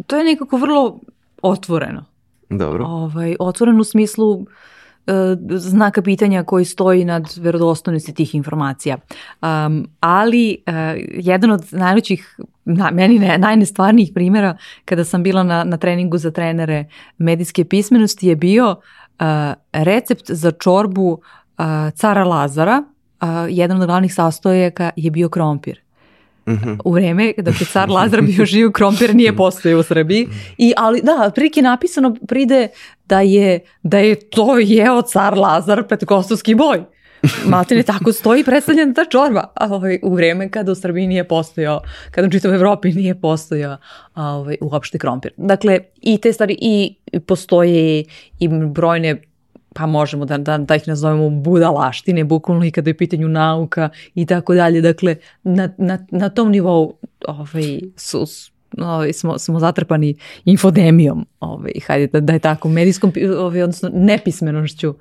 to 0.08 0.18
je 0.18 0.24
nekako 0.24 0.58
vrlo 0.58 1.00
otvoreno. 1.42 2.13
Dobro. 2.58 2.86
Ovaj, 2.86 3.36
otvoreno 3.40 3.82
u 3.82 3.84
smislu 3.84 4.46
E, 5.08 5.36
znaka 5.50 6.02
pitanja 6.02 6.44
koji 6.44 6.66
stoji 6.66 7.06
nad 7.06 7.24
verodostojnosti 7.38 8.14
tih 8.14 8.36
informacija. 8.36 8.98
Um, 9.42 9.88
ali 10.00 10.58
uh, 10.68 10.74
jedan 11.12 11.52
od 11.52 11.66
najvećih, 11.72 12.40
na, 12.66 12.92
meni 12.92 13.20
ne, 13.20 13.38
najnestvarnijih 13.38 14.12
primjera 14.14 14.58
kada 14.86 15.04
sam 15.04 15.24
bila 15.24 15.44
na, 15.44 15.64
na 15.64 15.78
treningu 15.78 16.18
za 16.18 16.32
trenere 16.32 16.86
medijske 17.18 17.66
pismenosti 17.66 18.28
je 18.28 18.36
bio 18.36 18.70
uh, 18.70 19.26
recept 19.74 20.32
za 20.32 20.52
čorbu 20.52 21.12
uh, 21.12 21.66
cara 21.96 22.24
Lazara. 22.24 22.84
Uh, 23.22 23.28
jedan 23.50 23.82
od 23.82 23.88
glavnih 23.88 24.14
sastojaka 24.14 24.90
je 24.96 25.12
bio 25.12 25.30
krompir. 25.30 25.80
-hmm. 26.46 26.80
U 26.86 26.92
vreme 26.92 27.34
dok 27.38 27.62
je 27.62 27.68
car 27.68 27.90
Lazar 27.90 28.22
bio 28.22 28.46
živ, 28.46 28.72
krompir 28.72 29.16
nije 29.16 29.36
postojao 29.36 29.80
u 29.80 29.84
Srbiji. 29.84 30.28
I, 30.58 30.74
ali 30.78 31.02
da, 31.02 31.32
prilike 31.36 31.62
napisano 31.62 32.16
pride 32.28 32.68
da 33.06 33.22
je, 33.22 33.60
da 33.84 33.98
je 33.98 34.16
to 34.30 34.60
jeo 34.60 35.02
car 35.02 35.38
Lazar 35.38 35.88
petkostovski 35.88 36.56
boj. 36.56 36.84
Maltene 37.46 37.84
tako 37.84 38.12
stoji 38.12 38.44
predstavljena 38.44 38.94
ta 38.94 39.06
čorba 39.06 39.54
ovaj, 39.62 40.00
u 40.04 40.16
vreme 40.16 40.50
kada 40.50 40.72
u 40.72 40.76
Srbiji 40.76 41.08
nije 41.08 41.28
postojao, 41.28 41.82
kada 42.12 42.28
u 42.28 42.32
čitav 42.32 42.54
Evropi 42.54 42.92
nije 42.92 43.22
postojao 43.22 43.78
ovaj, 44.16 44.58
uopšte 44.62 44.98
krompir. 44.98 45.32
Dakle, 45.38 45.80
i 46.02 46.18
te 46.18 46.34
stvari, 46.34 46.58
i 46.62 46.96
postoje 47.20 48.04
i 48.40 48.48
brojne 48.48 49.22
pa 49.74 49.86
možemo 49.86 50.26
da, 50.26 50.38
da, 50.38 50.58
da 50.58 50.76
ih 50.76 50.88
nazovemo 50.88 51.30
budalaštine, 51.30 52.24
bukvalno 52.24 52.66
i 52.66 52.72
kada 52.72 52.90
je 52.90 52.98
pitanju 52.98 53.28
nauka 53.28 53.90
i 54.16 54.26
tako 54.26 54.54
dalje. 54.54 54.82
Dakle, 54.82 55.16
na, 55.44 55.70
na, 55.78 56.06
na 56.12 56.30
tom 56.30 56.52
nivou 56.52 56.94
ovaj, 57.28 57.80
su, 57.96 58.26
ovaj, 58.78 59.14
smo, 59.14 59.40
smo 59.40 59.60
zatrpani 59.60 60.16
infodemijom, 60.46 61.26
ovaj, 61.40 61.72
hajde 61.88 62.08
da, 62.08 62.20
da 62.20 62.34
je 62.34 62.40
tako, 62.40 62.70
medijskom, 62.70 63.12
ovaj, 63.38 63.64
odnosno 63.64 63.90
nepismenošću. 63.94 64.94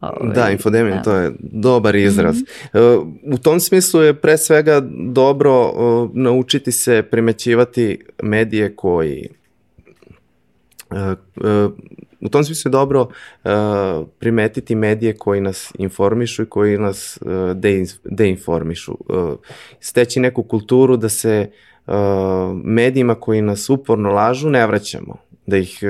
Ovaj, 0.00 0.34
da, 0.34 0.50
infodemija, 0.50 0.96
da. 0.96 1.02
to 1.02 1.16
je 1.16 1.32
dobar 1.40 1.96
izraz. 1.96 2.36
Mm 2.36 2.44
-hmm. 2.72 3.34
U 3.34 3.38
tom 3.38 3.60
smislu 3.60 4.02
je 4.02 4.14
pre 4.14 4.38
svega 4.38 4.82
dobro 5.12 5.68
uh, 5.68 6.10
naučiti 6.14 6.72
se 6.72 7.02
primećivati 7.10 7.98
medije 8.22 8.76
koji 8.76 9.28
uh, 10.90 11.72
u 12.22 12.28
tom 12.28 12.44
smislu 12.44 12.68
je 12.68 12.72
dobro 12.72 13.00
uh, 13.00 13.50
primetiti 14.18 14.74
medije 14.74 15.16
koji 15.16 15.40
nas 15.40 15.72
informišu 15.78 16.42
i 16.42 16.46
koji 16.46 16.78
nas 16.78 17.18
uh, 17.20 17.56
de, 17.56 17.84
deinformišu. 18.04 18.96
Uh, 19.08 19.38
steći 19.80 20.20
neku 20.20 20.42
kulturu 20.42 20.96
da 20.96 21.08
se 21.08 21.50
uh, 21.86 21.94
medijima 22.64 23.14
koji 23.14 23.42
nas 23.42 23.70
uporno 23.70 24.10
lažu 24.10 24.50
ne 24.50 24.66
vraćamo 24.66 25.16
da 25.46 25.56
ih 25.56 25.80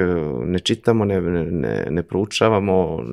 ne 0.45 0.59
čitamo, 0.59 1.05
ne, 1.05 1.21
ne, 1.21 1.87
ne 1.91 2.03
proučavamo, 2.03 3.05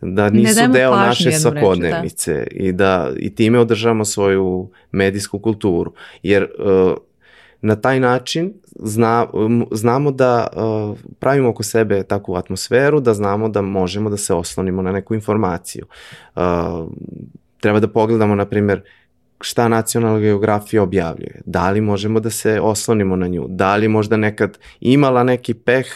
da 0.00 0.30
nisu 0.30 0.68
deo 0.72 0.96
naše 0.96 1.32
svakodnevnice 1.32 2.34
da. 2.34 2.44
i 2.50 2.72
da 2.72 3.12
i 3.16 3.34
time 3.34 3.58
održavamo 3.58 4.04
svoju 4.04 4.68
medijsku 4.92 5.38
kulturu. 5.38 5.92
Jer 6.22 6.42
uh, 6.58 6.94
na 7.64 7.76
taj 7.76 8.00
način 8.00 8.52
zna, 8.76 9.26
znamo 9.72 10.10
da 10.10 10.46
uh, 10.52 10.98
pravimo 11.18 11.48
oko 11.48 11.62
sebe 11.62 12.02
takvu 12.02 12.36
atmosferu, 12.36 13.00
da 13.00 13.14
znamo 13.14 13.48
da 13.48 13.62
možemo 13.62 14.10
da 14.10 14.16
se 14.16 14.34
oslonimo 14.34 14.82
na 14.82 14.92
neku 14.92 15.14
informaciju. 15.14 15.86
Uh, 16.36 16.42
treba 17.60 17.80
da 17.80 17.88
pogledamo, 17.88 18.34
na 18.34 18.44
primjer, 18.44 18.82
šta 19.40 19.68
nacionalna 19.68 20.20
geografija 20.20 20.82
objavljuje, 20.82 21.40
da 21.46 21.70
li 21.70 21.80
možemo 21.80 22.20
da 22.20 22.30
se 22.30 22.60
oslonimo 22.60 23.16
na 23.16 23.28
nju, 23.28 23.46
da 23.48 23.76
li 23.76 23.88
možda 23.88 24.16
nekad 24.16 24.58
imala 24.80 25.24
neki 25.24 25.54
peh, 25.54 25.86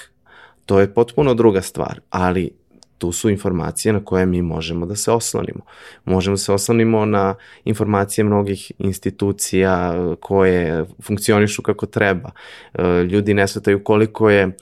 to 0.66 0.80
je 0.80 0.94
potpuno 0.94 1.34
druga 1.34 1.60
stvar, 1.60 2.00
ali 2.10 2.57
tu 2.98 3.12
su 3.12 3.30
informacije 3.30 3.92
na 3.92 4.04
koje 4.04 4.26
mi 4.26 4.42
možemo 4.42 4.86
da 4.86 4.96
se 4.96 5.12
oslonimo. 5.12 5.60
Možemo 6.04 6.32
da 6.34 6.38
se 6.38 6.52
oslonimo 6.52 7.04
na 7.04 7.34
informacije 7.64 8.24
mnogih 8.24 8.72
institucija 8.78 9.94
koje 10.20 10.84
funkcionišu 11.02 11.62
kako 11.62 11.86
treba. 11.86 12.30
E, 12.74 12.82
ljudi 13.02 13.34
ne 13.34 13.48
svetaju 13.48 13.84
koliko 13.84 14.30
je 14.30 14.42
e, 14.42 14.52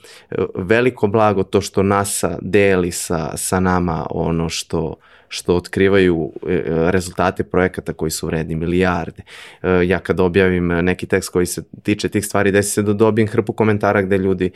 veliko 0.55 1.07
blago 1.07 1.43
to 1.43 1.61
što 1.61 1.83
NASA 1.83 2.37
deli 2.41 2.91
sa, 2.91 3.37
sa 3.37 3.59
nama 3.59 4.07
ono 4.09 4.49
što 4.49 4.95
što 5.27 5.55
otkrivaju 5.55 6.31
e, 6.47 6.63
rezultate 6.67 7.43
projekata 7.43 7.93
koji 7.93 8.11
su 8.11 8.27
vredni 8.27 8.55
milijarde. 8.55 9.23
E, 9.63 9.87
ja 9.87 9.99
kad 9.99 10.19
objavim 10.19 10.67
neki 10.67 11.05
tekst 11.05 11.29
koji 11.29 11.45
se 11.45 11.63
tiče 11.83 12.09
tih 12.09 12.25
stvari, 12.25 12.51
desi 12.51 12.71
se 12.71 12.81
da 12.81 12.93
dobijem 12.93 13.27
hrpu 13.27 13.53
komentara 13.53 14.01
gde 14.01 14.17
ljudi 14.17 14.49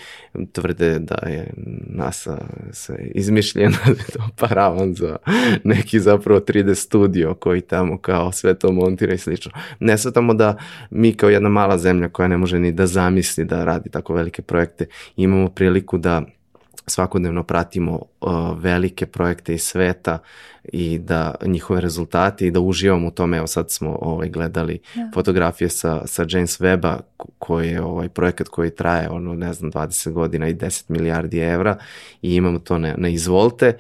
tvrde 0.52 1.00
da 1.00 1.28
je 1.28 1.54
NASA 1.88 2.38
se 2.72 3.12
izmišljena, 3.16 3.78
da 3.86 3.92
je 3.92 4.12
to 4.14 4.30
paravan 4.38 4.94
za 4.94 5.18
neki 5.64 6.00
zapravo 6.00 6.40
3D 6.40 6.76
studio 6.76 7.34
koji 7.34 7.62
tamo 7.62 7.98
kao 7.98 8.32
sve 8.32 8.60
to 8.60 8.72
montira 8.72 9.14
i 9.14 9.18
slično. 9.18 9.52
Ne 9.80 9.98
svetamo 9.98 10.34
da 10.34 10.58
mi 10.90 11.14
kao 11.14 11.30
jedna 11.30 11.50
mala 11.50 11.78
zemlja 11.78 12.10
koja 12.10 12.28
ne 12.28 12.38
može 12.38 12.60
ni 12.60 12.72
da 12.72 12.88
zamisli 12.88 13.46
da 13.46 13.66
radi 13.66 13.90
tako 13.90 14.14
velike 14.14 14.42
projekte, 14.42 14.86
imamo 15.16 15.50
priliku 15.50 15.98
da 15.98 16.22
svakodnevno 16.88 17.44
pratimo 17.44 18.02
uh, 18.22 18.32
velike 18.58 19.06
projekte 19.06 19.54
iz 19.54 19.64
sveta 19.64 20.20
i 20.64 21.00
da 21.00 21.36
njihove 21.46 21.82
rezultate 21.82 22.48
i 22.48 22.52
da 22.52 22.60
uživamo 22.60 23.08
u 23.08 23.12
tome. 23.12 23.38
Evo 23.38 23.48
sad 23.48 23.72
smo 23.72 23.98
ovaj, 24.02 24.30
gledali 24.30 24.80
ja. 24.96 25.04
Da. 25.04 25.12
fotografije 25.14 25.70
sa, 25.70 26.08
sa 26.08 26.26
James 26.30 26.62
Weba 26.62 27.00
koji 27.40 27.70
je 27.70 27.82
ovaj 27.82 28.10
projekat 28.10 28.48
koji 28.48 28.76
traje 28.76 29.10
ono 29.10 29.34
ne 29.34 29.54
znam 29.54 29.72
20 29.72 30.12
godina 30.12 30.48
i 30.48 30.54
10 30.54 30.84
milijardi 30.88 31.40
evra 31.40 31.78
i 32.22 32.36
imamo 32.36 32.60
to 32.60 32.78
na, 32.78 32.94
na 32.98 33.10
izvolte 33.10 33.78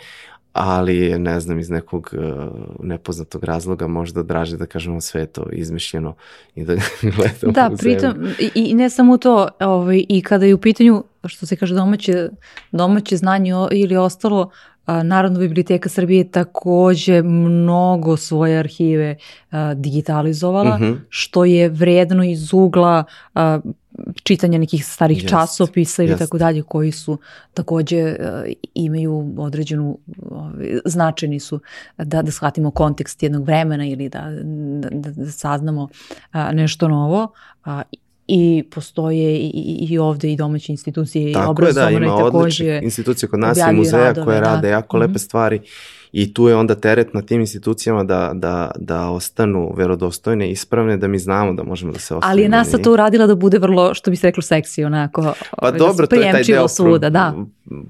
ali 0.54 1.20
ne 1.20 1.40
znam 1.40 1.60
iz 1.60 1.70
nekog 1.70 2.14
uh, 2.14 2.52
nepoznatog 2.84 3.44
razloga 3.44 3.88
možda 3.88 4.24
draže 4.24 4.58
da 4.58 4.66
kažemo 4.66 5.02
sve 5.02 5.26
to 5.26 5.46
izmišljeno 5.52 6.16
i 6.56 6.66
da 6.66 6.74
gledamo 7.16 7.54
Da, 7.54 7.72
pritom 7.78 8.14
i, 8.40 8.52
i 8.56 8.74
ne 8.74 8.90
samo 8.90 9.18
to, 9.18 9.48
ovaj, 9.60 10.06
i 10.10 10.22
kada 10.22 10.46
je 10.46 10.54
u 10.54 10.62
pitanju 10.62 11.04
što 11.26 11.46
se 11.46 11.56
kaže 11.56 11.76
domaće, 11.76 12.30
domaće 12.72 13.18
znanje 13.18 13.52
ili 13.72 13.98
ostalo, 13.98 14.52
Narodna 14.88 15.40
biblioteka 15.40 15.90
Srbije 15.90 16.32
takođe 16.32 17.22
mnogo 17.22 18.18
svoje 18.18 18.60
arhive 18.60 19.16
digitalizovala, 19.76 20.76
mhm. 20.78 20.86
-huh. 20.86 21.00
što 21.10 21.46
je 21.46 21.70
vredno 21.70 22.24
iz 22.24 22.54
ugla 22.54 23.04
čitanja 24.24 24.60
nekih 24.60 24.86
starih 24.86 25.24
yes. 25.24 25.30
časopisa 25.30 26.04
ili 26.04 26.14
yes. 26.14 26.18
tako 26.18 26.38
dalje 26.38 26.64
koji 26.64 26.92
su 26.92 27.18
takođe 27.54 28.16
imaju 28.74 29.34
određenu 29.38 29.98
uh, 30.18 30.38
značajni 30.86 31.40
su 31.40 31.60
da 31.98 32.22
da 32.22 32.32
shvatimo 32.32 32.72
kontekst 32.72 33.24
jednog 33.24 33.46
vremena 33.46 33.86
ili 33.86 34.10
da 34.10 34.30
da, 34.80 35.12
da 35.12 35.32
saznamo 35.32 35.88
nešto 36.54 36.88
novo 36.88 37.34
i 38.34 38.64
postoje 38.66 39.36
i, 39.36 39.50
i, 39.82 39.98
ovde 40.00 40.32
i 40.32 40.36
domaće 40.36 40.72
institucije 40.72 41.34
Tako 41.34 41.46
i 41.46 41.50
obrazovane 41.50 41.92
da, 41.92 41.98
ima 41.98 42.18
takođe. 42.18 42.38
odličnih 42.38 42.84
institucija 42.84 43.30
kod 43.30 43.40
nas 43.40 43.58
i 43.60 43.74
muzeja 43.74 44.04
radove, 44.04 44.26
koje 44.26 44.36
da. 44.36 44.46
rade 44.46 44.70
jako 44.70 44.98
lepe 44.98 45.10
Mhm. 45.10 45.18
stvari 45.18 45.60
i 46.14 46.34
tu 46.34 46.48
je 46.48 46.56
onda 46.56 46.76
teret 46.76 47.14
na 47.14 47.22
tim 47.22 47.40
institucijama 47.42 48.04
da, 48.04 48.32
da, 48.34 48.72
da 48.78 49.10
ostanu 49.10 49.74
verodostojne, 49.78 50.52
ispravne, 50.52 50.98
da 50.98 51.08
mi 51.08 51.20
znamo 51.20 51.54
da 51.54 51.64
možemo 51.64 51.92
da 51.92 52.00
se 52.00 52.16
ostavimo. 52.16 52.32
Ali 52.32 52.42
je 52.42 52.50
NASA 52.50 52.78
to 52.78 52.94
uradila 52.94 53.28
da 53.28 53.36
bude 53.36 53.60
vrlo, 53.60 53.94
što 53.94 54.12
bi 54.12 54.18
se 54.18 54.28
reklo, 54.28 54.44
seksi, 54.44 54.84
onako. 54.84 55.22
Pa 55.22 55.34
ovaj, 55.60 55.80
dobro, 55.80 55.94
da 55.98 56.04
se 56.06 56.10
to 56.10 56.16
je 56.18 56.32
taj 56.32 56.44
deo 56.46 56.68
svuda, 56.68 57.10
da. 57.10 57.34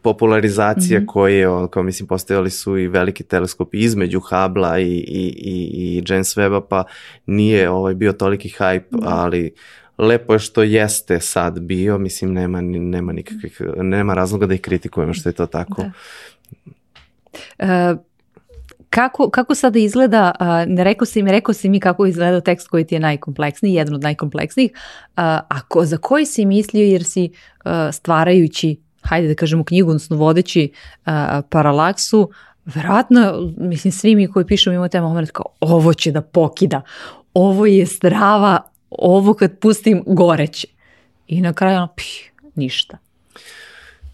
popularizacije 0.01 0.99
Mhm. 0.99 1.05
koji 1.05 1.35
je, 1.35 1.49
on, 1.49 1.67
kao 1.67 1.83
mislim, 1.83 2.07
postojali 2.07 2.49
su 2.49 2.77
i 2.77 2.87
veliki 2.87 3.23
teleskopi 3.23 3.77
između 3.77 4.19
Hubble-a 4.21 4.79
i, 4.79 4.87
i, 4.87 5.01
i, 5.37 5.53
i 5.73 6.03
James 6.07 6.27
Webb-a, 6.29 6.61
pa 6.61 6.83
nije 7.25 7.69
ovaj, 7.69 7.93
bio 7.95 8.13
toliki 8.13 8.49
hype, 8.49 8.83
Mhm. 8.91 9.03
ali 9.03 9.53
lepo 10.01 10.33
je 10.33 10.39
što 10.39 10.63
jeste 10.63 11.19
sad 11.19 11.59
bio, 11.59 11.97
mislim, 11.97 12.33
nema, 12.33 12.61
nema 12.61 13.13
nikakvih, 13.13 13.61
nema 13.77 14.13
razloga 14.13 14.45
da 14.45 14.53
ih 14.53 14.61
kritikujemo 14.61 15.13
što 15.13 15.29
je 15.29 15.33
to 15.33 15.45
tako. 15.45 15.83
Da. 15.83 15.91
E, 17.59 17.95
kako, 18.89 19.29
kako 19.29 19.55
sada 19.55 19.79
izgleda, 19.79 20.31
ne 20.67 20.83
rekao 20.83 21.05
si 21.05 21.23
mi, 21.23 21.31
rekao 21.31 21.53
si 21.53 21.69
mi 21.69 21.79
kako 21.79 22.05
izgleda 22.05 22.41
tekst 22.41 22.67
koji 22.67 22.85
ti 22.85 22.95
je 22.95 22.99
najkompleksniji, 22.99 23.73
jedan 23.73 23.93
od 23.93 24.01
najkompleksnijih, 24.01 24.71
a, 25.15 25.39
a 25.49 25.61
ko, 25.67 25.85
za 25.85 25.97
koji 25.97 26.25
si 26.25 26.45
mislio 26.45 26.83
jer 26.83 27.03
si 27.03 27.29
stvarajući, 27.91 28.79
hajde 29.01 29.27
da 29.27 29.35
kažemo 29.35 29.63
knjigu, 29.63 29.89
odnosno 29.89 30.17
vodeći 30.17 30.71
paralaksu, 31.49 32.29
verovatno, 32.65 33.51
mislim, 33.57 33.91
svi 33.91 34.15
mi 34.15 34.27
koji 34.27 34.45
pišemo 34.45 34.73
imamo 34.73 34.87
taj 34.87 35.01
moment 35.01 35.31
kao 35.31 35.45
ovo 35.59 35.93
će 35.93 36.11
da 36.11 36.21
pokida, 36.21 36.81
ovo 37.33 37.65
je 37.65 37.85
strava, 37.85 38.70
ovo 38.91 39.33
kad 39.33 39.59
pustim 39.59 40.03
goreće. 40.05 40.67
I 41.27 41.41
na 41.41 41.53
kraju 41.53 41.77
ono, 41.77 41.87
pih, 41.95 42.31
ništa. 42.55 42.97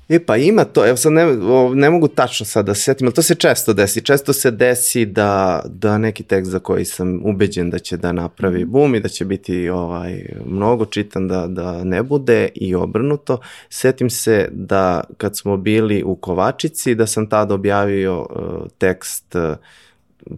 E 0.10 0.26
pa 0.26 0.38
ima 0.38 0.64
to, 0.64 0.88
evo 0.88 0.98
sad 0.98 1.14
ne, 1.14 1.26
ne 1.74 1.90
mogu 1.90 2.08
tačno 2.08 2.46
sad 2.46 2.66
da 2.66 2.76
se 2.76 2.82
setim, 2.82 3.08
ali 3.08 3.14
to 3.14 3.22
se 3.22 3.36
često 3.36 3.74
desi. 3.74 4.02
Često 4.02 4.34
se 4.34 4.52
desi 4.52 5.06
da, 5.06 5.62
da 5.66 5.98
neki 5.98 6.24
tekst 6.24 6.52
za 6.52 6.60
koji 6.60 6.86
sam 6.86 7.22
ubeđen 7.26 7.70
da 7.70 7.80
će 7.80 7.98
da 7.98 8.12
napravi 8.12 8.66
bum 8.66 8.96
i 8.96 9.00
da 9.00 9.10
će 9.10 9.26
biti 9.26 9.70
ovaj, 9.70 10.26
mnogo 10.46 10.86
čitan 10.86 11.28
da, 11.28 11.48
da 11.48 11.84
ne 11.84 12.04
bude 12.04 12.50
i 12.56 12.76
obrnuto. 12.76 13.40
Setim 13.70 14.10
se 14.10 14.50
da 14.52 15.04
kad 15.18 15.38
smo 15.38 15.58
bili 15.58 16.04
u 16.04 16.16
Kovačici, 16.16 16.96
da 16.96 17.08
sam 17.08 17.30
tada 17.30 17.54
objavio 17.54 18.20
uh, 18.20 18.68
tekst, 18.78 19.36
uh, 19.36 19.58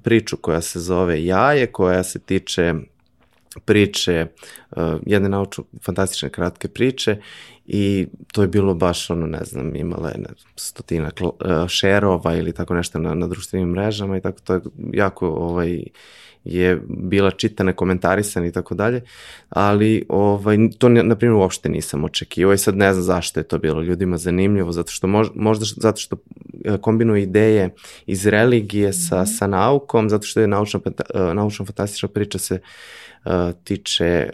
priču 0.04 0.38
koja 0.38 0.62
se 0.62 0.80
zove 0.80 1.26
Jaje, 1.26 1.68
koja 1.68 2.04
se 2.04 2.20
tiče 2.20 2.74
priče, 3.66 4.28
uh, 4.72 4.84
jedne 5.06 5.30
naučno 5.30 5.64
fantastične 5.86 6.30
kratke 6.30 6.68
priče 6.68 7.18
i 7.66 8.08
to 8.32 8.41
je 8.41 8.47
bilo 8.47 8.74
baš 8.74 9.10
ono, 9.10 9.28
ne 9.28 9.43
znam, 9.43 9.76
imala 9.76 10.10
je 10.10 10.18
ne, 10.18 10.30
stotina 10.56 11.12
uh, 11.22 11.32
šerova 11.68 12.36
ili 12.36 12.54
tako 12.54 12.74
nešto 12.74 13.00
na, 13.00 13.14
na 13.14 13.28
društvenim 13.28 13.70
mrežama 13.70 14.18
i 14.18 14.22
tako 14.22 14.39
to 14.43 14.54
je 14.54 14.62
jako 14.93 15.30
ovaj, 15.30 15.84
je 16.43 16.82
bila 16.88 17.32
čitana, 17.32 17.74
komentarisana 17.74 18.47
i 18.47 18.52
tako 18.52 18.76
dalje, 18.76 19.02
ali 19.50 20.06
ovaj, 20.10 20.58
to 20.78 20.89
na 20.89 21.16
primjer 21.16 21.36
uopšte 21.36 21.70
nisam 21.70 22.04
očekivao 22.04 22.54
i 22.54 22.58
sad 22.58 22.76
ne 22.78 22.93
znam 22.93 23.04
zašto 23.04 23.39
je 23.39 23.43
to 23.43 23.58
bilo 23.58 23.82
ljudima 23.82 24.18
zanimljivo, 24.18 24.72
zato 24.72 24.91
što 24.91 25.08
mož, 25.08 25.28
možda 25.36 25.66
zato 25.78 26.00
što 26.00 26.16
e, 26.66 26.78
kombinuje 26.78 27.24
ideje 27.24 27.70
iz 28.06 28.28
religije 28.28 28.93
sa, 28.93 29.26
sa 29.26 29.47
naukom, 29.47 30.10
zato 30.10 30.26
što 30.26 30.39
je 30.39 30.47
naučna, 30.47 30.80
naučno 31.34 31.66
fantastična 31.66 32.10
priča 32.10 32.38
se 32.38 32.54
uh, 32.54 32.62
tiče 33.63 34.30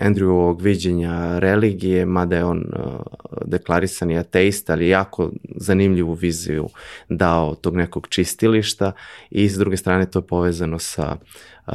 Andrewovog 0.00 0.62
viđenja 0.62 1.38
religije, 1.38 2.06
mada 2.06 2.36
je 2.36 2.44
on 2.44 2.58
uh, 2.58 3.00
deklarisani 3.44 4.18
ateista, 4.18 4.72
ali 4.72 4.88
jako 4.88 5.30
zanimljivu 5.56 6.12
viziju 6.12 6.68
dao 7.08 7.54
tog 7.54 7.76
nekog 7.76 8.08
čistilišta 8.08 8.92
i 9.30 9.48
s 9.48 9.58
druge 9.58 9.76
strane 9.76 10.10
to 10.10 10.18
je 10.18 10.26
povezano 10.26 10.78
sa 10.78 11.16
uh, 11.66 11.74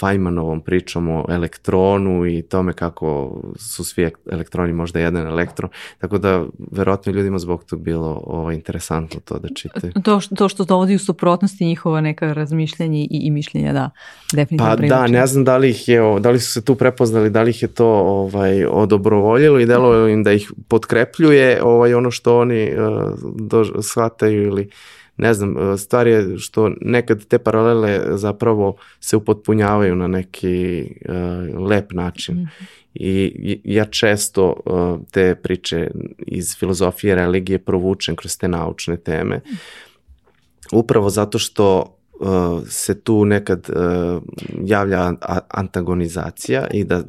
Feynmanovom 0.00 0.60
pričom 0.60 1.08
o 1.08 1.24
elektronu 1.28 2.26
i 2.26 2.42
tome 2.42 2.72
kako 2.72 3.40
su 3.56 3.84
svi 3.84 4.10
elektroni 4.30 4.72
možda 4.72 5.00
jedan 5.00 5.26
elektron, 5.26 5.70
tako 5.98 6.18
da 6.18 6.44
verovatno 6.70 7.12
ljudima 7.12 7.38
zbog 7.38 7.64
tog 7.64 7.80
bilo 7.82 8.22
ovo, 8.26 8.50
interesantno 8.50 9.20
to 9.24 9.38
da 9.38 9.48
čitaju. 9.54 9.92
To, 10.04 10.20
što, 10.20 10.34
to 10.34 10.48
što 10.48 10.64
dovodi 10.64 10.94
u 10.94 10.98
suprotnosti 10.98 11.66
njihova 11.66 12.00
neka 12.00 12.32
razmišljanja 12.32 12.98
i, 12.98 13.08
i 13.10 13.30
mišljenja, 13.30 13.72
da, 13.72 13.90
definitivno 14.32 14.70
Pa 14.70 14.76
privlači. 14.76 15.12
da, 15.12 15.18
ne 15.18 15.26
znam 15.26 15.44
da 15.44 15.56
li 15.56 15.70
ih 15.70 15.88
je, 15.88 16.00
da 16.20 16.30
li 16.30 16.40
su 16.40 16.52
se 16.52 16.64
tu 16.64 16.74
prepoznali, 16.74 17.30
da 17.30 17.42
li 17.42 17.50
ih 17.50 17.62
je 17.62 17.68
to 17.68 17.88
ovaj, 17.88 18.64
odobrovoljilo 18.64 19.60
i 19.60 19.66
delovalo 19.66 20.08
im 20.08 20.22
da 20.22 20.32
ih 20.32 20.52
potkrepljuje 20.68 21.62
ovaj, 21.62 21.94
ono 21.94 22.10
što 22.10 22.38
oni 22.38 22.70
uh, 22.72 23.14
do, 23.36 23.64
shvataju 23.82 24.42
ili 24.42 24.70
ne 25.20 25.34
znam, 25.34 25.78
stvar 25.78 26.06
je 26.06 26.38
što 26.38 26.70
nekad 26.80 27.24
te 27.24 27.38
paralele 27.38 28.18
zapravo 28.18 28.76
se 29.00 29.16
upotpunjavaju 29.16 29.96
na 29.96 30.06
neki 30.06 30.86
uh, 31.08 31.60
lep 31.68 31.92
način. 31.92 32.34
Mm 32.34 32.38
-hmm. 32.38 32.80
I 32.94 33.60
ja 33.64 33.84
često 33.84 34.54
uh, 34.66 35.06
te 35.10 35.34
priče 35.34 35.90
iz 36.18 36.56
filozofije 36.58 37.14
religije 37.14 37.58
provučem 37.58 38.16
kroz 38.16 38.38
te 38.38 38.48
naučne 38.48 38.96
teme. 38.96 39.40
Upravo 40.72 41.10
zato 41.10 41.38
što 41.38 41.98
uh, 42.20 42.28
se 42.68 43.00
tu 43.00 43.24
nekad 43.24 43.68
uh, 43.68 44.22
javlja 44.64 45.12
antagonizacija 45.48 46.66
i 46.72 46.84
da 46.84 47.02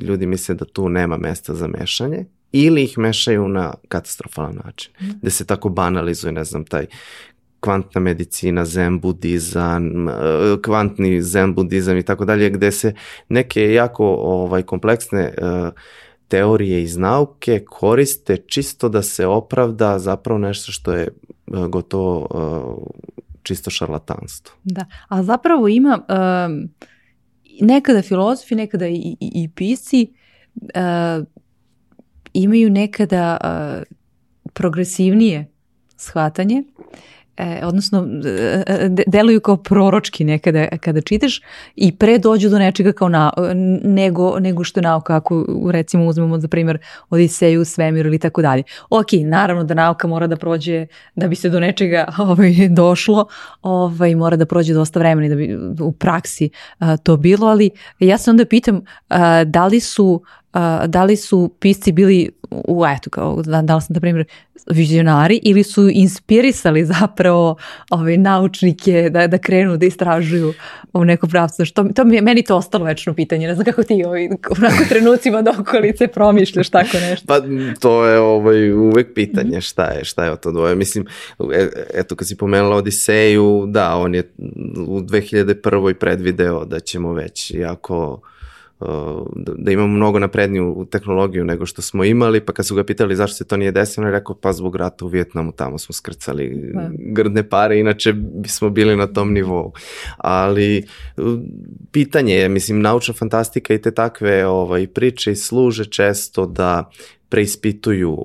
ljudi 0.00 0.26
misle 0.26 0.54
da 0.54 0.64
tu 0.64 0.88
nema 0.88 1.16
mesta 1.16 1.54
za 1.54 1.66
mešanje 1.66 2.24
ili 2.52 2.82
ih 2.82 2.98
mešaju 2.98 3.48
na 3.48 3.74
katastrofalan 3.88 4.60
način, 4.64 4.92
mm. 5.00 5.10
gde 5.22 5.30
se 5.30 5.44
tako 5.44 5.68
banalizuje, 5.68 6.32
ne 6.32 6.44
znam, 6.44 6.64
taj 6.64 6.86
kvantna 7.64 8.00
medicina, 8.00 8.64
zen 8.64 9.00
budizam, 9.00 10.08
kvantni 10.64 11.22
zen 11.22 11.54
budizam 11.54 11.96
i 11.96 12.02
tako 12.02 12.24
dalje, 12.24 12.50
gde 12.50 12.72
se 12.72 12.94
neke 13.28 13.72
jako 13.72 14.06
ovaj 14.14 14.62
kompleksne 14.62 15.34
uh, 15.38 15.68
teorije 16.28 16.82
iz 16.82 16.96
nauke 16.96 17.64
koriste 17.64 18.36
čisto 18.36 18.88
da 18.88 19.02
se 19.02 19.26
opravda 19.26 19.98
zapravo 19.98 20.38
nešto 20.38 20.72
što 20.72 20.92
je 20.92 21.08
uh, 21.46 21.66
gotovo 21.66 22.28
čisto 23.42 23.70
šarlatanstvo. 23.70 24.54
Da, 24.64 24.84
a 25.08 25.22
zapravo 25.22 25.68
ima 25.68 25.98
um, 25.98 26.68
nekada 27.60 28.02
filozofi, 28.02 28.54
nekada 28.54 28.86
i, 28.86 28.94
i, 28.94 29.16
i 29.20 29.48
pisci 29.54 30.12
uh, 30.54 31.26
imaju 32.32 32.70
nekada 32.70 33.36
uh, 33.44 33.82
progresivnije 34.52 35.46
shvatanje 35.96 36.62
e, 37.36 37.60
odnosno 37.66 38.06
de, 38.88 39.04
deluju 39.06 39.40
kao 39.40 39.56
proročki 39.56 40.24
nekada 40.24 40.66
kada 40.80 41.00
čitaš 41.00 41.40
i 41.76 41.96
pre 41.96 42.18
dođu 42.18 42.48
do 42.48 42.58
nečega 42.58 42.92
kao 42.92 43.08
na, 43.08 43.32
nego, 43.82 44.38
nego 44.40 44.64
što 44.64 44.80
je 44.80 44.82
nauka 44.82 45.16
ako 45.16 45.44
recimo 45.72 46.06
uzmemo 46.06 46.38
za 46.38 46.48
primjer 46.48 46.78
Odiseju, 47.10 47.64
svemir 47.64 48.06
ili 48.06 48.18
tako 48.18 48.42
dalje. 48.42 48.62
Ok, 48.90 49.06
naravno 49.24 49.64
da 49.64 49.74
nauka 49.74 50.08
mora 50.08 50.26
da 50.26 50.36
prođe 50.36 50.86
da 51.14 51.28
bi 51.28 51.36
se 51.36 51.48
do 51.48 51.60
nečega 51.60 52.08
ovaj, 52.18 52.68
došlo, 52.68 53.26
ovaj, 53.62 54.14
mora 54.14 54.36
da 54.36 54.46
prođe 54.46 54.74
dosta 54.74 54.98
vremena 54.98 55.28
da 55.28 55.34
bi 55.34 55.58
u 55.80 55.92
praksi 55.92 56.50
a, 56.78 56.96
to 56.96 57.16
bilo, 57.16 57.46
ali 57.46 57.70
ja 57.98 58.18
se 58.18 58.30
onda 58.30 58.44
pitam 58.44 58.80
a, 59.08 59.44
da 59.44 59.66
li 59.66 59.80
su 59.80 60.22
a, 60.54 60.86
da 60.86 61.04
li 61.04 61.16
su 61.16 61.50
pisci 61.58 61.92
bili 61.92 62.30
u 62.50 62.84
eto 62.96 63.10
kao 63.10 63.42
da, 63.42 63.62
da 63.62 63.74
li 63.74 63.82
sam 63.82 63.94
na 63.94 64.00
primjer 64.00 64.26
vizionari 64.70 65.40
ili 65.42 65.62
su 65.62 65.88
inspirisali 65.92 66.84
zapravo 66.84 67.56
ove 67.90 68.16
naučnike 68.16 69.10
da, 69.10 69.26
da 69.26 69.38
krenu 69.38 69.76
da 69.76 69.86
istražuju 69.86 70.54
u 70.92 71.04
nekom 71.04 71.30
pravcu. 71.30 71.64
Što, 71.64 71.84
to 71.84 72.04
mi 72.04 72.20
meni 72.20 72.42
to 72.42 72.56
ostalo 72.56 72.84
večno 72.84 73.14
pitanje. 73.14 73.46
Ne 73.46 73.54
znam 73.54 73.64
kako 73.64 73.82
ti 73.82 74.04
ovaj, 74.04 74.26
u 74.26 74.54
nakon 74.58 74.86
trenucima 74.88 75.42
do 75.42 75.50
okolice 75.58 76.06
promišljaš 76.06 76.70
tako 76.70 76.96
nešto. 77.00 77.26
Pa 77.26 77.40
to 77.80 78.06
je 78.06 78.18
ovaj, 78.18 78.72
uvek 78.72 79.14
pitanje 79.14 79.60
šta 79.60 79.84
je, 79.84 80.04
šta 80.04 80.24
je 80.24 80.30
o 80.30 80.36
to 80.36 80.52
dvoje. 80.52 80.74
Mislim, 80.74 81.06
e, 81.52 81.68
eto 81.94 82.16
kad 82.16 82.28
si 82.28 82.36
pomenula 82.36 82.76
Odiseju, 82.76 83.64
da, 83.66 83.96
on 83.96 84.14
je 84.14 84.32
u 84.86 85.00
2001. 85.00 85.94
predvideo 85.94 86.64
da 86.64 86.80
ćemo 86.80 87.12
već 87.12 87.50
jako 87.50 88.20
da 89.56 89.70
imamo 89.70 89.88
mnogo 89.88 90.18
napredniju 90.18 90.86
tehnologiju 90.90 91.44
nego 91.44 91.66
što 91.66 91.82
smo 91.82 92.04
imali, 92.04 92.40
pa 92.40 92.52
kad 92.52 92.66
su 92.66 92.74
ga 92.74 92.84
pitali 92.84 93.16
zašto 93.16 93.36
se 93.36 93.44
to 93.44 93.56
nije 93.56 93.72
desilo, 93.72 94.02
on 94.02 94.08
je 94.12 94.18
rekao 94.18 94.36
pa 94.36 94.52
zbog 94.52 94.76
rata 94.76 95.04
u 95.04 95.08
Vjetnamu, 95.08 95.52
tamo 95.52 95.78
smo 95.78 95.92
skrcali 95.92 96.70
da. 96.74 96.90
grdne 96.98 97.48
pare, 97.48 97.78
inače 97.78 98.12
bismo 98.12 98.70
bili 98.70 98.96
na 98.96 99.06
tom 99.06 99.32
nivou. 99.32 99.72
Ali 100.16 100.84
pitanje 101.92 102.34
je, 102.34 102.48
mislim, 102.48 102.80
naučna 102.80 103.14
fantastika 103.14 103.74
i 103.74 103.82
te 103.82 103.90
takve 103.90 104.46
ovaj, 104.46 104.86
priče 104.86 105.34
služe 105.34 105.84
često 105.84 106.46
da 106.46 106.90
preispituju 107.28 108.18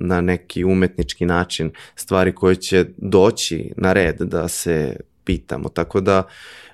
na 0.00 0.20
neki 0.20 0.64
umetnički 0.64 1.26
način 1.26 1.70
stvari 1.94 2.32
koje 2.32 2.56
će 2.56 2.86
doći 2.96 3.72
na 3.76 3.92
red 3.92 4.16
da 4.20 4.48
se 4.48 4.96
pitamo. 5.24 5.68
Tako 5.68 6.00
da 6.00 6.22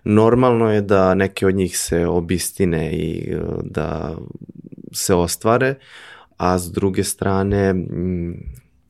normalno 0.04 0.72
je 0.72 0.80
da 0.80 1.14
neke 1.14 1.46
od 1.46 1.54
njih 1.54 1.78
se 1.78 2.06
obistine 2.06 2.92
i 2.92 3.34
uh, 3.36 3.62
da 3.64 4.16
se 4.92 5.14
ostvare, 5.14 5.74
a 6.36 6.58
s 6.58 6.72
druge 6.72 7.04
strane 7.04 7.74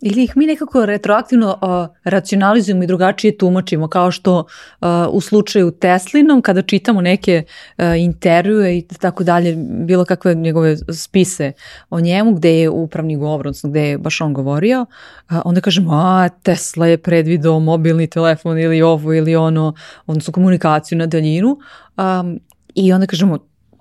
Ili 0.02 0.24
ih 0.24 0.36
mi 0.36 0.46
nekako 0.46 0.86
retroaktivno 0.86 1.58
uh, 1.62 1.96
racionalizujemo 2.04 2.82
i 2.82 2.86
drugačije 2.86 3.38
tumačimo, 3.38 3.88
kao 3.88 4.10
što 4.10 4.38
uh, 4.38 4.88
u 5.10 5.20
slučaju 5.20 5.70
Teslinom, 5.70 6.42
kada 6.42 6.62
čitamo 6.62 7.00
neke 7.00 7.42
uh, 7.78 7.84
intervjue 7.98 8.78
i 8.78 8.82
tako 9.00 9.24
dalje, 9.24 9.56
bilo 9.58 10.04
kakve 10.04 10.34
njegove 10.34 10.76
spise 10.76 11.52
o 11.90 12.00
njemu, 12.00 12.34
gde 12.34 12.60
je 12.60 12.70
upravni 12.70 13.16
govor, 13.16 13.46
odnosno 13.46 13.70
gde 13.70 13.88
je 13.88 13.98
baš 13.98 14.20
on 14.20 14.34
govorio, 14.34 14.80
uh, 14.80 15.36
onda 15.44 15.60
kažemo, 15.60 15.92
a 15.92 16.28
Tesla 16.28 16.86
je 16.86 16.98
predvidao 16.98 17.60
mobilni 17.60 18.06
telefon 18.06 18.58
ili 18.58 18.82
ovo 18.82 19.14
ili 19.14 19.36
ono, 19.36 19.74
odnosno 20.06 20.32
komunikaciju 20.32 20.98
na 20.98 21.06
daljinu, 21.06 21.58
um, 21.96 22.40
i 22.74 22.92
onda 22.92 23.06
kažemo, 23.06 23.38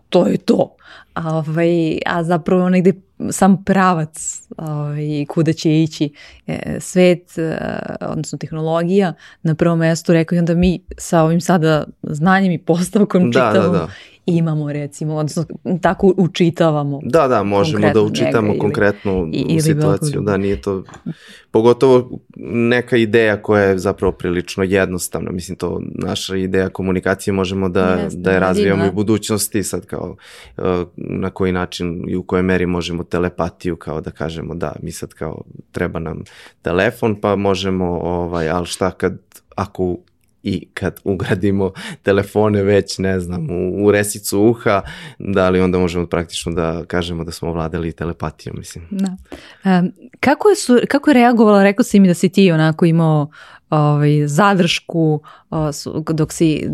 to 0.09 0.27
je 0.27 0.37
to. 0.37 0.75
A, 1.13 1.37
ovaj, 1.37 1.99
a 2.05 2.23
zapravo 2.23 2.69
negde 2.69 2.93
sam 3.31 3.63
pravac 3.63 4.41
ovaj, 4.57 5.25
kuda 5.29 5.53
će 5.53 5.83
ići 5.83 6.13
e, 6.47 6.77
svet, 6.79 7.37
e, 7.37 7.57
odnosno 8.01 8.37
tehnologija 8.37 9.13
na 9.43 9.55
prvom 9.55 9.79
mestu, 9.79 10.13
rekao 10.13 10.35
i 10.35 10.39
onda 10.39 10.55
mi 10.55 10.79
sa 10.97 11.21
ovim 11.21 11.41
sada 11.41 11.83
znanjem 12.03 12.51
i 12.51 12.57
postavkom 12.57 13.31
da, 13.31 13.39
čitavamo 13.39 13.73
da, 13.73 13.79
da 13.79 13.89
imamo 14.29 14.71
recimo, 14.71 15.15
odnosno 15.15 15.45
tako 15.81 16.13
učitavamo. 16.17 16.99
Da, 17.03 17.27
da, 17.27 17.43
možemo 17.43 17.89
da 17.93 18.01
učitamo 18.01 18.53
konkretnu 18.59 19.29
ili, 19.33 19.61
situaciju, 19.61 20.21
da 20.21 20.37
nije 20.37 20.61
to, 20.61 20.83
pogotovo 21.51 22.09
neka 22.51 22.97
ideja 22.97 23.41
koja 23.41 23.63
je 23.63 23.77
zapravo 23.77 24.11
prilično 24.11 24.63
jednostavna, 24.63 25.31
mislim 25.31 25.57
to 25.57 25.81
naša 25.95 26.35
ideja 26.35 26.69
komunikacije 26.69 27.33
možemo 27.33 27.69
da, 27.69 27.85
Jeste, 27.85 28.19
da 28.19 28.31
je 28.31 28.39
razvijamo 28.39 28.85
i 28.85 28.89
u 28.89 28.93
budućnosti, 28.93 29.63
sad 29.63 29.85
kao 29.85 30.15
uh, 30.57 30.63
na 30.95 31.29
koji 31.29 31.51
način 31.51 32.03
i 32.09 32.15
u 32.15 32.23
kojoj 32.23 32.43
meri 32.43 32.65
možemo 32.65 33.03
telepatiju 33.03 33.75
kao 33.75 34.01
da 34.01 34.11
kažemo 34.11 34.55
da, 34.55 34.75
mi 34.81 34.91
sad 34.91 35.13
kao 35.13 35.41
treba 35.71 35.99
nam 35.99 36.23
telefon 36.61 37.21
pa 37.21 37.35
možemo, 37.35 37.99
ovaj, 38.03 38.49
ali 38.49 38.65
šta 38.65 38.91
kad 38.91 39.17
ako 39.55 39.97
i 40.43 40.67
kad 40.73 40.99
ugradimo 41.03 41.71
telefone 42.03 42.63
već, 42.63 42.97
ne 42.97 43.19
znam, 43.19 43.47
u, 43.49 43.85
u 43.85 43.91
resicu 43.91 44.41
uha, 44.41 44.81
da 45.19 45.49
li 45.49 45.61
onda 45.61 45.79
možemo 45.79 46.07
praktično 46.07 46.51
da 46.51 46.85
kažemo 46.87 47.23
da 47.23 47.31
smo 47.31 47.49
ovladali 47.49 47.91
telepatijom, 47.91 48.55
mislim. 48.59 48.87
Da. 48.89 49.17
Um, 49.79 49.91
kako, 50.19 50.49
je 50.49 50.55
su, 50.55 50.79
kako 50.87 51.09
je 51.09 51.13
reagovala, 51.13 51.63
rekao 51.63 51.83
si 51.83 51.99
mi 51.99 52.07
da 52.07 52.13
si 52.13 52.29
ti 52.29 52.51
onako 52.51 52.85
imao 52.85 53.29
ovaj, 53.69 54.27
zadršku 54.27 55.21
dok 56.13 56.33
si, 56.33 56.67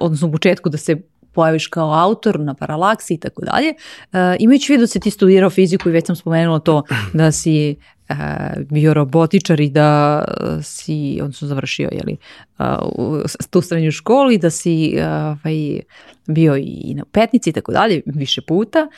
odnosno 0.00 0.28
u 0.28 0.32
početku 0.32 0.68
da 0.68 0.78
se 0.78 0.96
pojaviš 1.32 1.66
kao 1.66 1.92
autor 1.92 2.40
na 2.40 2.54
paralaksi 2.54 3.14
i 3.14 3.18
tako 3.18 3.42
dalje. 3.44 3.68
Uh, 3.68 4.36
imajući 4.38 4.72
vidio 4.72 4.82
da 4.82 4.86
si 4.86 5.00
ti 5.00 5.10
studirao 5.10 5.50
fiziku 5.50 5.88
i 5.88 5.92
već 5.92 6.06
sam 6.06 6.16
spomenula 6.16 6.58
to 6.58 6.82
da 7.12 7.32
si 7.32 7.76
bio 8.70 8.94
robotičar 8.94 9.60
i 9.60 9.70
da 9.70 10.24
si, 10.62 11.18
odnosno 11.22 11.48
završio 11.48 11.88
jeli, 11.92 12.16
uh, 12.58 12.66
tu 13.50 13.60
srednju 13.60 13.92
školu 13.92 14.30
i 14.30 14.38
da 14.38 14.50
si 14.50 14.94
ovaj, 15.00 15.80
bio 16.26 16.56
i 16.56 16.94
na 16.96 17.04
petnici 17.12 17.50
i 17.50 17.52
tako 17.52 17.72
dalje 17.72 18.02
više 18.06 18.40
puta. 18.40 18.88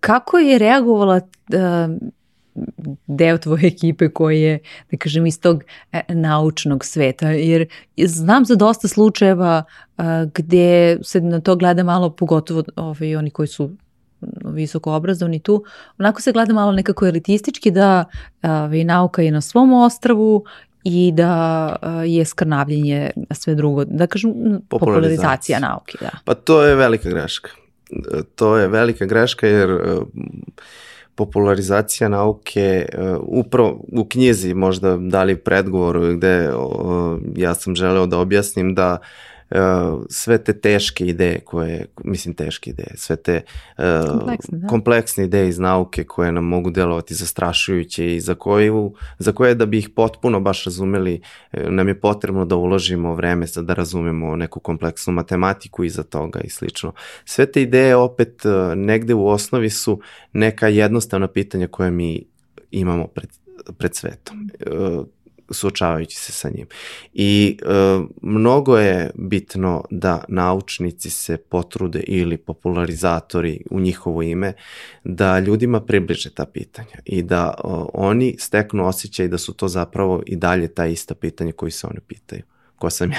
Kako 0.00 0.38
je 0.38 0.58
reagovala 0.58 1.20
deo 3.06 3.38
tvoje 3.38 3.66
ekipe 3.66 4.08
koji 4.08 4.40
je, 4.40 4.58
da 4.90 4.96
kažem, 4.96 5.26
iz 5.26 5.40
tog 5.40 5.64
e, 5.92 6.02
naučnog 6.08 6.84
sveta, 6.84 7.30
jer 7.30 7.66
znam 7.96 8.44
za 8.44 8.54
dosta 8.54 8.88
slučajeva 8.88 9.64
gde 10.34 10.98
se 11.02 11.20
na 11.20 11.40
to 11.40 11.56
gleda 11.56 11.82
malo, 11.82 12.10
pogotovo 12.10 12.64
ovaj, 12.76 13.16
oni 13.16 13.30
koji 13.30 13.48
su 13.48 13.70
visoko 14.44 14.92
obrazovni 14.92 15.40
tu, 15.40 15.64
onako 15.98 16.22
se 16.22 16.32
gleda 16.32 16.54
malo 16.54 16.72
nekako 16.72 17.06
elitistički 17.06 17.70
da 17.70 18.04
ovaj, 18.42 18.84
nauka 18.84 19.22
je 19.22 19.30
na 19.30 19.40
svom 19.40 19.72
ostravu 19.72 20.44
i 20.84 21.12
da 21.12 21.76
je 22.06 22.24
skrnavljenje 22.24 23.10
sve 23.30 23.54
drugo, 23.54 23.84
da 23.84 24.06
kažem 24.06 24.30
popularizacija, 24.32 24.68
popularizacija 24.68 25.58
nauke. 25.58 25.98
Da. 26.00 26.10
Pa 26.24 26.34
to 26.34 26.62
je 26.62 26.74
velika 26.74 27.08
greška. 27.08 27.50
To 28.34 28.56
je 28.56 28.68
velika 28.68 29.06
greška 29.06 29.46
jer 29.46 29.78
popularizacija 31.14 32.08
nauke 32.08 32.86
upravo 33.18 33.84
u 33.92 34.04
knjizi 34.04 34.54
možda 34.54 34.96
dali 34.96 35.36
predgovor 35.36 36.14
gde 36.16 36.50
ja 37.36 37.54
sam 37.54 37.74
želeo 37.74 38.06
da 38.06 38.18
objasnim 38.18 38.74
da 38.74 38.98
uh, 39.00 39.06
uh, 39.50 40.02
sve 40.08 40.38
te 40.44 40.60
teške 40.60 41.06
ideje 41.06 41.40
koje, 41.40 41.86
mislim 42.04 42.34
teške 42.34 42.70
ideje, 42.70 42.90
sve 42.94 43.16
te 43.16 43.42
uh, 43.78 43.84
kompleksne, 44.10 44.58
da. 44.58 44.66
kompleksne 44.66 45.24
ideje 45.24 45.48
iz 45.48 45.58
nauke 45.58 46.04
koje 46.04 46.32
nam 46.32 46.44
mogu 46.44 46.70
delovati 46.70 47.14
zastrašujuće 47.14 48.16
i 48.16 48.20
za, 48.20 48.34
koju, 48.34 48.94
za 49.18 49.32
koje 49.32 49.54
da 49.54 49.66
bi 49.66 49.78
ih 49.78 49.88
potpuno 49.88 50.40
baš 50.40 50.64
razumeli 50.64 51.20
e, 51.52 51.70
nam 51.70 51.88
je 51.88 52.00
potrebno 52.00 52.44
da 52.44 52.56
uložimo 52.56 53.14
vreme 53.14 53.46
sad 53.46 53.64
da 53.64 53.74
razumemo 53.74 54.36
neku 54.36 54.60
kompleksnu 54.60 55.12
matematiku 55.12 55.84
iza 55.84 56.02
toga 56.02 56.40
i 56.40 56.50
slično. 56.50 56.92
Sve 57.24 57.52
te 57.52 57.62
ideje 57.62 57.96
opet 57.96 58.44
uh, 58.44 58.52
negde 58.76 59.14
u 59.14 59.28
osnovi 59.28 59.70
su 59.70 60.00
neka 60.32 60.68
jednostavna 60.68 61.28
pitanja 61.28 61.66
koje 61.66 61.90
mi 61.90 62.24
imamo 62.70 63.06
pred, 63.06 63.28
pred 63.78 63.94
svetom. 63.94 64.50
Uh, 64.66 65.06
suočavajući 65.50 66.16
se 66.16 66.32
sa 66.32 66.50
njim. 66.50 66.66
I 67.14 67.58
e, 67.62 67.66
mnogo 68.22 68.78
je 68.78 69.10
bitno 69.14 69.84
da 69.90 70.24
naučnici 70.28 71.10
se 71.10 71.36
potrude 71.36 72.00
ili 72.00 72.36
popularizatori 72.36 73.64
u 73.70 73.80
njihovo 73.80 74.22
ime 74.22 74.52
da 75.04 75.38
ljudima 75.38 75.80
približe 75.80 76.30
ta 76.30 76.44
pitanja 76.44 76.98
i 77.04 77.22
da 77.22 77.54
o, 77.64 77.90
oni 77.94 78.36
steknu 78.38 78.86
osjećaj 78.86 79.28
da 79.28 79.38
su 79.38 79.52
to 79.52 79.68
zapravo 79.68 80.22
i 80.26 80.36
dalje 80.36 80.68
ta 80.68 80.86
ista 80.86 81.14
pitanja 81.14 81.52
koji 81.52 81.72
se 81.72 81.86
oni 81.86 82.00
pitaju 82.06 82.42
ko 82.78 82.90
sam 82.90 83.12
ja, 83.12 83.18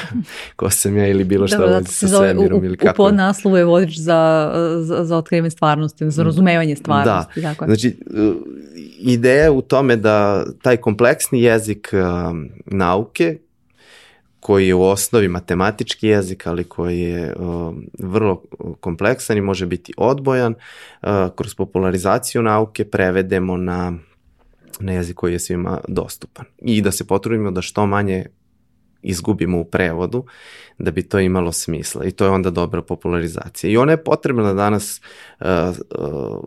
ko 0.56 0.70
sam 0.70 0.98
ja 0.98 1.08
ili 1.08 1.24
bilo 1.24 1.48
šta 1.48 1.58
da, 1.58 1.84
sa 1.84 2.08
svemirom 2.08 2.66
ili 2.66 2.78
kako. 2.78 3.04
U 3.04 3.06
podnaslovu 3.06 3.58
je 3.58 3.66
vodič 3.66 3.98
za, 3.98 4.52
za, 4.82 5.06
za 5.06 5.18
otkrivanje 5.18 5.50
stvarnosti, 5.50 6.12
za 6.12 6.24
razumevanje 6.24 6.76
stvarnosti. 6.76 7.42
Da, 7.42 7.50
tako 7.50 7.66
znači 7.66 7.88
e, 7.88 8.34
ideja 9.00 9.52
u 9.52 9.62
tome 9.62 9.96
da 9.96 10.46
taj 10.62 10.78
kompleksni 10.78 11.42
jezik 11.42 11.90
um, 11.94 12.50
nauke, 12.66 13.38
koji 14.40 14.68
je 14.68 14.76
u 14.76 14.84
osnovi 14.84 15.28
matematički 15.28 16.08
jezik, 16.08 16.48
ali 16.48 16.64
koji 16.64 17.00
je 17.00 17.36
uh, 17.36 17.76
vrlo 18.00 18.44
kompleksan 18.80 19.38
i 19.38 19.42
može 19.42 19.66
biti 19.66 19.94
odbojan, 19.98 20.54
uh, 21.02 21.10
kroz 21.36 21.56
popularizaciju 21.56 22.42
nauke 22.42 22.86
prevedemo 22.86 23.58
na 23.58 23.94
na 24.80 24.92
jezik 24.94 25.16
koji 25.16 25.34
je 25.34 25.40
svima 25.40 25.80
dostupan. 25.88 26.46
I 26.58 26.82
da 26.82 26.92
se 26.92 27.08
potrudimo 27.08 27.52
da 27.52 27.62
što 27.62 27.86
manje 27.86 28.26
izgubimo 29.02 29.60
u 29.60 29.66
prevodu 29.66 30.26
da 30.78 30.92
bi 30.92 31.04
to 31.04 31.20
imalo 31.20 31.52
smisla 31.52 32.06
i 32.06 32.12
to 32.12 32.26
je 32.26 32.32
onda 32.32 32.50
dobra 32.50 32.82
popularizacija. 32.82 33.72
I 33.72 33.78
ona 33.78 33.92
je 33.92 34.04
potrebna 34.04 34.54
danas 34.54 35.02
uh, 35.40 35.48
uh, 36.00 36.44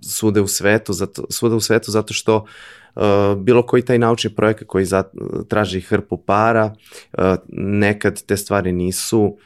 svude 0.00 0.40
u 0.40 0.46
svetu, 0.46 0.92
zato, 0.92 1.24
svude 1.30 1.54
u 1.54 1.60
svetu 1.60 1.90
zato 1.90 2.14
što 2.14 2.36
uh, 2.36 3.02
bilo 3.36 3.66
koji 3.66 3.82
taj 3.82 3.98
naučni 3.98 4.34
projekat 4.34 4.68
koji 4.68 4.84
za, 4.84 5.04
traži 5.48 5.80
hrpu 5.80 6.16
para, 6.16 6.74
nekad 7.52 8.22
te 8.22 8.36
stvari 8.36 8.72
nisu 8.72 9.36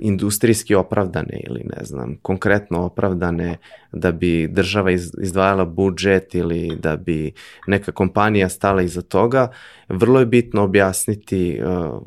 industrijski 0.00 0.74
opravdane 0.74 1.40
ili 1.50 1.64
ne 1.76 1.84
znam, 1.84 2.16
konkretno 2.22 2.84
opravdane 2.84 3.56
da 3.92 4.12
bi 4.12 4.48
država 4.48 4.90
izdvajala 4.90 5.64
budžet 5.64 6.34
ili 6.34 6.76
da 6.76 6.96
bi 6.96 7.32
neka 7.66 7.92
kompanija 7.92 8.48
stala 8.48 8.82
iza 8.82 9.02
toga, 9.02 9.48
vrlo 9.88 10.20
je 10.20 10.26
bitno 10.26 10.62
objasniti 10.62 11.60
uh, 11.64 12.02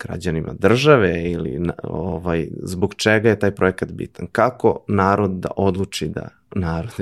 građanima 0.00 0.52
države 0.58 1.30
ili 1.30 1.60
ovaj, 1.82 2.48
zbog 2.62 2.94
čega 2.94 3.28
je 3.28 3.38
taj 3.38 3.54
projekat 3.54 3.92
bitan. 3.92 4.26
Kako 4.32 4.84
narod 4.88 5.30
da 5.30 5.48
odluči 5.56 6.08
da 6.08 6.28
narod, 6.54 6.92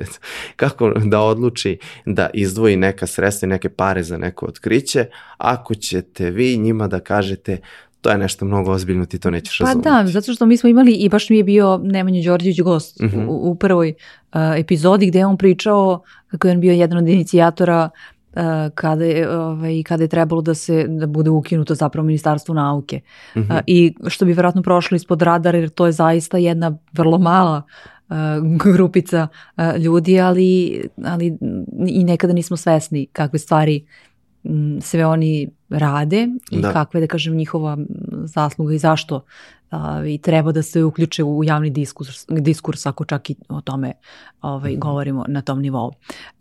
kako 0.56 0.90
da 0.90 1.20
odluči 1.20 1.78
da 2.06 2.30
izdvoji 2.34 2.76
neka 2.76 3.06
sredstva 3.06 3.46
i 3.46 3.48
neke 3.48 3.68
pare 3.68 4.02
za 4.02 4.18
neko 4.18 4.46
otkriće, 4.46 5.06
ako 5.38 5.74
ćete 5.74 6.30
vi 6.30 6.56
njima 6.56 6.88
da 6.88 7.00
kažete 7.00 7.58
to 8.00 8.10
je 8.10 8.18
nešto 8.18 8.44
mnogo 8.44 8.70
ozbiljno, 8.72 9.06
ti 9.06 9.18
to 9.18 9.30
nećeš 9.30 9.58
razumeti. 9.58 9.88
Pa 9.88 10.02
da, 10.02 10.08
zato 10.08 10.32
što 10.32 10.46
mi 10.46 10.56
smo 10.56 10.68
imali, 10.68 10.92
i 10.92 11.08
baš 11.08 11.30
mi 11.30 11.36
je 11.36 11.44
bio 11.44 11.80
Nemanja 11.84 12.22
Đorđević 12.24 12.60
gost 12.60 13.00
uh 13.00 13.10
-huh. 13.10 13.26
u, 13.26 13.50
u 13.50 13.54
prvoj 13.54 13.94
uh, 14.34 14.40
epizodi 14.56 15.06
gde 15.06 15.18
je 15.18 15.26
on 15.26 15.36
pričao 15.36 16.02
kako 16.26 16.48
je 16.48 16.54
on 16.54 16.60
bio 16.60 16.72
jedan 16.72 16.98
od 16.98 17.08
inicijatora 17.08 17.90
uh, 18.32 18.42
kada 18.74 19.04
je, 19.04 19.38
ovaj, 19.38 19.82
kada 19.82 20.04
je 20.04 20.08
trebalo 20.08 20.42
da 20.42 20.54
se 20.54 20.86
da 20.88 21.06
bude 21.06 21.30
ukinuto 21.30 21.74
zapravo 21.74 22.06
ministarstvo 22.06 22.54
nauke. 22.54 23.00
Uh 23.34 23.42
-huh. 23.42 23.54
uh, 23.54 23.60
I 23.66 23.94
što 24.06 24.24
bi 24.24 24.32
verovatno 24.32 24.62
prošlo 24.62 24.96
ispod 24.96 25.22
radara 25.22 25.58
jer 25.58 25.68
to 25.68 25.86
je 25.86 25.92
zaista 25.92 26.38
jedna 26.38 26.78
vrlo 26.92 27.18
mala 27.18 27.62
uh, 28.08 28.16
grupica 28.74 29.28
uh, 29.56 29.76
ljudi, 29.76 30.20
ali, 30.20 30.82
ali 31.04 31.38
i 31.86 32.04
nekada 32.04 32.32
nismo 32.32 32.56
svesni 32.56 33.06
kakve 33.06 33.38
stvari 33.38 33.86
m, 34.44 34.78
sve 34.80 35.06
oni 35.06 35.57
rade 35.70 36.28
i 36.50 36.60
Da. 36.60 36.72
kakva 36.72 36.98
je, 36.98 37.06
da 37.06 37.10
kažem, 37.10 37.36
njihova 37.36 37.76
zasluga 38.24 38.74
i 38.74 38.78
zašto 38.78 39.24
a, 39.70 40.02
i 40.06 40.18
treba 40.18 40.52
da 40.52 40.62
se 40.62 40.84
uključe 40.84 41.24
u 41.24 41.44
javni 41.44 41.70
diskurs, 41.70 42.24
diskurs 42.28 42.86
ako 42.86 43.04
čak 43.04 43.30
i 43.30 43.36
o 43.48 43.60
tome 43.60 43.92
ovaj, 44.42 44.70
Mhm. 44.72 44.80
govorimo 44.80 45.24
na 45.28 45.40
tom 45.42 45.60
nivou. 45.60 45.86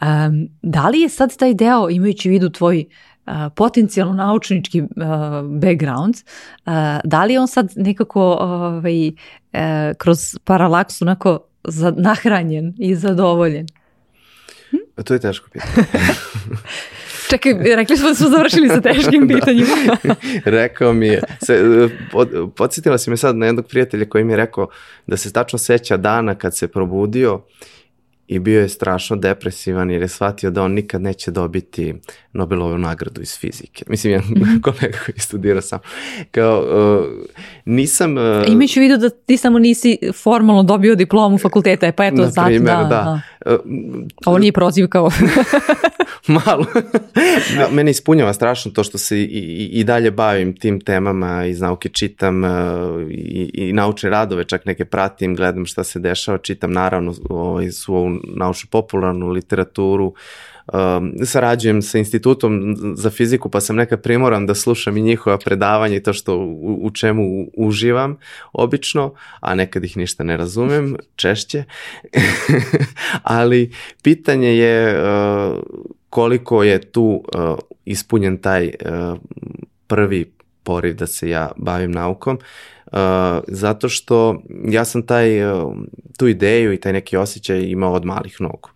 Um, 0.02 0.48
da 0.62 0.90
li 0.90 1.00
je 1.00 1.10
sad 1.10 1.38
taj 1.38 1.54
deo, 1.54 1.90
imajući 1.90 2.30
u 2.30 2.32
vidu 2.32 2.50
tvoj 2.50 2.86
a, 3.26 3.50
potencijalno 3.50 4.14
naučnički 4.14 4.84
a, 4.98 5.42
background, 5.62 6.16
a, 6.66 7.00
da 7.04 7.26
li 7.26 7.34
je 7.34 7.40
on 7.40 7.48
sad 7.48 7.74
nekako 7.76 8.22
ovaj, 8.34 9.08
e, 9.08 9.14
kroz 9.98 10.38
paralaks 10.44 11.02
onako 11.02 11.40
za, 11.64 11.94
nahranjen 11.98 12.74
i 12.78 12.96
zadovoljen? 12.96 13.68
To 15.06 15.14
je 15.14 15.20
teško 15.20 15.50
pitanje. 15.50 15.88
Čekaj, 17.30 17.54
rekli 17.76 17.98
smo 17.98 18.10
da 18.10 18.16
smo 18.16 18.30
završili 18.30 18.70
sa 18.70 18.82
teškim 18.82 19.28
pitanjima. 19.34 19.98
rekao 20.46 20.94
mi 20.94 21.08
je, 21.08 21.22
se, 21.46 21.90
pod, 22.12 22.30
podsjetila 22.56 22.98
si 22.98 23.10
me 23.10 23.18
sad 23.18 23.36
na 23.36 23.46
jednog 23.46 23.68
prijatelja 23.68 24.06
koji 24.06 24.24
mi 24.24 24.34
je 24.34 24.38
rekao 24.38 24.68
da 25.08 25.18
se 25.18 25.34
tačno 25.34 25.60
seća 25.60 25.98
dana 25.98 26.36
kad 26.36 26.58
se 26.58 26.68
probudio 26.68 27.42
i 28.28 28.40
bio 28.40 28.62
je 28.62 28.70
strašno 28.70 29.16
depresivan 29.16 29.92
jer 29.92 30.02
je 30.02 30.08
shvatio 30.08 30.50
da 30.50 30.64
on 30.64 30.72
nikad 30.72 31.02
neće 31.02 31.32
dobiti 31.32 31.96
Nobelovu 32.38 32.78
nagradu 32.78 33.22
iz 33.22 33.40
fizike. 33.40 33.86
Mislim, 33.88 34.14
jedan 34.14 34.62
kolega 34.62 34.98
koji 35.06 35.20
studira 35.20 35.62
sam. 35.62 35.80
Kao, 36.32 36.60
uh, 36.60 37.06
nisam... 37.66 38.18
Uh, 38.18 38.24
Imajući 38.48 38.80
u 38.80 38.82
vidu 38.82 38.98
da 38.98 39.10
ti 39.10 39.38
samo 39.38 39.60
nisi 39.60 39.98
formalno 40.24 40.64
dobio 40.64 40.96
diplomu 40.96 41.38
fakulteta, 41.38 41.92
pa 41.92 42.06
eto, 42.06 42.16
na 42.16 42.30
zato 42.30 42.60
da, 42.60 42.88
da. 42.90 43.22
Uh, 43.46 43.60
Ovo 44.26 44.38
nije 44.38 44.52
proziv 44.52 44.88
kao... 44.88 45.10
Malo. 46.28 46.66
Da, 47.58 47.70
Mene 47.72 47.92
ispunjava 47.92 48.34
strašno 48.34 48.72
to 48.72 48.84
što 48.84 48.98
se 48.98 49.20
i, 49.20 49.24
i, 49.24 49.70
i 49.80 49.84
dalje 49.84 50.12
bavim 50.12 50.56
tim 50.56 50.82
temama, 50.82 51.46
iz 51.46 51.62
nauke 51.62 51.90
čitam 51.90 52.44
uh, 52.44 52.50
i, 53.12 53.52
i 53.54 53.74
naučne 53.74 54.10
radove, 54.10 54.44
čak 54.44 54.66
neke 54.66 54.86
pratim, 54.86 55.36
gledam 55.36 55.66
šta 55.66 55.84
se 55.84 56.00
dešava, 56.00 56.38
čitam 56.38 56.72
naravno 56.72 57.14
ovaj, 57.30 57.72
svu 57.72 57.96
ovu 57.96 58.10
naučnu 58.36 58.68
popularnu 58.72 59.30
literaturu, 59.30 60.14
um, 60.74 61.14
sarađujem 61.26 61.82
sa 61.82 61.98
institutom 61.98 62.76
za 62.96 63.10
fiziku, 63.10 63.50
pa 63.50 63.62
sam 63.62 63.76
nekad 63.76 64.02
primoran 64.02 64.46
da 64.46 64.56
slušam 64.56 64.98
i 64.98 65.02
njihova 65.02 65.38
predavanja 65.38 65.96
i 65.96 66.04
to 66.04 66.14
što 66.14 66.38
u, 66.38 66.80
u 66.86 66.92
čemu 66.92 67.48
uživam 67.58 68.18
obično, 68.54 69.14
a 69.40 69.56
nekad 69.56 69.84
ih 69.84 69.98
ništa 69.98 70.24
ne 70.24 70.38
razumem, 70.38 70.96
češće. 71.16 71.64
Ali 73.24 73.72
pitanje 74.02 74.58
je 74.58 75.02
uh, 75.02 75.60
koliko 76.10 76.64
je 76.64 76.92
tu 76.92 77.24
uh, 77.36 77.58
ispunjen 77.86 78.38
taj 78.38 78.68
uh, 78.68 79.20
prvi 79.88 80.32
poriv 80.64 80.96
da 80.96 81.08
se 81.08 81.30
ja 81.30 81.52
bavim 81.58 81.92
naukom, 81.92 82.40
uh, 82.86 83.00
zato 83.48 83.90
što 83.90 84.42
ja 84.66 84.86
sam 84.86 85.06
taj, 85.06 85.52
uh, 85.52 85.76
tu 86.18 86.28
ideju 86.28 86.74
i 86.74 86.78
taj 86.78 86.94
neki 86.94 87.18
osjećaj 87.18 87.62
imao 87.62 87.94
od 87.94 88.06
malih 88.06 88.42
nogu. 88.42 88.70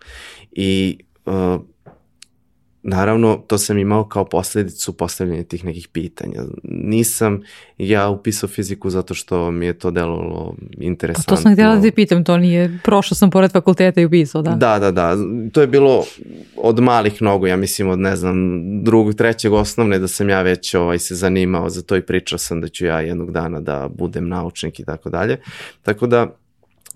I 0.52 1.00
uh, 1.26 1.62
naravno 2.84 3.44
to 3.48 3.58
sam 3.58 3.78
imao 3.78 4.04
kao 4.04 4.26
posledicu 4.26 4.94
postavljanja 4.94 5.44
tih 5.44 5.66
nekih 5.66 5.88
pitanja. 5.88 6.44
Nisam 6.64 7.42
ja 7.78 8.10
upisao 8.10 8.50
fiziku 8.50 8.90
zato 8.90 9.14
što 9.14 9.52
mi 9.52 9.66
je 9.66 9.74
to 9.74 9.92
delovalo 9.92 10.56
Pa 10.60 10.84
interesantno. 10.84 11.36
to 11.36 11.42
sam 11.42 11.54
htjela 11.54 11.76
da 11.76 11.82
ti 11.82 11.92
pitam, 11.92 12.24
to 12.24 12.38
nije, 12.38 12.80
prošao 12.84 13.16
sam 13.16 13.30
pored 13.30 13.52
fakulteta 13.52 14.02
i 14.02 14.06
upisao, 14.06 14.42
da. 14.42 14.52
Da, 14.52 14.80
da, 14.80 14.92
da. 14.92 15.18
To 15.52 15.62
je 15.62 15.68
bilo 15.68 16.04
od 16.58 16.80
malih 16.80 17.22
nogu, 17.22 17.48
ja 17.48 17.56
mislim 17.56 17.90
od 17.90 18.00
ne 18.00 18.16
znam, 18.16 18.36
drugog, 18.84 19.14
trećeg 19.14 19.54
osnovne 19.54 20.00
da 20.00 20.08
sam 20.08 20.30
ja 20.30 20.42
već 20.42 20.74
ovaj, 20.74 21.00
se 21.00 21.16
zanimao 21.16 21.70
za 21.70 21.82
to 21.82 21.96
i 21.96 22.02
pričao 22.02 22.38
sam 22.38 22.62
da 22.62 22.68
ću 22.68 22.86
ja 22.86 23.02
jednog 23.02 23.32
dana 23.32 23.60
da 23.60 23.90
budem 23.98 24.30
naučnik 24.30 24.80
i 24.80 24.86
tako 24.86 25.10
dalje. 25.10 25.38
Tako 25.82 26.08
da 26.08 26.41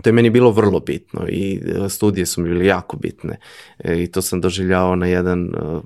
to 0.04 0.10
je 0.10 0.14
meni 0.14 0.30
bilo 0.30 0.52
vrlo 0.52 0.80
bitno 0.80 1.28
i 1.30 1.62
e, 1.86 1.90
studije 1.90 2.26
su 2.26 2.42
mi 2.42 2.50
bile 2.50 2.66
jako 2.66 2.98
bitne 2.98 3.40
E, 3.80 4.04
i 4.04 4.08
to 4.12 4.22
sam 4.22 4.42
doživljavao 4.42 4.96
na 4.96 5.08
jedan 5.08 5.46
e, 5.46 5.82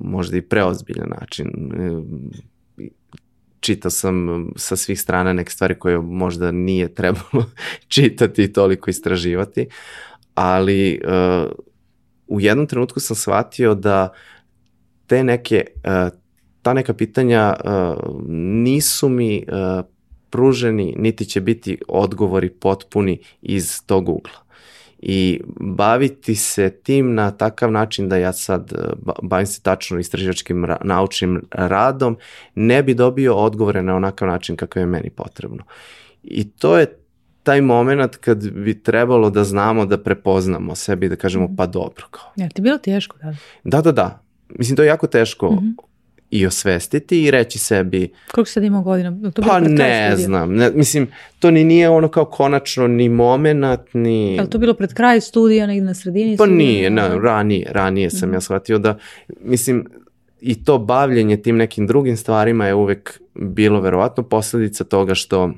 možda 0.00 0.36
i 0.36 0.42
preozbiljan 0.42 1.08
način. 1.20 1.50
Čitao 3.60 3.90
sam 3.90 4.46
sa 4.56 4.76
svih 4.76 5.00
strana 5.00 5.32
neke 5.32 5.50
stvari 5.50 5.78
koje 5.78 5.98
možda 5.98 6.50
nije 6.50 6.94
trebalo 6.94 7.50
čitati 7.88 8.44
i 8.44 8.52
toliko 8.52 8.90
istraživati, 8.90 9.66
ali 10.34 11.00
u 12.26 12.40
jednom 12.40 12.66
trenutku 12.66 13.00
sam 13.00 13.16
shvatio 13.16 13.74
da 13.74 14.12
te 15.06 15.24
neke, 15.24 15.64
ta 16.62 16.72
neka 16.74 16.94
pitanja 16.94 17.54
nisu 18.28 19.08
mi 19.08 19.44
pruženi, 20.34 20.94
niti 20.98 21.24
će 21.24 21.40
biti 21.40 21.78
odgovori 21.88 22.50
potpuni 22.50 23.18
iz 23.42 23.82
tog 23.86 24.08
ugla. 24.08 24.32
I 24.98 25.40
baviti 25.58 26.34
se 26.34 26.70
tim 26.72 27.14
na 27.14 27.30
takav 27.32 27.72
način 27.72 28.08
da 28.08 28.16
ja 28.16 28.32
sad 28.34 28.72
ba- 28.96 29.18
bavim 29.22 29.46
se 29.46 29.62
tačno 29.62 29.98
istraživačkim 29.98 30.64
ra- 30.64 30.84
naučnim 30.84 31.42
radom, 31.52 32.16
ne 32.56 32.82
bi 32.82 32.94
dobio 32.94 33.36
odgovore 33.36 33.82
na 33.82 33.96
onakav 33.96 34.28
način 34.28 34.56
kakav 34.56 34.80
je 34.80 34.86
meni 34.86 35.10
potrebno. 35.10 35.64
I 36.24 36.50
to 36.50 36.78
je 36.78 36.98
taj 37.42 37.60
moment 37.62 38.16
kad 38.16 38.50
bi 38.50 38.82
trebalo 38.82 39.30
da 39.30 39.44
znamo 39.44 39.86
da 39.86 39.98
prepoznamo 39.98 40.74
sebi 40.74 41.06
i 41.06 41.10
da 41.10 41.16
kažemo 41.16 41.48
pa 41.56 41.66
dobro 41.66 42.06
kao. 42.10 42.32
Jel 42.36 42.48
ti 42.48 42.60
je 42.60 42.62
bilo 42.62 42.78
teško, 42.78 43.16
da? 43.18 43.34
Da, 43.64 43.82
da, 43.82 43.92
da. 43.92 44.22
Mislim 44.48 44.76
to 44.76 44.82
je 44.82 44.88
jako 44.88 45.06
teško 45.06 45.52
Mhm. 45.52 45.68
I 46.34 46.46
osvestiti 46.46 47.22
i 47.22 47.30
reći 47.30 47.58
sebi 47.58 48.08
Koliko 48.32 48.50
sad 48.50 48.64
imao 48.64 48.82
godina? 48.82 49.30
To 49.30 49.42
pa 49.42 49.60
ne 49.60 49.66
studija? 49.66 50.16
znam, 50.16 50.54
ne, 50.54 50.70
mislim 50.70 51.06
to 51.38 51.50
ni 51.50 51.64
nije 51.64 51.88
ono 51.88 52.08
kao 52.08 52.24
konačno 52.24 52.86
ni 52.86 53.08
moment 53.08 53.64
ni... 53.92 54.34
Je 54.34 54.42
li 54.42 54.50
to 54.50 54.58
bilo 54.58 54.74
pred 54.74 54.94
kraj 54.94 55.20
studija, 55.20 55.66
negdje 55.66 55.82
na 55.82 55.94
sredini 55.94 56.36
Pa 56.36 56.44
studija? 56.44 56.56
nije, 56.58 56.90
ne, 56.90 57.08
ranije, 57.18 57.66
ranije 57.70 58.10
sam 58.10 58.28
Mhm. 58.28 58.34
ja 58.34 58.40
shvatio 58.40 58.78
da, 58.78 58.98
mislim, 59.40 59.86
i 60.40 60.64
to 60.64 60.78
bavljenje 60.78 61.36
tim 61.36 61.56
nekim 61.56 61.86
drugim 61.86 62.16
stvarima 62.16 62.66
je 62.66 62.74
uvek 62.74 63.20
bilo 63.34 63.80
verovatno 63.80 64.22
posledica 64.22 64.84
toga 64.84 65.14
što 65.14 65.50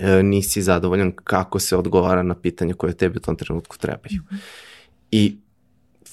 e, 0.00 0.22
nisi 0.22 0.62
zadovoljan 0.62 1.12
kako 1.14 1.58
se 1.58 1.76
odgovara 1.76 2.22
na 2.22 2.34
pitanja 2.34 2.74
koje 2.74 2.92
tebi 2.92 3.16
u 3.16 3.20
tom 3.20 3.36
trenutku 3.36 3.78
trebaju. 3.78 4.22
Mhm. 4.26 4.34
I 5.10 5.36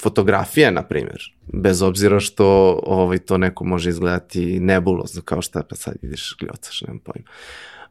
fotografija, 0.01 0.71
na 0.71 0.83
primjer, 0.83 1.33
bez 1.53 1.81
obzira 1.81 2.19
što 2.19 2.45
ovaj, 2.83 3.17
to 3.17 3.37
neko 3.37 3.63
može 3.63 3.89
izgledati 3.89 4.59
nebulozno, 4.59 5.21
kao 5.21 5.41
šta 5.41 5.63
pa 5.69 5.75
sad 5.75 5.95
ideš 6.01 6.35
gljocaš, 6.39 6.81
nemam 6.81 6.99
pojma, 6.99 7.29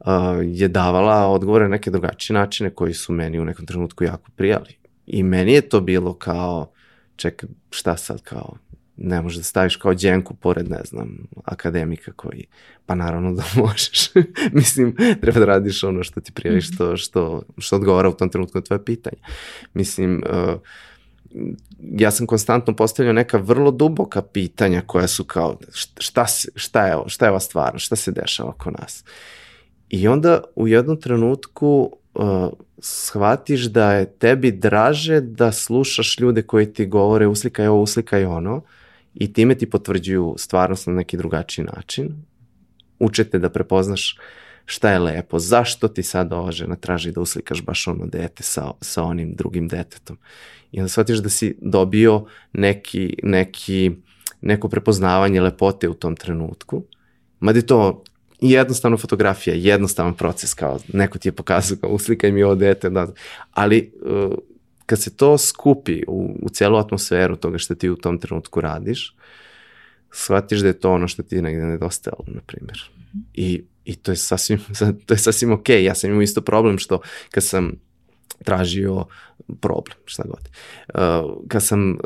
uh, 0.01 0.57
je 0.59 0.69
davala 0.69 1.27
odgovore 1.27 1.65
na 1.65 1.71
neke 1.71 1.91
drugačije 1.91 2.35
načine 2.35 2.71
koji 2.71 2.95
su 2.95 3.13
meni 3.13 3.41
u 3.41 3.45
nekom 3.45 3.67
trenutku 3.67 4.05
jako 4.05 4.31
prijali. 4.37 4.77
I 5.07 5.23
meni 5.23 5.53
je 5.53 5.69
to 5.69 5.81
bilo 5.81 6.15
kao, 6.15 6.73
čekaj, 7.17 7.49
šta 7.71 7.97
sad 7.97 8.23
kao, 8.23 8.57
ne 8.97 9.23
možeš 9.23 9.37
da 9.37 9.43
staviš 9.43 9.77
kao 9.77 9.95
dženku 9.95 10.35
pored, 10.35 10.71
ne 10.71 10.81
znam, 10.85 11.19
akademika 11.45 12.13
koji, 12.13 12.47
pa 12.87 12.95
naravno 12.95 13.33
da 13.33 13.43
možeš. 13.63 14.11
Mislim, 14.53 14.97
treba 15.21 15.41
da 15.41 15.47
radiš 15.47 15.85
ono 15.85 16.03
što 16.03 16.21
ti 16.21 16.33
prijavi, 16.33 16.61
što, 16.61 16.97
što, 16.97 17.43
što 17.59 17.77
odgovara 17.77 18.09
u 18.09 18.15
tom 18.15 18.29
trenutku 18.29 18.59
na 18.59 18.63
tvoje 18.63 18.85
pitanje. 18.85 19.23
Mislim, 19.75 20.23
uh, 20.31 20.61
ja 21.83 22.11
sam 22.11 22.27
konstantno 22.27 22.77
postavljao 22.77 23.13
neka 23.13 23.39
vrlo 23.39 23.71
duboka 23.71 24.23
pitanja 24.23 24.83
koja 24.87 25.09
su 25.09 25.25
kao 25.25 25.59
šta, 25.99 26.27
šta, 26.55 26.87
je, 26.87 26.97
šta 27.07 27.25
je 27.25 27.31
ova 27.31 27.41
stvarno, 27.41 27.79
šta 27.79 27.97
se 27.97 28.13
dešava 28.13 28.51
oko 28.51 28.71
nas. 28.71 29.05
I 29.89 30.09
onda 30.09 30.43
u 30.57 30.69
jednom 30.69 31.01
trenutku 31.01 31.97
uh, 32.15 32.49
shvatiš 32.79 33.65
da 33.65 33.93
je 33.93 34.07
tebi 34.07 34.53
draže 34.53 35.21
da 35.21 35.53
slušaš 35.53 36.19
ljude 36.19 36.43
koji 36.43 36.73
ti 36.73 36.87
govore 36.87 37.27
uslikaj 37.27 37.67
ovo, 37.67 37.83
uslikaj 37.83 38.25
ono 38.25 38.63
i 39.15 39.33
time 39.33 39.55
ti 39.55 39.71
potvrđuju 39.71 40.35
stvarnost 40.39 40.87
na 40.87 40.93
neki 40.93 41.17
drugačiji 41.17 41.65
način. 41.65 42.09
Učete 42.99 43.39
da 43.39 43.51
prepoznaš 43.51 44.19
šta 44.67 44.91
je 44.91 44.99
lepo, 44.99 45.39
zašto 45.39 45.89
ti 45.89 46.03
sad 46.03 46.33
ova 46.33 46.53
žena 46.53 46.77
traži 46.77 47.13
da 47.13 47.21
uslikaš 47.21 47.63
baš 47.63 47.89
ono 47.89 48.07
dete 48.07 48.43
sa, 48.43 48.71
sa 48.81 49.03
onim 49.03 49.35
drugim 49.35 49.69
detetom. 49.69 50.19
I 50.73 50.81
onda 50.81 50.89
shvatiš 50.89 51.19
da 51.19 51.29
si 51.29 51.57
dobio 51.61 52.25
neki, 52.53 53.17
neki, 53.23 53.91
neko 54.41 54.69
prepoznavanje 54.69 55.41
lepote 55.41 55.89
u 55.89 55.95
tom 55.95 56.17
trenutku. 56.17 56.85
Mada 57.41 57.59
je 57.59 57.67
to 57.67 58.05
jednostavna 58.41 58.97
fotografija, 58.97 59.55
jednostavan 59.57 60.15
proces, 60.15 60.55
kao 60.55 60.79
neko 60.93 61.19
ti 61.19 61.29
je 61.29 61.33
pokazao, 61.33 61.79
kao 61.81 61.91
uslikaj 61.91 62.33
mi 62.33 62.43
ovo 62.43 62.55
dete, 62.55 62.91
da. 62.91 63.07
ali 63.53 63.93
uh, 64.03 64.35
kad 64.87 65.01
se 65.01 65.17
to 65.17 65.39
skupi 65.39 66.03
u, 66.09 66.37
u 66.43 66.49
celu 66.49 66.77
atmosferu 66.77 67.37
toga 67.37 67.59
što 67.59 67.75
ti 67.75 67.91
u 67.91 67.97
tom 67.97 68.19
trenutku 68.19 68.61
radiš, 68.61 69.15
shvatiš 70.13 70.61
da 70.61 70.67
je 70.67 70.81
to 70.81 70.93
ono 70.93 71.09
što 71.09 71.23
ti 71.23 71.43
negde 71.43 71.63
nedostajalo, 71.63 72.25
na 72.27 72.41
primjer. 72.47 72.91
I, 73.35 73.65
i 73.85 73.95
to 73.97 74.13
je 74.13 74.17
sasvim, 74.17 74.61
to 75.07 75.15
je 75.15 75.19
sasvim 75.19 75.53
ok. 75.53 75.69
Ja 75.69 75.95
sam 75.95 76.11
imao 76.11 76.23
isto 76.23 76.41
problem 76.41 76.79
što 76.79 77.01
kad 77.31 77.45
sam 77.45 77.73
tražio 78.45 79.05
problem, 79.61 79.97
šta 80.05 80.23
god. 80.27 80.49
Uh, 80.95 81.43
kad 81.49 81.63
sam 81.63 81.91
uh, 81.91 81.97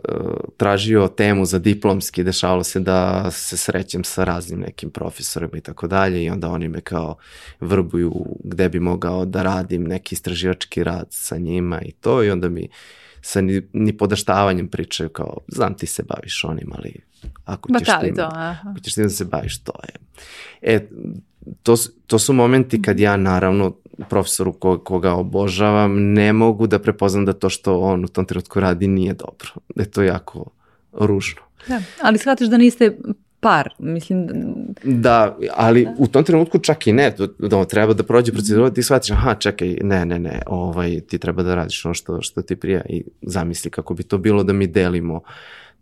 tražio 0.56 1.08
temu 1.08 1.44
za 1.44 1.58
diplomski, 1.58 2.24
dešavalo 2.24 2.64
se 2.64 2.80
da 2.80 3.30
se 3.30 3.56
srećem 3.56 4.04
sa 4.04 4.24
raznim 4.24 4.60
nekim 4.60 4.90
profesorima 4.90 5.58
i 5.58 5.60
tako 5.60 5.86
dalje 5.86 6.24
i 6.24 6.30
onda 6.30 6.48
oni 6.48 6.68
me 6.68 6.80
kao 6.80 7.16
vrbuju 7.60 8.26
gde 8.44 8.68
bi 8.68 8.80
mogao 8.80 9.24
da 9.24 9.42
radim 9.42 9.84
neki 9.84 10.14
istraživački 10.14 10.84
rad 10.84 11.06
sa 11.10 11.36
njima 11.36 11.82
i 11.82 11.92
to 11.92 12.24
i 12.24 12.30
onda 12.30 12.48
mi 12.48 12.68
sa 13.24 13.40
ni, 13.40 13.62
ni 13.72 13.96
podaštavanjem 13.96 14.68
pričaju 14.68 15.08
kao, 15.08 15.38
znam 15.48 15.74
ti 15.74 15.86
se 15.86 16.02
baviš 16.02 16.44
onim, 16.44 16.72
ali 16.74 16.94
ako 17.44 17.78
ćeš, 17.78 17.88
tim, 18.00 18.16
to, 18.16 18.30
ako 18.32 18.80
ćeš 18.82 18.94
tim 18.94 19.04
da 19.04 19.10
se 19.10 19.24
baviš, 19.24 19.58
to 19.62 19.72
je. 19.82 19.94
E, 20.62 20.88
to, 21.62 21.74
to 22.06 22.18
su 22.18 22.32
momenti 22.32 22.82
kad 22.82 23.00
ja 23.00 23.16
naravno 23.16 23.76
profesoru 24.08 24.52
ko, 24.52 24.78
koga 24.78 25.12
obožavam 25.12 26.12
ne 26.12 26.32
mogu 26.32 26.66
da 26.66 26.78
prepoznam 26.78 27.24
da 27.24 27.32
to 27.32 27.48
što 27.48 27.80
on 27.80 28.04
u 28.04 28.08
tom 28.08 28.24
trenutku 28.24 28.60
radi 28.60 28.88
nije 28.88 29.14
dobro. 29.14 29.50
Da 29.74 29.82
je 29.82 29.90
to 29.90 30.02
jako 30.02 30.50
ružno. 30.92 31.42
Da, 31.68 31.82
ali 32.02 32.18
shvataš 32.18 32.48
da 32.48 32.58
niste 32.58 32.98
par, 33.44 33.68
mislim. 33.78 34.28
Da, 34.84 35.36
ali 35.54 35.84
da. 35.84 35.94
u 35.98 36.06
tom 36.06 36.24
trenutku 36.24 36.58
čak 36.58 36.86
i 36.86 36.92
ne, 36.92 37.12
da 37.38 37.64
treba 37.64 37.92
da 37.92 38.02
prođe 38.02 38.32
procedura, 38.32 38.70
ti 38.70 38.82
shvatiš, 38.82 39.10
aha, 39.10 39.34
čekaj, 39.34 39.76
ne, 39.82 40.06
ne, 40.06 40.18
ne, 40.18 40.40
ovaj, 40.46 41.00
ti 41.00 41.18
treba 41.18 41.42
da 41.42 41.54
radiš 41.54 41.84
ono 41.84 41.94
što, 41.94 42.22
što 42.22 42.42
ti 42.42 42.56
prija 42.56 42.82
i 42.88 43.04
zamisli 43.22 43.70
kako 43.70 43.94
bi 43.94 44.02
to 44.02 44.18
bilo 44.18 44.42
da 44.42 44.52
mi 44.52 44.66
delimo 44.66 45.20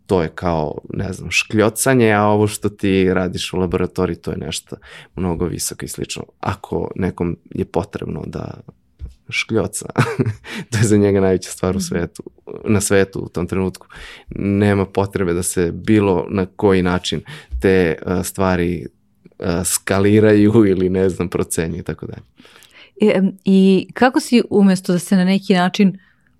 to 0.05 0.21
je 0.21 0.29
kao, 0.35 0.77
ne 0.93 1.13
znam, 1.13 1.31
škljocanje, 1.31 2.11
a 2.11 2.23
ovo 2.23 2.47
što 2.47 2.69
ti 2.69 3.13
radiš 3.13 3.53
u 3.53 3.57
laboratoriji, 3.57 4.15
to 4.15 4.31
je 4.31 4.37
nešto 4.37 4.75
mnogo 5.15 5.45
visoko 5.45 5.85
i 5.85 5.87
slično. 5.87 6.23
Ako 6.39 6.91
nekom 6.95 7.37
je 7.55 7.65
potrebno 7.65 8.23
da 8.25 8.61
škljoca, 9.29 9.85
to 10.71 10.77
je 10.77 10.83
za 10.83 10.97
njega 10.97 11.21
najveća 11.21 11.49
stvar 11.51 11.75
u 11.75 11.79
mhm. 11.79 11.83
svetu, 11.83 12.23
na 12.65 12.81
svetu 12.81 13.19
u 13.19 13.29
tom 13.29 13.47
trenutku. 13.47 13.87
Nema 14.35 14.85
potrebe 14.85 15.33
da 15.33 15.43
se 15.43 15.71
bilo 15.71 16.25
na 16.29 16.45
koji 16.45 16.81
način 16.81 17.21
te 17.63 17.95
uh, 18.05 18.25
stvari 18.25 18.85
uh, 19.39 19.45
skaliraju 19.65 20.65
ili 20.67 20.89
ne 20.89 21.09
znam, 21.09 21.29
procenju 21.29 21.77
i 21.77 21.83
tako 21.83 22.05
dalje. 22.05 22.23
I, 23.01 23.31
I 23.45 23.87
kako 23.93 24.19
si 24.19 24.41
umesto 24.49 24.93
da 24.93 24.99
se 24.99 25.15
na 25.15 25.25
neki 25.25 25.53
način 25.53 25.97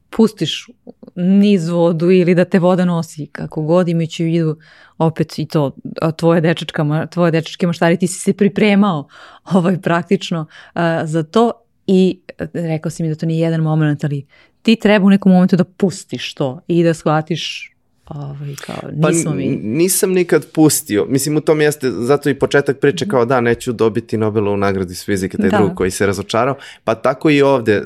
pustiš 0.09 0.67
niz 1.15 1.69
vodu 1.69 2.11
ili 2.11 2.35
da 2.35 2.45
te 2.45 2.59
voda 2.59 2.85
nosi, 2.85 3.27
kako 3.31 3.61
god 3.61 3.89
imajući 3.89 4.23
u 4.23 4.25
vidu 4.25 4.57
opet 4.97 5.39
i 5.39 5.45
to 5.45 5.71
tvoje 6.17 6.41
dečačka, 6.41 7.07
tvoje 7.11 7.31
dečačke 7.31 7.67
maštari, 7.67 7.97
ti 7.97 8.07
si 8.07 8.19
se 8.19 8.33
pripremao 8.33 9.07
ovaj, 9.53 9.81
praktično 9.81 10.41
uh, 10.75 10.81
za 11.03 11.23
to 11.23 11.51
i 11.87 12.19
rekao 12.53 12.89
si 12.89 13.03
mi 13.03 13.09
da 13.09 13.15
to 13.15 13.25
nije 13.25 13.39
jedan 13.39 13.61
moment, 13.61 14.03
ali 14.03 14.25
ti 14.61 14.75
treba 14.75 15.05
u 15.05 15.09
nekom 15.09 15.31
momentu 15.31 15.55
da 15.55 15.63
pustiš 15.63 16.33
to 16.33 16.61
i 16.67 16.83
da 16.83 16.93
shvatiš 16.93 17.72
Ovaj, 18.07 18.55
kao, 18.65 18.75
pa 19.01 19.09
nismo 19.09 19.31
pa, 19.31 19.37
mi. 19.37 19.47
Nisam 19.63 20.11
nikad 20.11 20.45
pustio. 20.51 21.05
Mislim, 21.09 21.37
u 21.37 21.41
tom 21.41 21.61
jeste, 21.61 21.91
zato 21.91 22.29
i 22.29 22.39
početak 22.39 22.79
priče 22.79 23.07
kao 23.07 23.25
da, 23.25 23.41
neću 23.41 23.73
dobiti 23.73 24.17
Nobelovu 24.17 24.57
nagradu 24.57 24.91
iz 24.91 25.05
fizike, 25.05 25.37
taj 25.37 25.49
da. 25.49 25.57
drug 25.57 25.75
koji 25.75 25.91
se 25.91 26.05
razočarao. 26.05 26.55
Pa 26.83 26.95
tako 26.95 27.29
i 27.29 27.41
ovde. 27.41 27.83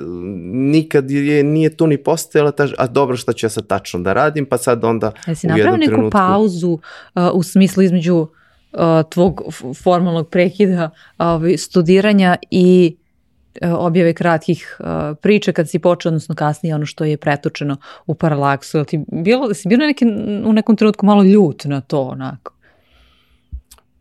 Nikad 0.53 1.11
je, 1.11 1.43
nije 1.43 1.77
tu 1.77 1.87
ni 1.87 1.97
postojala 1.97 2.51
ta, 2.51 2.67
a 2.77 2.87
dobro 2.87 3.17
šta 3.17 3.33
ću 3.33 3.45
ja 3.45 3.49
sad 3.49 3.67
tačno 3.67 3.99
da 3.99 4.13
radim, 4.13 4.45
pa 4.45 4.57
sad 4.57 4.83
onda 4.83 5.11
Jesi 5.27 5.47
u 5.47 5.57
jednom 5.57 5.79
neku 5.79 5.91
trenutku... 5.91 6.11
pauzu 6.17 6.71
uh, 6.71 6.79
u 7.33 7.43
smislu 7.43 7.83
između 7.83 8.15
uh, 8.17 8.29
tvog 9.09 9.41
formalnog 9.83 10.29
prekida 10.29 10.89
uh, 11.19 11.25
studiranja 11.57 12.35
i 12.51 12.95
objave 13.61 14.13
kratkih 14.13 14.77
uh, 14.79 14.85
priča 15.21 15.51
kad 15.51 15.69
si 15.69 15.79
počeo, 15.79 16.09
odnosno 16.09 16.35
kasnije 16.35 16.75
ono 16.75 16.85
što 16.85 17.03
je 17.03 17.17
pretočeno 17.17 17.77
u 18.05 18.15
paralaksu. 18.15 18.83
Ti 18.83 18.99
bilo, 19.11 19.53
si 19.53 19.67
bio 19.67 19.77
neki, 19.77 20.05
u 20.45 20.53
nekom 20.53 20.75
trenutku 20.75 21.05
malo 21.05 21.23
ljut 21.23 21.65
na 21.65 21.81
to 21.81 22.01
onako? 22.01 22.56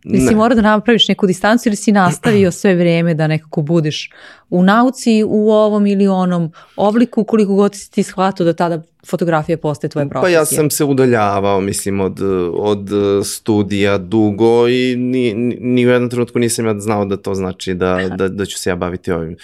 Ili 0.08 0.20
si 0.20 0.34
morao 0.34 0.56
da 0.56 0.62
napraviš 0.62 1.08
neku 1.08 1.26
distancu 1.26 1.68
ili 1.68 1.76
si 1.76 1.92
nastavio 1.92 2.50
sve 2.50 2.74
vreme 2.74 3.14
da 3.14 3.26
nekako 3.26 3.62
budeš 3.62 4.10
u 4.50 4.62
nauci 4.62 5.24
u 5.26 5.50
ovom 5.50 5.86
ili 5.86 6.08
onom 6.08 6.52
obliku 6.76 7.24
koliko 7.24 7.54
god 7.54 7.74
si 7.74 7.90
ti 7.90 8.02
shvatio 8.02 8.46
da 8.46 8.52
tada 8.52 8.82
fotografija 9.06 9.58
postaje 9.58 9.90
tvoja 9.90 10.08
profesija? 10.08 10.38
Pa 10.38 10.40
ja 10.40 10.44
sam 10.44 10.70
se 10.70 10.84
udaljavao, 10.84 11.60
mislim, 11.60 12.00
od, 12.00 12.20
od 12.54 12.90
studija 13.24 13.98
dugo 13.98 14.68
i 14.68 14.96
ni, 14.96 15.34
ni 15.60 15.86
u 15.86 15.90
jednom 15.90 16.10
trenutku 16.10 16.38
nisam 16.38 16.66
ja 16.66 16.78
znao 16.78 17.04
da 17.04 17.16
to 17.16 17.34
znači 17.34 17.74
da, 17.74 18.08
da, 18.16 18.28
da 18.28 18.46
ću 18.46 18.58
se 18.58 18.70
ja 18.70 18.76
baviti 18.76 19.12
ovim. 19.12 19.36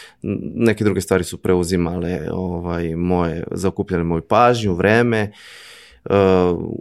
Neke 0.54 0.84
druge 0.84 1.00
stvari 1.00 1.24
su 1.24 1.36
preuzimale 1.36 2.20
ovaj, 2.32 2.96
moje, 2.96 3.44
zaokupljale 3.50 4.04
moju 4.04 4.22
pažnju, 4.22 4.74
vreme. 4.74 5.32
Uh, 6.05 6.16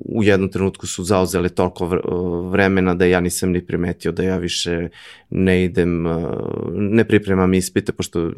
u 0.05 0.23
jednom 0.23 0.49
trenutku 0.49 0.87
su 0.87 1.03
zauzele 1.03 1.49
toliko 1.49 1.85
vremena 2.51 2.93
da 2.93 3.05
ja 3.05 3.19
nisam 3.19 3.51
ni 3.51 3.65
primetio 3.65 4.11
da 4.11 4.23
ja 4.23 4.37
više 4.37 4.89
ne 5.29 5.63
idem, 5.63 6.03
ne 6.71 7.03
pripremam 7.03 7.53
ispite, 7.53 7.91
pošto 7.91 8.31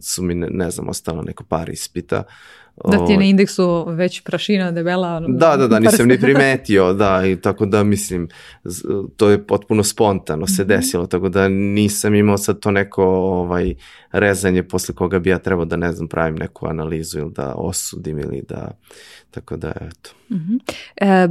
su 0.00 0.22
mi, 0.22 0.34
ne, 0.34 0.48
ne 0.50 0.70
znam, 0.70 0.88
ostalo 0.88 1.22
neko 1.22 1.44
par 1.44 1.68
ispita. 1.68 2.22
Da 2.84 3.06
ti 3.06 3.12
je 3.12 3.18
na 3.18 3.24
indeksu 3.24 3.84
već 3.88 4.22
prašina 4.22 4.70
debela. 4.70 5.20
Da, 5.28 5.56
da, 5.56 5.68
da, 5.68 5.78
nisam 5.78 6.08
ni 6.08 6.20
primetio, 6.20 6.92
da, 6.92 7.26
i 7.26 7.36
tako 7.36 7.66
da 7.66 7.84
mislim, 7.84 8.28
to 9.16 9.28
je 9.28 9.46
potpuno 9.46 9.84
spontano 9.84 10.46
se 10.46 10.62
mhm. 10.62 10.68
desilo, 10.68 11.06
tako 11.06 11.28
da 11.28 11.48
nisam 11.48 12.14
imao 12.14 12.38
sad 12.38 12.60
to 12.60 12.70
neko 12.70 13.04
ovaj, 13.04 13.74
rezanje 14.12 14.62
posle 14.62 14.94
koga 14.94 15.18
bi 15.18 15.30
ja 15.30 15.38
trebao 15.38 15.64
da, 15.64 15.76
ne 15.76 15.92
znam, 15.92 16.08
pravim 16.08 16.34
neku 16.34 16.66
analizu 16.66 17.18
ili 17.18 17.32
da 17.32 17.54
osudim 17.56 18.18
ili 18.18 18.44
da, 18.48 18.70
tako 19.30 19.56
da, 19.56 19.72
eto. 19.80 20.10
Uh 20.28 20.36
mhm. 20.36 20.52
-huh. 20.52 20.74
e, 20.96 21.28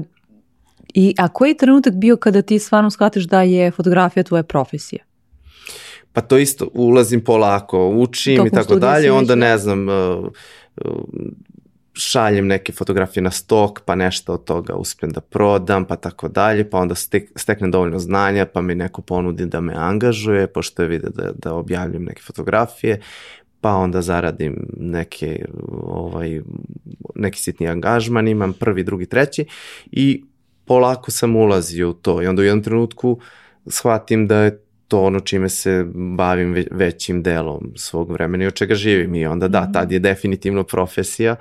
I 0.94 1.14
a 1.18 1.28
koji 1.28 1.50
je 1.50 1.58
trenutak 1.58 1.94
bio 1.94 2.18
kada 2.18 2.42
ti 2.42 2.60
stvarno 2.60 2.90
shvatiš 2.90 3.24
da 3.24 3.42
je 3.42 3.72
fotografija 3.72 4.24
tvoja 4.24 4.44
profesija? 4.44 5.04
Pa 6.14 6.22
to 6.22 6.38
isto, 6.38 6.70
ulazim 6.74 7.24
polako, 7.24 7.90
učim 7.90 8.38
Tokom 8.38 8.48
i 8.48 8.52
tako 8.52 8.76
dalje, 8.76 9.12
onda 9.12 9.36
ne 9.36 9.58
znam, 9.58 9.88
uh, 9.90 10.28
šaljem 11.94 12.48
neke 12.48 12.74
fotografije 12.74 13.24
na 13.24 13.32
stok, 13.32 13.82
pa 13.86 13.96
nešto 13.96 14.34
od 14.34 14.44
toga 14.44 14.76
uspem 14.76 15.10
da 15.10 15.22
prodam, 15.22 15.86
pa 15.86 15.96
tako 15.96 16.28
dalje, 16.28 16.70
pa 16.70 16.80
onda 16.80 16.96
stek, 16.96 17.32
steknem 17.36 17.72
dovoljno 17.72 18.00
znanja, 18.00 18.46
pa 18.46 18.62
mi 18.62 18.76
neko 18.76 19.02
ponudi 19.02 19.46
da 19.46 19.62
me 19.62 19.74
angažuje, 19.76 20.48
pošto 20.48 20.82
je 20.82 20.88
vide 20.88 21.10
da, 21.10 21.32
da 21.32 21.54
objavljam 21.54 22.04
neke 22.04 22.22
fotografije, 22.22 23.02
pa 23.68 23.76
onda 23.76 24.02
zaradim 24.02 24.68
neke, 24.78 25.46
ovaj, 25.84 26.42
neki 27.16 27.40
sitni 27.40 27.68
angažman, 27.68 28.28
imam 28.28 28.54
prvi, 28.54 28.84
drugi, 28.84 29.06
treći 29.06 29.46
i 29.92 30.24
polako 30.66 31.12
sam 31.12 31.36
ulazio 31.36 31.90
u 31.90 31.94
to 31.94 32.22
i 32.22 32.28
onda 32.28 32.42
u 32.42 32.46
jednom 32.46 32.64
trenutku 32.64 33.20
shvatim 33.66 34.28
da 34.28 34.38
je 34.38 34.62
to 34.88 35.02
ono 35.02 35.20
čime 35.20 35.50
se 35.50 35.86
bavim 35.94 36.66
većim 36.72 37.24
delom 37.24 37.72
svog 37.76 38.12
vremena 38.12 38.44
i 38.44 38.48
od 38.48 38.54
čega 38.54 38.76
živim 38.76 39.16
i 39.16 39.26
onda 39.26 39.48
da, 39.48 39.62
mhm. 39.62 39.72
tad 39.72 39.92
je 39.92 40.00
definitivno 40.00 40.64
profesija, 40.64 41.36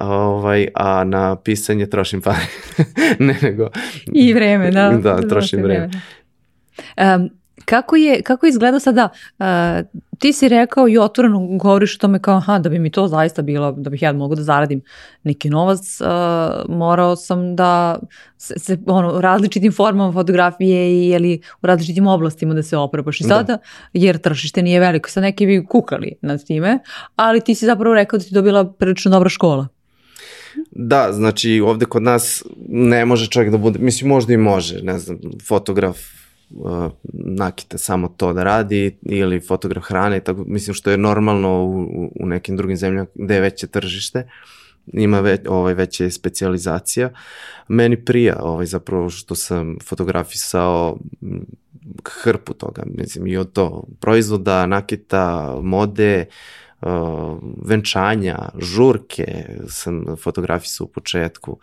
ovaj, 0.00 0.68
a 0.74 1.04
na 1.04 1.36
pisanje 1.36 1.86
trošim 1.86 2.20
pare. 2.20 2.46
ne 3.26 3.36
nego... 3.42 3.70
I 4.12 4.32
vreme, 4.34 4.70
da. 4.70 4.90
Da, 5.02 5.28
trošim 5.28 5.62
vreme. 5.62 5.88
vreme. 6.96 7.16
Um, 7.16 7.30
Kako 7.64 7.96
je, 7.96 8.22
kako 8.22 8.46
je 8.46 8.50
izgledao 8.50 8.80
sada, 8.80 9.08
uh, 9.38 9.46
ti 10.22 10.32
si 10.32 10.48
rekao 10.48 10.88
i 10.88 10.98
otvoreno 10.98 11.46
govoriš 11.56 11.96
o 11.96 11.98
tome 11.98 12.18
kao, 12.18 12.36
aha, 12.36 12.58
da 12.58 12.68
bi 12.68 12.78
mi 12.78 12.90
to 12.90 13.08
zaista 13.08 13.42
bilo, 13.42 13.72
da 13.72 13.90
bih 13.90 14.02
ja 14.02 14.12
mogla 14.12 14.36
da 14.36 14.42
zaradim 14.42 14.80
neki 15.22 15.50
novac, 15.50 16.00
uh, 16.00 16.06
morao 16.76 17.16
sam 17.16 17.56
da 17.56 17.98
se, 18.36 18.58
se 18.58 18.78
ono, 18.86 19.20
različitim 19.20 19.72
formama 19.72 20.12
fotografije 20.12 20.90
i 20.90 21.08
jeli, 21.08 21.40
u 21.62 21.66
različitim 21.66 22.06
oblastima 22.06 22.54
da 22.54 22.62
se 22.62 22.76
oprobaš 22.76 23.20
i 23.20 23.24
da. 23.24 23.28
sada, 23.28 23.52
da. 23.52 23.58
jer 23.92 24.18
tržište 24.18 24.62
nije 24.62 24.80
veliko, 24.80 25.10
sad 25.10 25.22
neki 25.22 25.46
bi 25.46 25.66
kukali 25.66 26.14
nad 26.20 26.44
time, 26.44 26.78
ali 27.16 27.40
ti 27.40 27.54
si 27.54 27.66
zapravo 27.66 27.94
rekao 27.94 28.18
da 28.18 28.24
ti 28.24 28.34
dobila 28.34 28.72
prilično 28.72 29.10
dobra 29.10 29.28
škola. 29.28 29.68
Da, 30.70 31.12
znači 31.12 31.60
ovde 31.60 31.84
kod 31.84 32.02
nas 32.02 32.44
ne 32.68 33.04
može 33.04 33.26
čovjek 33.26 33.50
da 33.52 33.58
bude, 33.58 33.78
mislim 33.78 34.08
možda 34.08 34.32
i 34.32 34.36
može, 34.36 34.82
ne 34.82 34.98
znam, 34.98 35.18
fotograf 35.48 35.98
nakita 37.12 37.78
samo 37.78 38.08
to 38.08 38.32
da 38.32 38.44
radi 38.44 38.98
ili 39.02 39.40
fotograf 39.40 39.84
hrane, 39.84 40.20
tako, 40.20 40.44
mislim 40.46 40.74
što 40.74 40.90
je 40.90 40.96
normalno 40.96 41.64
u, 41.64 42.10
u 42.20 42.26
nekim 42.26 42.56
drugim 42.56 42.76
zemljama 42.76 43.06
gde 43.14 43.34
je 43.34 43.40
veće 43.40 43.66
tržište, 43.66 44.28
ima 44.86 45.20
već, 45.20 45.40
ovaj, 45.48 45.74
veća 45.74 46.10
specializacija. 46.10 47.10
Meni 47.68 48.04
prija 48.04 48.36
ovaj, 48.40 48.66
zapravo 48.66 49.10
što 49.10 49.34
sam 49.34 49.76
fotografisao 49.84 50.98
hrpu 52.08 52.54
toga, 52.54 52.82
mislim 52.86 53.26
i 53.26 53.36
od 53.36 53.52
to 53.52 53.84
proizvoda, 54.00 54.66
nakita, 54.66 55.54
mode, 55.62 56.26
uh, 56.28 56.62
venčanja, 57.58 58.38
žurke 58.58 59.24
sam 59.68 60.04
fotografisao 60.16 60.84
u 60.84 60.88
početku. 60.88 61.58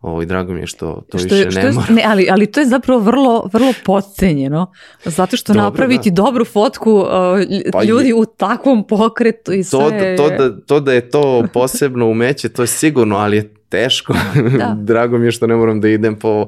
Ovo, 0.00 0.22
i 0.22 0.26
drago 0.26 0.52
mi 0.52 0.60
je 0.60 0.66
što 0.66 0.86
to 1.02 1.18
Što 1.18 1.24
više 1.24 1.36
je, 1.36 1.50
što 1.50 1.60
ne 1.60 1.66
je, 1.66 1.72
mora. 1.72 1.86
ne, 1.90 2.02
ali, 2.06 2.26
ali 2.30 2.46
to 2.46 2.60
je 2.60 2.66
zapravo 2.66 3.00
vrlo, 3.00 3.48
vrlo 3.52 3.72
podcenjeno, 3.84 4.72
zato 5.04 5.36
što 5.36 5.52
Dobro, 5.52 5.64
napraviti 5.64 6.10
dobru 6.10 6.44
fotku 6.44 6.92
uh, 6.92 7.06
Pa 7.72 7.82
je- 7.82 7.86
ljudi 7.86 8.12
u 8.12 8.24
takvom 8.26 8.84
pokretu 8.84 9.52
i 9.52 9.64
sve... 9.64 9.78
To, 9.78 9.90
da- 9.90 10.16
to, 10.18 10.48
da, 10.48 10.60
to 10.60 10.80
da 10.80 10.92
je 10.92 11.10
to 11.10 11.44
posebno 11.52 12.06
umeće, 12.06 12.48
to 12.48 12.62
je 12.62 12.66
sigurno, 12.66 13.16
ali 13.16 13.36
je 13.36 13.54
teško. 13.74 14.14
Da. 14.58 14.76
Drago 14.88 15.18
mi 15.18 15.26
je 15.26 15.32
što 15.32 15.46
ne 15.46 15.56
moram 15.56 15.80
da 15.80 15.88
idem 15.88 16.16
po, 16.16 16.46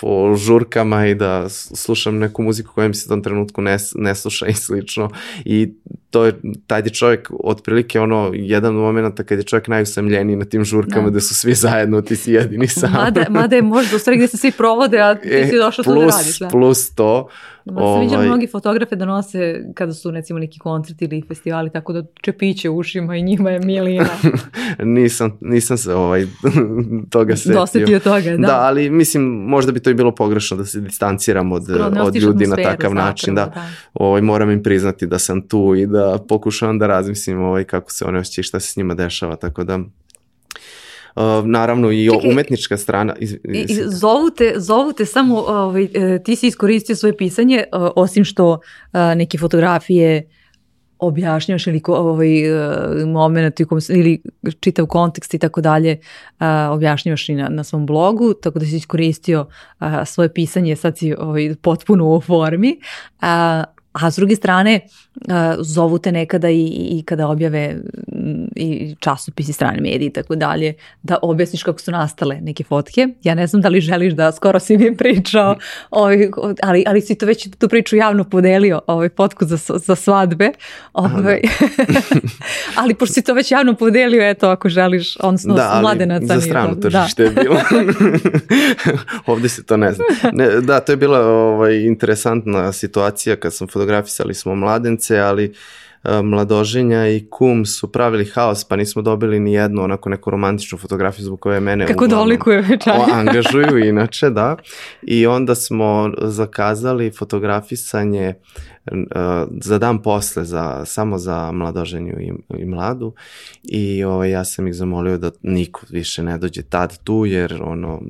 po 0.00 0.36
žurkama 0.36 1.06
i 1.06 1.14
da 1.14 1.48
slušam 1.48 2.18
neku 2.18 2.42
muziku 2.42 2.72
koja 2.74 2.88
mi 2.88 2.94
se 2.94 3.06
u 3.06 3.12
tom 3.12 3.22
trenutku 3.22 3.62
ne, 3.62 3.76
ne 3.94 4.14
sluša 4.14 4.46
i 4.46 4.52
slično. 4.52 5.10
I 5.44 5.72
to 6.10 6.24
je, 6.24 6.32
taj 6.66 6.80
je 6.80 6.90
čovjek 6.90 7.30
otprilike 7.44 8.00
ono, 8.00 8.30
jedan 8.34 8.76
od 8.76 8.82
momenta 8.82 9.22
kad 9.24 9.38
je 9.38 9.44
čovjek 9.44 9.68
najusamljeniji 9.68 10.36
na 10.36 10.44
tim 10.44 10.64
žurkama 10.64 11.04
Da. 11.04 11.10
da. 11.10 11.20
su 11.20 11.34
svi 11.34 11.54
zajedno, 11.54 12.00
ti 12.02 12.16
si 12.16 12.32
jedini 12.32 12.68
sam. 12.78 12.92
Mada, 12.92 13.26
mada 13.30 13.56
je 13.56 13.62
možda 13.62 13.96
u 13.96 13.98
stvari 13.98 14.16
gdje 14.16 14.28
se 14.28 14.36
svi 14.36 14.52
provode, 14.52 14.98
a 14.98 15.14
ti 15.14 15.28
E, 15.28 15.46
si 15.50 15.56
došao 15.58 15.82
tu 15.84 15.90
da 15.90 15.96
plus, 15.96 16.14
radiš. 16.16 16.38
Da. 16.38 16.48
plus 16.48 16.94
to, 16.94 17.28
Ma 17.64 17.80
sam 17.80 18.00
viđala 18.00 18.18
ovaj- 18.18 18.28
mnogi 18.28 18.46
fotografe 18.46 18.96
da 18.96 19.04
nose 19.04 19.64
kada 19.74 19.92
su 19.92 20.10
recimo 20.10 20.38
neki 20.38 20.58
koncerti 20.58 21.04
ili 21.04 21.22
festivali, 21.28 21.70
tako 21.70 21.92
da 21.92 22.02
čepiće 22.22 22.70
u 22.70 22.76
ušima 22.76 23.16
i 23.16 23.22
njima 23.22 23.50
je 23.50 23.60
milina. 23.60 24.08
nisam, 24.98 25.38
nisam 25.40 25.78
se 25.78 25.94
ovaj, 25.94 26.26
toga 27.10 27.36
setio. 27.36 27.54
Dosetio 27.54 27.98
toga, 27.98 28.30
da. 28.30 28.36
Da. 28.36 28.60
ali 28.60 28.90
mislim, 28.90 29.22
možda 29.24 29.72
bi 29.72 29.80
to 29.80 29.90
i 29.90 29.94
bilo 29.94 30.14
pogrešno 30.14 30.56
da 30.56 30.64
se 30.64 30.80
distanciram 30.80 31.52
od, 31.52 31.64
Skoro 31.64 32.04
od 32.04 32.16
ljudi 32.16 32.46
na 32.46 32.56
takav 32.56 32.94
način. 32.94 33.34
Da, 33.34 33.44
zapravo, 33.44 33.66
ovaj, 33.94 34.22
moram 34.22 34.50
im 34.50 34.62
priznati 34.62 35.06
da 35.06 35.18
sam 35.18 35.48
tu 35.48 35.74
i 35.76 35.86
da 35.86 36.18
pokušavam 36.28 36.78
da 36.78 36.86
razmislim 36.86 37.42
ovaj, 37.42 37.64
kako 37.64 37.92
se 37.92 38.04
one 38.04 38.18
osjećaju, 38.18 38.42
šta 38.44 38.60
se 38.60 38.72
s 38.72 38.76
njima 38.76 38.94
dešava, 38.94 39.36
tako 39.36 39.64
da... 39.64 39.78
Uh, 41.16 41.46
naravno 41.46 41.90
i 41.90 42.08
Čekaj, 42.10 42.30
umetnička 42.30 42.76
strana 42.76 43.14
iz, 43.18 43.36
iz- 43.44 43.80
zovu, 43.86 44.30
te, 44.30 44.52
zovu 44.56 44.92
te 44.92 45.06
samo, 45.06 45.38
ovaj, 45.38 45.88
e, 45.94 46.22
ti 46.24 46.36
si 46.36 46.46
iskoristio 46.46 46.96
svoje 46.96 47.16
pisanje, 47.16 47.56
e, 47.56 47.66
osim 47.72 48.24
što 48.24 48.58
e, 48.92 49.14
neke 49.14 49.38
fotografije 49.38 50.28
objašnjavaš 50.98 51.66
ili 51.66 51.82
ovaj, 51.86 52.28
moment 53.06 53.60
ili 53.90 54.22
čitav 54.60 54.86
kontekst 54.86 55.34
i 55.34 55.38
tako 55.38 55.60
dalje 55.60 55.98
objašnjavaš 56.70 57.28
i 57.28 57.34
na, 57.34 57.48
na 57.48 57.64
svom 57.64 57.86
blogu, 57.86 58.34
tako 58.34 58.58
da 58.58 58.66
si 58.66 58.76
iskoristio 58.76 59.46
svoje 60.04 60.32
pisanje, 60.32 60.76
sad 60.76 60.98
si 60.98 61.14
ovaj, 61.18 61.54
potpuno 61.62 62.08
u 62.08 62.20
formi. 62.20 62.78
A, 63.20 63.64
a 63.92 64.10
s 64.10 64.16
druge 64.16 64.36
strane, 64.36 64.80
zovu 65.58 65.98
te 65.98 66.12
nekada 66.12 66.50
i, 66.50 66.64
i 66.66 67.02
kada 67.06 67.28
objave 67.28 67.76
i 68.56 68.96
časopisi, 69.00 69.52
strane 69.52 69.80
medije 69.80 70.06
i 70.06 70.12
tako 70.12 70.34
dalje, 70.34 70.74
da 71.02 71.18
objasniš 71.22 71.62
kako 71.62 71.78
su 71.78 71.90
nastale 71.90 72.40
neke 72.40 72.64
fotke. 72.64 73.08
Ja 73.22 73.34
ne 73.34 73.46
znam 73.46 73.62
da 73.62 73.68
li 73.68 73.80
želiš 73.80 74.12
da 74.12 74.32
skoro 74.32 74.60
si 74.60 74.76
mi 74.76 74.96
pričao, 74.96 75.56
ovaj, 75.90 76.28
ali, 76.62 76.84
ali 76.86 77.00
si 77.00 77.14
to 77.14 77.26
već 77.26 77.48
tu 77.58 77.68
priču 77.68 77.96
javno 77.96 78.24
podelio, 78.24 78.80
ovaj, 78.86 79.08
fotku 79.16 79.44
za, 79.44 79.56
za 79.78 79.94
svadbe. 79.94 80.50
Ovaj, 80.92 81.40
ali 82.80 82.94
pošto 82.94 83.14
si 83.14 83.22
to 83.22 83.34
već 83.34 83.50
javno 83.50 83.74
podelio, 83.74 84.22
eto, 84.30 84.48
ako 84.48 84.68
želiš, 84.68 85.16
odnosno 85.20 85.54
da, 85.54 85.70
ali 85.72 85.82
mladenaca 85.82 86.26
za 86.26 86.40
strano 86.40 86.74
to- 86.74 86.80
tržište 86.80 87.22
je 87.22 87.30
bilo. 87.30 87.56
Ovdje 89.26 89.48
se 89.48 89.64
to 89.64 89.76
ne 89.76 89.92
zna. 89.92 90.04
Ne, 90.32 90.60
da, 90.60 90.80
to 90.80 90.92
je 90.92 90.96
bila 90.96 91.20
ovaj, 91.26 91.76
interesantna 91.76 92.72
situacija 92.72 93.36
kad 93.36 93.54
sam 93.54 93.68
fotografisali 93.68 94.34
smo 94.34 94.54
mladence, 94.54 95.18
ali 95.18 95.44
e, 95.44 95.50
mladoženja 96.22 97.08
i 97.08 97.26
kum 97.30 97.66
su 97.66 97.92
pravili 97.92 98.24
haos, 98.24 98.64
pa 98.64 98.76
nismo 98.76 99.02
dobili 99.02 99.40
ni 99.40 99.52
jednu 99.52 99.82
onako 99.82 100.08
neku 100.08 100.30
romantičnu 100.30 100.78
fotografiju 100.78 101.24
zbog 101.24 101.40
koje 101.40 101.60
mene 101.60 101.86
Kako 101.86 102.04
uglavnom 102.04 102.18
dolikuje 102.26 102.60
večaj. 102.60 102.92
o- 102.92 103.06
angažuju 103.12 103.78
inače, 103.78 104.30
da. 104.30 104.56
I 105.02 105.26
onda 105.26 105.54
smo 105.54 106.12
zakazali 106.18 107.10
fotografisanje 107.10 108.24
e, 108.24 108.34
za 109.60 109.78
dan 109.78 110.02
posle, 110.02 110.44
za, 110.44 110.84
samo 110.84 111.18
za 111.18 111.52
mladoženju 111.52 112.12
i, 112.20 112.32
i 112.58 112.64
mladu 112.64 113.12
i 113.62 114.04
ovaj, 114.04 114.30
ja 114.30 114.44
sam 114.44 114.66
ih 114.66 114.74
zamolio 114.74 115.18
da 115.18 115.30
niko 115.42 115.80
više 115.90 116.22
ne 116.22 116.38
dođe 116.38 116.62
tad 116.62 116.98
tu 117.04 117.26
jer 117.26 117.60
ono 117.62 118.02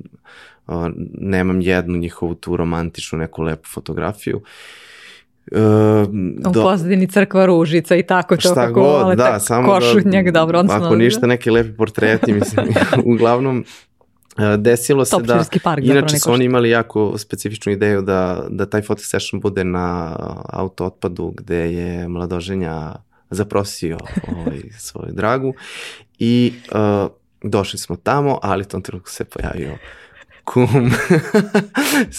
o, 0.66 0.90
nemam 1.14 1.60
jednu 1.60 1.96
njihovu 1.96 2.34
tu 2.34 2.56
romantičnu 2.56 3.18
neku 3.18 3.42
lepu 3.42 3.68
fotografiju. 3.68 4.40
E, 4.40 4.83
U 6.46 6.50
do- 6.50 6.62
pozadini 6.62 7.06
crkva 7.06 7.46
ružica 7.46 7.96
i 7.96 8.02
tako 8.02 8.36
to 8.36 8.40
šta 8.40 8.54
kako 8.54 8.72
god, 8.72 9.02
vole, 9.02 9.16
da, 9.16 9.40
samo 9.40 9.68
košutnjak, 9.68 10.24
da, 10.24 10.30
dobro, 10.30 10.58
odnosno, 10.58 10.86
ako 10.86 10.96
ništa 10.96 11.26
neki 11.26 11.50
lepi 11.50 11.76
portreti, 11.76 12.32
mislim, 12.32 12.66
uglavnom 13.14 13.64
e, 14.38 14.56
desilo 14.56 15.04
se 15.04 15.16
da, 15.22 15.44
park 15.62 15.84
inače 15.84 16.18
su 16.18 16.32
oni 16.32 16.44
imali 16.44 16.70
jako 16.70 17.18
specifičnu 17.18 17.72
ideju 17.72 18.02
da, 18.02 18.46
da 18.50 18.66
taj 18.66 18.82
photo 18.82 19.02
session 19.02 19.40
bude 19.40 19.64
na 19.64 20.16
auto 20.48 20.84
otpadu 20.84 21.34
gde 21.36 21.72
je 21.72 22.08
mladoženja 22.08 22.92
zaprosio 23.30 23.98
ovaj, 24.28 24.60
svoju 24.78 25.12
dragu 25.12 25.54
i 26.18 26.52
uh, 26.72 27.10
došli 27.42 27.78
smo 27.78 27.96
tamo, 27.96 28.38
ali 28.42 28.62
u 28.62 28.64
tom 28.64 28.82
trenutku 28.82 29.10
se 29.10 29.24
pojavio 29.24 29.78
kum 30.44 30.68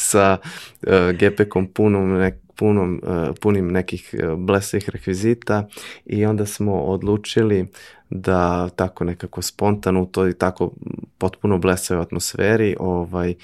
sa 0.09 0.38
uh, 0.38 0.93
gepekom 1.11 1.67
punom 1.67 2.17
nek, 2.17 2.36
punom, 2.55 3.01
uh, 3.03 3.35
punim 3.41 3.71
nekih 3.71 4.15
uh, 4.23 4.39
blesavih 4.39 4.89
rekvizita 4.89 5.67
i 6.05 6.25
onda 6.25 6.45
smo 6.45 6.73
odlučili 6.73 7.67
da 8.09 8.69
tako 8.69 9.03
nekako 9.03 9.41
spontano 9.41 10.01
u 10.01 10.05
toj 10.05 10.33
tako 10.33 10.71
potpuno 11.17 11.57
blesavoj 11.57 12.01
atmosferi 12.01 12.75
ovaj, 12.79 13.35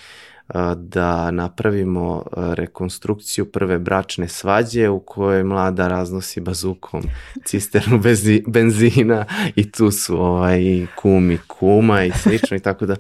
a, 0.48 0.76
da 0.76 1.32
napravimo 1.32 2.24
rekonstrukciju 2.38 3.46
prve 3.46 3.80
bračne 3.80 4.28
svađe 4.28 4.90
u 4.90 5.00
kojoj 5.00 5.44
mlada 5.44 5.88
raznosi 5.88 6.42
bazukom 6.42 7.04
cisternu 7.46 8.00
bezi, 8.00 8.44
benzina 8.48 9.26
i 9.56 9.72
tu 9.72 9.92
su 9.92 10.22
ovaj, 10.22 10.62
kum 10.96 11.32
i 11.32 11.38
kuma 11.48 12.06
i 12.06 12.12
slično 12.12 12.58
i 12.58 12.60
tako 12.60 12.86
da. 12.86 12.96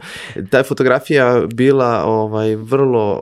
Ta 0.49 0.63
fotografija 0.63 1.41
bila 1.53 2.03
ovaj, 2.05 2.55
vrlo 2.55 3.21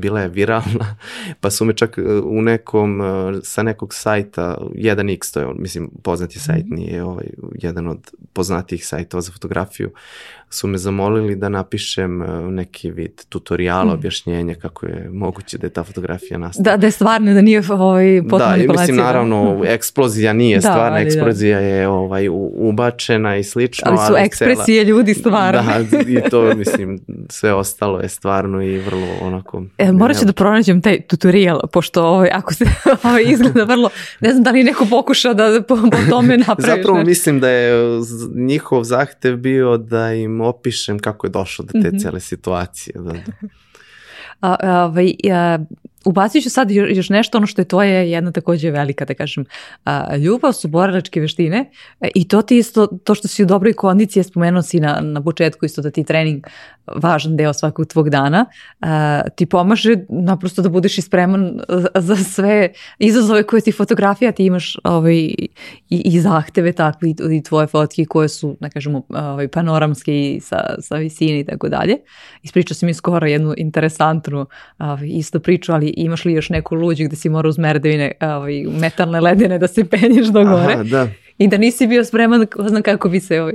bila 0.00 0.20
je 0.20 0.28
viralna, 0.28 0.96
pa 1.40 1.50
su 1.50 1.64
me 1.64 1.76
čak 1.76 1.98
e, 1.98 2.02
u 2.24 2.42
nekom, 2.42 3.00
e, 3.00 3.04
sa 3.42 3.62
nekog 3.62 3.94
sajta, 3.94 4.58
1x, 4.74 5.34
to 5.34 5.40
je, 5.40 5.46
mislim, 5.54 5.90
poznati 6.02 6.38
sajt, 6.38 6.66
nije 6.68 7.04
ovaj, 7.04 7.26
jedan 7.54 7.88
od 7.88 8.10
poznatijih 8.32 8.86
sajtova 8.86 9.20
za 9.20 9.32
fotografiju, 9.32 9.92
su 10.50 10.66
me 10.66 10.78
zamolili 10.78 11.36
da 11.36 11.48
napišem 11.48 12.22
e, 12.22 12.26
neki 12.42 12.90
vid 12.90 13.24
tutoriala, 13.24 13.84
Mhm. 13.84 13.94
objašnjenja 13.94 14.54
kako 14.54 14.86
je 14.86 15.08
moguće 15.10 15.58
da 15.58 15.66
je 15.66 15.70
ta 15.70 15.84
fotografija 15.84 16.38
nastala. 16.38 16.64
Da, 16.64 16.76
da 16.76 16.86
je 16.86 16.90
stvarno, 16.90 17.34
da 17.34 17.42
nije 17.42 17.62
ovaj, 17.70 18.20
potpuno 18.20 18.38
Da, 18.38 18.50
manipulacija. 18.50 18.82
mislim, 18.84 18.96
naravno, 18.98 19.62
eksplozija 19.64 20.32
nije 20.32 20.56
Da, 20.56 20.60
stvarna, 20.60 20.82
ali 20.86 20.94
da. 20.96 21.06
eksplozija 21.06 21.58
je 21.60 21.88
ovaj, 21.88 22.28
ubačena 22.54 23.36
i 23.36 23.44
slično. 23.44 23.84
Ali 23.86 23.98
su 23.98 24.04
cela- 24.04 24.18
ekspresije 24.20 24.84
ljudi 24.84 25.14
stvarno. 25.14 25.62
Da, 25.62 25.98
i 26.00 26.30
to, 26.30 26.54
mislim, 26.54 26.98
sve 27.28 27.54
ostalo 27.54 28.00
je 28.00 28.08
stvarno 28.08 28.62
i 28.62 28.78
vrlo 28.78 29.06
onako... 29.22 29.62
E, 29.78 29.92
morat 29.92 30.16
ću 30.16 30.24
da 30.24 30.32
pronađem 30.32 30.80
taj 30.80 31.00
tutorial, 31.00 31.60
pošto 31.68 32.04
ovaj, 32.04 32.30
ako 32.30 32.54
se 32.54 32.64
ovaj, 33.04 33.22
izgleda 33.24 33.64
vrlo, 33.64 33.90
ne 34.20 34.30
znam 34.30 34.42
da 34.42 34.50
li 34.50 34.64
neko 34.64 34.86
pokušao 34.86 35.34
da 35.34 35.62
po, 35.62 35.76
po 35.76 36.10
tome 36.10 36.36
napraviš. 36.46 36.66
Zapravo 36.66 36.98
nešto. 36.98 37.08
mislim 37.08 37.40
da 37.40 37.48
je 37.48 37.74
njihov 38.36 38.84
zahtev 38.84 39.36
bio 39.36 39.76
da 39.76 40.12
im 40.12 40.39
opišem 40.40 40.98
kako 40.98 41.26
je 41.26 41.30
došlo 41.30 41.64
do 41.64 41.72
te 41.72 41.88
Mhm. 41.88 41.98
cele 41.98 42.20
situacije. 42.20 42.94
Da, 42.96 43.12
da. 43.12 43.32
A, 44.40 44.56
a, 44.60 44.84
ovaj, 44.84 45.14
a, 45.32 45.58
ubacit 46.04 46.42
ću 46.42 46.50
sad 46.50 46.70
još, 46.70 47.08
nešto, 47.08 47.38
ono 47.38 47.46
što 47.46 47.60
je 47.60 47.68
tvoje 47.68 48.10
jedna 48.10 48.32
takođe 48.32 48.70
velika, 48.70 49.04
da 49.04 49.14
kažem, 49.14 49.44
ljubav 50.24 50.52
su 50.52 50.68
borilačke 50.68 51.20
veštine 51.20 51.70
e, 52.00 52.08
i 52.14 52.28
to 52.28 52.42
ti 52.42 52.58
isto, 52.58 52.86
to 52.86 53.14
što 53.14 53.28
si 53.28 53.42
u 53.42 53.46
dobroj 53.46 53.72
kondiciji, 53.72 54.22
spomenuo 54.22 54.62
si 54.62 54.80
na, 54.80 55.00
na 55.00 55.22
početku 55.22 55.66
isto 55.66 55.82
da 55.82 55.90
ti 55.90 56.00
je 56.00 56.04
trening 56.04 56.46
važan 56.96 57.36
deo 57.36 57.52
svakog 57.52 57.86
tvog 57.86 58.10
dana, 58.10 58.46
ti 59.36 59.46
pomaže 59.46 59.96
naprosto 60.08 60.62
da 60.62 60.68
budeš 60.68 60.98
i 60.98 61.02
spreman 61.02 61.60
za, 61.68 61.88
za 61.94 62.16
sve 62.16 62.72
izazove 62.98 63.42
koje 63.42 63.62
ti 63.62 63.72
fotografija, 63.72 64.32
ti 64.32 64.46
imaš 64.46 64.76
ovaj, 64.84 65.16
i, 65.16 65.48
i 65.88 66.20
zahteve 66.20 66.72
takve 66.72 67.10
i, 67.10 67.42
tvoje 67.42 67.66
fotke 67.66 68.04
koje 68.04 68.28
su, 68.28 68.56
da 68.60 68.68
kažemo, 68.68 69.02
ovaj, 69.08 69.48
panoramske 69.48 70.32
i 70.32 70.40
sa, 70.40 70.74
sa 70.78 70.96
visine 70.96 71.40
i 71.40 71.44
tako 71.44 71.68
dalje. 71.68 71.96
Ispričao 72.42 72.74
si 72.74 72.86
mi 72.86 72.94
skoro 72.94 73.26
jednu 73.26 73.54
interesantnu 73.56 74.46
ovaj, 74.78 75.08
isto 75.08 75.40
priču, 75.40 75.72
ali 75.72 75.89
imaš 75.96 76.24
li 76.24 76.32
još 76.32 76.50
neku 76.50 76.74
luđu 76.74 77.04
gde 77.04 77.16
si 77.16 77.28
mora 77.28 77.48
uz 77.48 77.58
merdevine 77.58 78.12
ovaj, 78.20 78.62
metalne 78.80 79.20
ledene 79.20 79.58
da 79.58 79.68
se 79.68 79.84
penješ 79.84 80.26
do 80.26 80.44
gore? 80.44 80.74
Aha, 80.74 80.82
da. 80.82 81.08
I 81.38 81.48
da 81.48 81.58
nisi 81.58 81.86
bio 81.86 82.04
spreman, 82.04 82.46
ko 82.46 82.68
zna 82.68 82.82
kako 82.82 83.08
bi 83.08 83.20
se 83.20 83.40
ovaj... 83.40 83.54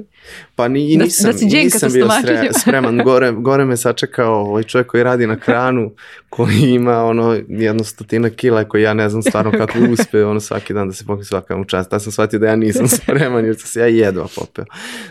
Pa 0.55 0.67
ni, 0.67 0.93
i 0.93 0.97
Da- 0.97 1.03
nisam, 1.03 1.31
da 1.31 1.37
si 1.37 1.45
Đenka 1.45 1.63
nisam 1.63 1.79
sa 1.79 1.93
bio 1.93 2.05
sre- 2.05 2.59
spreman. 2.61 2.97
Gore, 2.97 3.31
gore 3.31 3.65
me 3.65 3.77
sačekao 3.77 4.33
ovaj 4.33 4.63
čovjek 4.63 4.87
koji 4.87 5.03
radi 5.03 5.27
na 5.27 5.39
kranu, 5.39 5.91
koji 6.29 6.61
ima 6.61 7.03
ono 7.03 7.37
jedno 7.49 7.83
stotina 7.83 8.29
kila, 8.29 8.63
koji 8.63 8.81
ja 8.81 8.93
ne 8.93 9.09
znam 9.09 9.21
stvarno 9.21 9.51
kako 9.59 9.79
uspe 9.91 10.25
ono 10.25 10.39
svaki 10.39 10.73
dan 10.73 10.87
da 10.87 10.93
se 10.93 11.05
pokri 11.05 11.25
svaka 11.25 11.57
mu 11.57 11.65
čast. 11.65 11.91
Ja 11.93 11.99
sam 11.99 12.11
shvatio 12.11 12.39
da 12.39 12.47
ja 12.47 12.55
nisam 12.55 12.87
spreman 12.97 13.45
jer 13.45 13.55
sam 13.55 13.67
se 13.67 13.79
ja 13.79 13.87
jedva 13.87 14.27
popeo. 14.35 14.65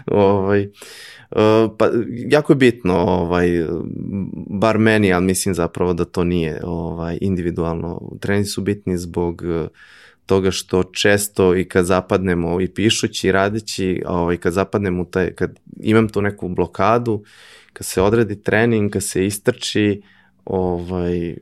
Ovaj, 0.06 0.68
pa 1.78 1.90
jako 2.28 2.52
je 2.52 2.56
bitno 2.56 2.94
ovaj 2.94 3.48
bar 4.50 4.78
meni 4.78 5.12
ali 5.12 5.24
mislim 5.24 5.54
zapravo 5.54 5.92
da 5.92 6.04
to 6.04 6.24
nije 6.24 6.60
ovaj 6.64 7.18
individualno 7.20 8.10
treninzi 8.20 8.50
su 8.50 8.62
bitni 8.62 8.98
zbog 8.98 9.42
uh, 9.42 9.68
toga 10.26 10.50
što 10.50 10.82
često 10.82 11.56
i 11.56 11.64
kad 11.64 11.84
zapadnemo 11.86 12.60
i 12.60 12.68
pišući 12.68 13.28
i 13.28 13.32
radeći, 13.32 14.02
ovaj, 14.06 14.36
kad 14.36 14.52
zapadnemo 14.52 15.04
taj, 15.04 15.34
kad 15.34 15.60
imam 15.80 16.08
tu 16.08 16.22
neku 16.22 16.48
blokadu, 16.48 17.24
kad 17.72 17.86
se 17.86 18.02
odradi 18.02 18.42
trening, 18.42 18.92
kad 18.92 19.02
se 19.02 19.26
istrči, 19.26 20.02
ovaj, 20.44 21.36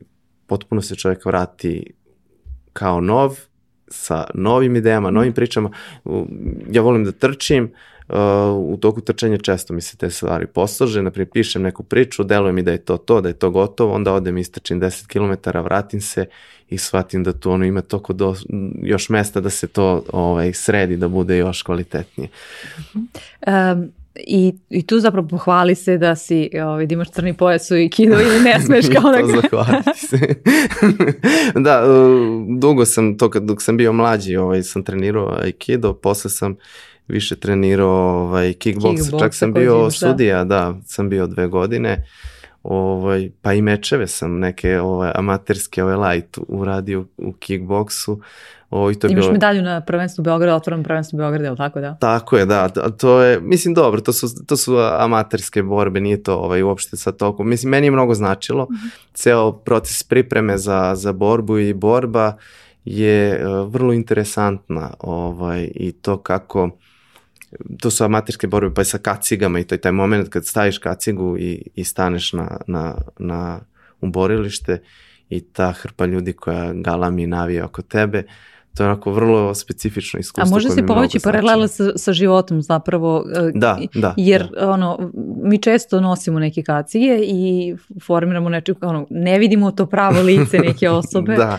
potpuno 0.47 0.82
se 0.82 0.97
čovjek 0.97 1.24
vrati 1.24 1.95
kao 2.72 3.01
nov, 3.01 3.38
sa 3.88 4.24
novim 4.34 4.76
idejama, 4.76 5.11
novim 5.11 5.32
pričama. 5.32 5.70
Ja 6.70 6.82
volim 6.82 7.05
da 7.05 7.12
trčim, 7.12 7.72
uh, 8.09 8.16
u 8.57 8.78
toku 8.80 9.00
trčanja 9.00 9.38
često 9.38 9.74
mi 9.74 9.80
se 9.80 9.96
te 9.96 10.11
stvari 10.11 10.46
poslože, 10.46 11.03
naprijed 11.03 11.30
pišem 11.32 11.62
neku 11.62 11.82
priču, 11.82 12.24
deluje 12.24 12.53
mi 12.53 12.62
da 12.62 12.72
je 12.72 12.78
to 12.78 12.96
to, 12.96 13.20
da 13.20 13.28
je 13.28 13.34
to 13.34 13.50
gotovo, 13.50 13.94
onda 13.94 14.12
odem 14.12 14.38
istrčim 14.38 14.80
10 14.80 15.07
km, 15.07 15.59
vratim 15.59 16.00
se 16.00 16.26
i 16.70 16.78
shvatim 16.78 17.24
da 17.24 17.32
tu 17.32 17.50
ono 17.50 17.64
ima 17.64 17.80
toliko 17.80 18.12
do, 18.12 18.34
još 18.82 19.09
mesta 19.09 19.40
da 19.40 19.50
se 19.50 19.66
to 19.66 20.05
ovaj, 20.12 20.53
sredi, 20.53 20.96
da 20.96 21.09
bude 21.09 21.36
još 21.36 21.62
kvalitetnije. 21.62 22.28
Um, 22.94 23.92
i, 24.14 24.55
I 24.70 24.86
tu 24.86 25.00
zapravo 25.00 25.28
pohvali 25.28 25.74
se 25.74 25.98
da 25.98 26.16
si, 26.16 26.50
ovaj, 26.64 26.86
da 26.86 26.94
imaš 26.94 27.11
crni 27.11 27.34
pojas 27.34 27.70
u 27.70 27.74
Aikido 27.74 28.20
ili 28.20 28.40
ne 28.40 28.61
smeš 28.61 28.86
kao 28.94 29.11
da... 29.12 29.20
to 29.20 29.26
zahvaliti 29.26 29.98
se. 29.98 30.18
da, 31.64 31.84
uh, 31.90 32.59
dugo 32.59 32.84
sam, 32.84 33.18
to 33.18 33.30
kad, 33.30 33.42
dok 33.42 33.62
sam 33.62 33.76
bio 33.76 33.92
mlađi, 33.92 34.36
ovaj, 34.36 34.62
sam 34.62 34.82
trenirao 34.82 35.38
Aikido, 35.42 35.92
posle 35.92 36.30
sam 36.30 36.57
više 37.09 37.36
trenirao 37.36 38.22
ovaj, 38.22 38.53
kickbox, 38.53 38.96
Kickbox, 38.96 39.20
čak 39.20 39.34
sam 39.34 39.53
bio 39.53 39.80
imaš, 39.80 40.00
da. 40.00 40.09
sudija, 40.09 40.44
da, 40.44 40.74
sam 40.84 41.09
bio 41.09 41.26
dve 41.26 41.46
godine, 41.46 42.05
ovaj, 42.62 43.30
pa 43.42 43.53
i 43.53 43.62
mečeve 43.62 44.07
sam 44.07 44.38
neke 44.38 44.80
ovaj, 44.80 45.12
amaterske 45.14 45.84
ovaj, 45.84 45.96
light 45.96 46.38
uradio 46.48 47.05
u 47.16 47.32
kickboksu, 47.32 48.20
ovaj, 48.70 48.94
to 48.94 49.07
je 49.07 49.12
Imaš 49.12 49.22
bilo... 49.22 49.32
medalju 49.32 49.62
na 49.62 49.80
prvenstvu 49.80 50.22
Beograda, 50.22 50.57
otvorenom 50.57 50.84
prvenstvu 50.84 51.16
Beograda, 51.16 51.44
je 51.44 51.50
li 51.50 51.57
tako 51.57 51.80
da? 51.80 51.94
Tako 51.94 52.36
je, 52.36 52.46
da, 52.46 52.68
to 52.68 53.20
je, 53.20 53.40
mislim, 53.40 53.74
dobro, 53.74 54.00
to 54.00 54.12
su, 54.12 54.46
to 54.46 54.57
su 54.57 54.76
amaterske 54.98 55.62
borbe, 55.62 56.00
nije 56.00 56.22
to 56.22 56.36
ovaj, 56.36 56.62
uopšte 56.62 56.96
sa 56.96 57.12
toliko, 57.12 57.44
mislim, 57.44 57.70
meni 57.70 57.86
je 57.86 57.90
mnogo 57.90 58.14
značilo, 58.14 58.68
ceo 59.14 59.53
proces 59.53 60.03
pripreme 60.03 60.59
za, 60.59 60.92
za 60.94 61.12
borbu 61.12 61.59
i 61.59 61.74
borba 61.74 62.36
je 62.84 63.46
uh, 63.46 63.72
vrlo 63.72 63.92
interesantna, 63.92 64.90
ovaj, 64.98 65.68
i 65.74 65.92
to 65.92 66.16
kako, 66.16 66.70
to 67.80 67.90
su 67.90 68.05
amaterske 68.05 68.46
borbe, 68.46 68.74
pa 68.74 68.82
i 68.82 68.84
sa 68.84 68.98
kacigama 68.98 69.61
i 69.61 69.64
to 69.64 69.74
je 69.74 69.80
taj 69.80 69.92
moment 69.92 70.28
kad 70.28 70.46
staviš 70.46 70.78
kacigu 70.78 71.36
i, 71.38 71.62
i 71.74 71.84
staneš 71.84 72.32
na, 72.32 72.57
na, 72.66 72.94
na, 73.18 73.61
u 74.00 74.07
borilište 74.07 74.82
i 75.28 75.40
ta 75.40 75.72
hrpa 75.72 76.07
ljudi 76.07 76.32
koja 76.32 76.72
galami 76.72 77.22
i 77.22 77.26
navija 77.26 77.64
oko 77.64 77.82
tebe, 77.82 78.24
to 78.75 78.83
je 78.83 78.89
onako 78.89 79.12
vrlo 79.12 79.55
specifično 79.55 80.20
iskustvo. 80.20 80.49
A 80.49 80.55
može 80.55 80.70
se 80.70 80.87
povući 80.87 81.18
znači. 81.18 81.25
paralela 81.25 81.68
sa, 81.68 81.93
sa 81.97 82.12
životom 82.12 82.62
zapravo. 82.62 83.25
e, 83.37 83.51
Da, 83.55 83.79
da, 83.95 84.14
Jer 84.16 84.49
da. 84.61 84.70
ono, 84.70 85.11
mi 85.43 85.62
često 85.62 86.01
nosimo 86.01 86.39
neke 86.39 86.62
kacige 86.62 87.18
i 87.23 87.75
formiramo 88.03 88.49
nečeg, 88.49 88.77
ono, 88.81 89.07
ne 89.11 89.39
vidimo 89.39 89.70
to 89.70 89.87
pravo 89.87 90.23
lice 90.23 90.59
neke 90.59 90.91
osobe. 91.01 91.37
Da. 91.37 91.59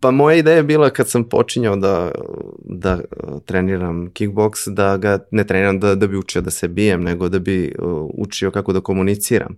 Pa 0.00 0.10
moja 0.10 0.36
ideja 0.36 0.56
je 0.56 0.62
bila 0.62 0.90
kad 0.90 1.08
sam 1.08 1.24
počinjao 1.24 1.76
da, 1.76 2.10
da 2.64 2.94
uh, 2.94 3.42
treniram 3.44 4.10
kickboks, 4.10 4.60
da 4.66 4.96
ga 4.96 5.18
ne 5.30 5.46
treniram 5.46 5.80
da, 5.80 5.94
da 5.94 6.06
bi 6.06 6.16
učio 6.16 6.42
da 6.42 6.50
se 6.50 6.68
bijem, 6.68 7.02
nego 7.02 7.28
da 7.28 7.38
bi 7.38 7.74
uh, 7.78 8.10
učio 8.14 8.50
kako 8.50 8.72
da 8.72 8.80
komuniciram. 8.80 9.56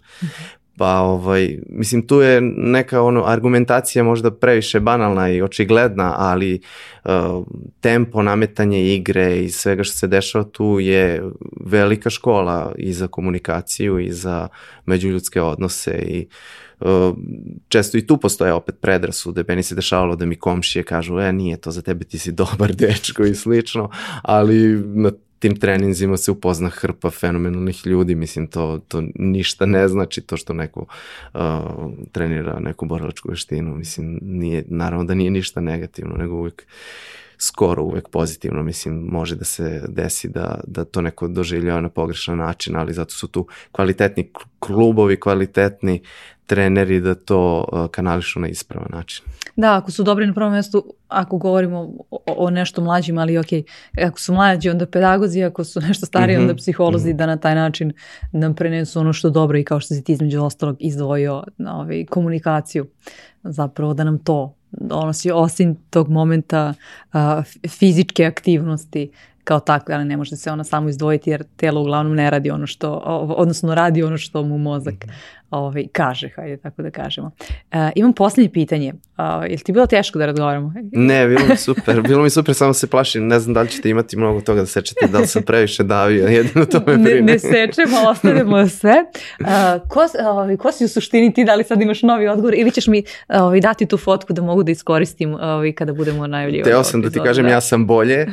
Pa 0.77 1.01
ovaj, 1.01 1.59
mislim 1.69 2.07
tu 2.07 2.21
je 2.21 2.41
neka 2.57 3.03
ono 3.03 3.25
argumentacija 3.27 4.05
možda 4.05 4.31
previše 4.31 4.81
banalna 4.81 5.31
i 5.31 5.43
očigledna, 5.43 6.15
ali 6.17 6.61
uh, 7.05 7.11
tempo, 7.81 8.23
nametanje 8.23 8.95
igre 8.95 9.39
i 9.39 9.49
svega 9.49 9.85
što 9.85 9.99
se 9.99 10.07
dešava 10.07 10.45
tu 10.45 10.81
je 10.81 11.23
velika 11.61 12.11
škola 12.11 12.73
i 12.79 12.93
za 12.93 13.07
komunikaciju 13.07 13.99
i 13.99 14.13
za 14.13 14.49
međuljudske 14.87 15.43
odnose 15.43 15.91
i 15.91 16.27
uh, 16.81 17.17
često 17.69 17.99
i 17.99 18.07
tu 18.07 18.17
postoje 18.17 18.53
opet 18.53 18.75
predrasude, 18.81 19.45
meni 19.49 19.63
se 19.63 19.75
dešavalo 19.75 20.17
da 20.17 20.27
mi 20.27 20.37
komšije 20.37 20.83
kažu, 20.83 21.19
e 21.21 21.33
nije 21.33 21.57
to 21.57 21.71
za 21.71 21.83
tebe, 21.83 22.05
ti 22.05 22.19
si 22.19 22.33
dobar 22.33 22.73
dečko 22.83 23.25
i 23.25 23.35
slično, 23.35 23.91
ali 24.23 24.83
na 24.85 25.11
tim 25.45 25.57
treninzima 25.57 26.17
se 26.17 26.31
upozna 26.31 26.69
hrpa 26.69 27.11
fenomenalnih 27.11 27.87
ljudi, 27.87 28.15
mislim 28.15 28.47
to, 28.47 28.81
to 28.89 29.03
ništa 29.15 29.67
ne 29.67 29.89
znači 29.89 30.21
to 30.21 30.37
što 30.37 30.53
neko 30.53 30.87
uh, 31.35 31.41
trenira 32.13 32.61
neku 32.61 32.87
borilačku 32.87 33.29
veštinu, 33.29 33.77
mislim 33.77 34.19
nije, 34.23 34.65
naravno 34.69 35.05
da 35.05 35.15
nije 35.15 35.31
ništa 35.31 35.61
negativno, 35.61 36.17
nego 36.17 36.35
uvijek 36.35 36.67
skoro 37.39 37.83
uvek 37.83 38.09
pozitivno, 38.09 38.63
mislim 38.63 38.95
može 38.95 39.37
da 39.37 39.45
se 39.45 39.83
desi 39.89 40.29
da, 40.29 40.61
da 40.67 40.85
to 40.85 41.01
neko 41.01 41.29
doživljava 41.29 41.81
na 41.81 41.89
pogrešan 41.89 42.39
način, 42.39 42.77
ali 42.77 42.93
zato 42.93 43.15
su 43.15 43.29
tu 43.29 43.47
kvalitetni 43.73 44.31
klubovi, 44.59 45.21
kvalitetni 45.21 46.03
treneri 46.47 47.01
da 47.01 47.15
to 47.15 47.65
uh, 47.73 47.87
kanališu 47.91 48.41
na 48.41 48.49
ispravan 48.49 48.89
način. 48.91 49.25
Da, 49.57 49.77
ako 49.77 49.91
su 49.91 50.03
dobri 50.03 50.27
na 50.27 50.35
prvom 50.35 50.53
mjestu, 50.53 50.95
ako 51.09 51.39
govorimo 51.39 51.79
o, 52.11 52.19
o 52.27 52.51
nešto 52.51 52.81
mlađim, 52.81 53.19
ali 53.19 53.39
ok, 53.39 53.47
ako 54.07 54.21
su 54.21 54.35
mlađi, 54.35 54.71
onda 54.71 54.87
pedagozi, 54.87 55.43
ako 55.43 55.65
su 55.65 55.81
nešto 55.81 56.07
stariji, 56.07 56.37
onda 56.37 56.53
Mhm, 56.53 56.57
psiholozi, 56.57 57.09
mhm. 57.09 57.17
da 57.17 57.27
na 57.27 57.37
taj 57.37 57.55
način 57.55 57.93
nam 58.33 58.55
prenesu 58.55 59.01
ono 59.01 59.13
što 59.13 59.31
dobro 59.31 59.59
i 59.59 59.65
kao 59.65 59.81
što 59.81 59.95
si 59.95 60.05
ti 60.05 60.13
između 60.13 60.43
ostalog 60.43 60.77
izdvojio 60.81 61.45
ovaj, 61.59 62.07
komunikaciju, 62.11 62.87
zapravo 63.43 63.95
da 63.95 64.05
nam 64.05 64.19
to 64.19 64.55
donosi 64.71 65.31
osim 65.31 65.77
tog 65.91 66.09
momenta 66.09 66.75
a, 67.13 67.43
fizičke 67.69 68.25
aktivnosti 68.25 69.11
kao 69.45 69.61
takve, 69.61 69.95
ali 69.95 70.05
ne 70.05 70.17
može 70.17 70.37
se 70.37 70.51
ona 70.51 70.65
samo 70.65 70.89
izdvojiti 70.89 71.31
jer 71.31 71.45
telo 71.57 71.81
uglavnom 71.81 72.15
ne 72.15 72.31
radi 72.31 72.51
ono 72.51 72.67
što, 72.67 72.93
odnosno 73.37 73.75
radi 73.75 74.03
ono 74.03 74.19
što 74.19 74.43
mu 74.43 74.59
mozak 74.59 74.95
ovaj, 75.59 75.87
kaže, 75.93 76.29
hajde 76.37 76.57
tako 76.57 76.83
da 76.83 76.91
kažemo. 76.91 77.31
E, 77.73 77.91
imam 77.95 78.13
posljednje 78.13 78.51
pitanje. 78.53 78.93
Uh, 79.19 79.45
je 79.45 79.51
li 79.51 79.59
ti 79.59 79.73
bilo 79.73 79.87
teško 79.87 80.19
da 80.19 80.27
razgovaramo? 80.27 80.73
Ne, 80.93 81.27
bilo 81.27 81.41
mi 81.49 81.57
super, 81.57 82.03
bilo 82.03 82.23
mi 82.23 82.31
super, 82.31 82.55
samo 82.55 82.73
se 82.75 82.87
plašim, 82.87 83.27
ne 83.27 83.41
znam 83.41 83.55
da 83.55 83.63
li 83.63 83.69
ćete 83.69 83.91
imati 83.91 84.17
mnogo 84.17 84.41
toga 84.41 84.61
da 84.61 84.67
sečete, 84.67 85.07
da 85.07 85.19
li 85.19 85.27
sam 85.27 85.43
previše 85.43 85.83
davio, 85.83 86.27
jedino 86.27 86.65
to 86.65 86.81
me 86.87 86.97
ne, 86.97 87.03
brine. 87.03 87.33
ne 87.33 87.39
sečemo, 87.39 87.97
ostavimo 88.09 88.69
sve. 88.69 89.05
Uh, 89.41 89.47
ko, 89.89 90.07
ovaj, 90.25 90.57
ko 90.57 90.73
si 90.73 90.85
u 90.85 90.89
suštini 90.89 91.35
ti, 91.35 91.45
da 91.45 91.55
li 91.55 91.65
sad 91.65 91.83
imaš 91.83 92.03
novi 92.03 92.29
odgovor 92.29 92.55
ili 92.55 92.71
ćeš 92.71 92.87
mi 92.87 93.03
ovaj, 93.29 93.61
dati 93.61 93.87
tu 93.87 93.97
fotku 93.97 94.33
da 94.33 94.43
mogu 94.43 94.63
da 94.63 94.73
iskoristim 94.73 95.35
ovaj, 95.35 95.73
kada 95.73 95.93
budemo 95.93 96.27
najavljivali. 96.27 96.71
Teo 96.71 96.85
sam 96.85 97.03
da 97.03 97.11
ti 97.11 97.21
kažem 97.25 97.47
ja 97.49 97.61
sam 97.61 97.87
bolje 97.87 98.27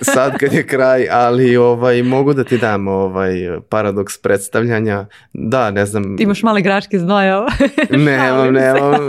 sad 0.00 0.38
kad 0.38 0.52
je 0.52 0.66
kraj, 0.66 1.06
ali 1.10 1.56
ovaj 1.56 2.02
mogu 2.02 2.34
da 2.34 2.44
ti 2.44 2.58
dam 2.58 2.88
ovaj 2.88 3.34
paradoks 3.68 4.18
predstavljanja. 4.18 5.06
Da, 5.32 5.70
ne 5.70 5.86
znam. 5.86 6.16
Ti 6.16 6.22
imaš 6.22 6.42
male 6.42 6.61
graške 6.62 6.98
znoja. 6.98 7.46
Nemam, 7.90 8.52
nemam. 8.54 9.06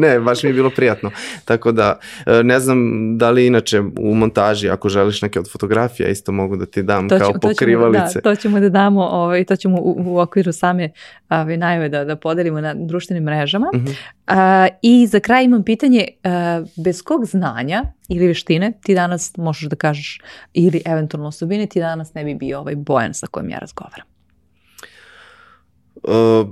ne, 0.00 0.20
baš 0.20 0.42
mi 0.42 0.48
je 0.48 0.54
bilo 0.54 0.70
prijatno. 0.70 1.10
Tako 1.44 1.72
da, 1.72 1.98
e, 2.26 2.42
ne 2.42 2.60
znam 2.60 2.78
da 3.18 3.30
li 3.30 3.46
inače 3.46 3.80
u 3.98 4.14
montaži, 4.14 4.70
ako 4.70 4.88
želiš 4.88 5.22
neke 5.22 5.38
od 5.38 5.52
fotografija, 5.52 6.08
isto 6.08 6.32
mogu 6.32 6.56
da 6.56 6.66
ti 6.66 6.82
dam 6.82 7.08
To, 7.08 7.18
kao 7.18 7.26
ćemo, 7.26 7.38
to, 7.38 7.48
ćemo, 7.48 7.52
pokrivalice. 7.52 8.20
da, 8.20 8.20
to 8.20 8.34
ćemo 8.34 8.60
da 8.60 8.68
damo, 8.68 9.02
ovaj, 9.02 9.44
to 9.44 9.56
ćemo 9.56 9.76
u, 9.80 9.94
u 10.06 10.18
okviru 10.18 10.52
same 10.52 10.90
ovaj, 11.30 11.56
najave 11.56 11.88
da, 11.88 12.04
da 12.04 12.16
podelimo 12.16 12.60
na 12.60 12.74
društvenim 12.74 13.24
mrežama. 13.24 13.70
Mhm. 13.74 13.86
A, 14.26 14.68
I 14.82 15.06
za 15.06 15.20
kraj 15.20 15.44
imam 15.44 15.62
pitanje, 15.62 16.06
a, 16.24 16.62
bez 16.76 17.02
kog 17.02 17.26
znanja 17.26 17.82
ili 18.08 18.26
veštine 18.26 18.72
ti 18.82 18.94
danas 18.94 19.36
možeš 19.36 19.68
da 19.68 19.76
kažeš, 19.76 20.20
ili 20.54 20.82
eventualno 20.84 21.28
osobine, 21.28 21.66
ti 21.66 21.80
danas 21.80 22.14
ne 22.14 22.24
bi 22.24 22.34
bio 22.34 22.58
ovaj 22.58 22.74
Bojan 22.76 23.14
sa 23.14 23.26
kojim 23.26 23.50
ja 23.50 23.58
razgovaram. 23.58 24.11
Uh, 26.04 26.48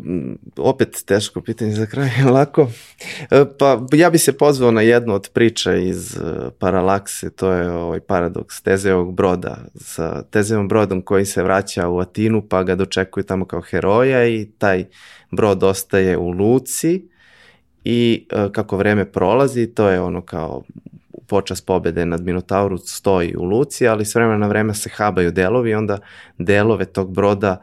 opet 0.56 1.02
teško 1.06 1.40
pitanje 1.40 1.72
za 1.72 1.86
kraj, 1.86 2.10
lako. 2.34 2.62
Uh, 2.62 2.68
pa 3.58 3.80
ja 3.92 4.10
bi 4.10 4.18
se 4.18 4.38
pozvao 4.38 4.70
na 4.70 4.80
jednu 4.80 5.14
od 5.14 5.30
priča 5.32 5.74
iz 5.74 6.16
uh, 6.16 6.52
Paralakse, 6.58 7.30
to 7.30 7.52
je 7.52 7.70
ovaj 7.70 8.00
paradoks 8.00 8.62
Tezevog 8.62 9.14
broda, 9.14 9.58
sa 9.74 10.22
Tezevom 10.22 10.68
brodom 10.68 11.02
koji 11.02 11.24
se 11.24 11.42
vraća 11.42 11.88
u 11.88 11.98
Atinu 11.98 12.42
pa 12.48 12.62
ga 12.62 12.74
dočekuju 12.74 13.24
tamo 13.24 13.44
kao 13.44 13.60
heroja 13.60 14.26
i 14.26 14.48
taj 14.58 14.84
brod 15.30 15.62
ostaje 15.62 16.16
u 16.16 16.30
luci 16.30 17.08
i 17.84 18.26
uh, 18.32 18.52
kako 18.52 18.76
vreme 18.76 19.04
prolazi, 19.04 19.66
to 19.66 19.88
je 19.88 20.00
ono 20.00 20.20
kao 20.20 20.62
počas 21.26 21.60
pobede 21.60 22.06
nad 22.06 22.24
Minotauru 22.24 22.78
stoji 22.78 23.34
u 23.36 23.44
luci, 23.44 23.88
ali 23.88 24.04
s 24.04 24.14
vremena 24.14 24.38
na 24.38 24.46
vreme 24.46 24.74
se 24.74 24.90
habaju 24.94 25.30
delovi 25.30 25.70
i 25.70 25.74
onda 25.74 25.98
delove 26.38 26.84
tog 26.84 27.12
broda 27.12 27.62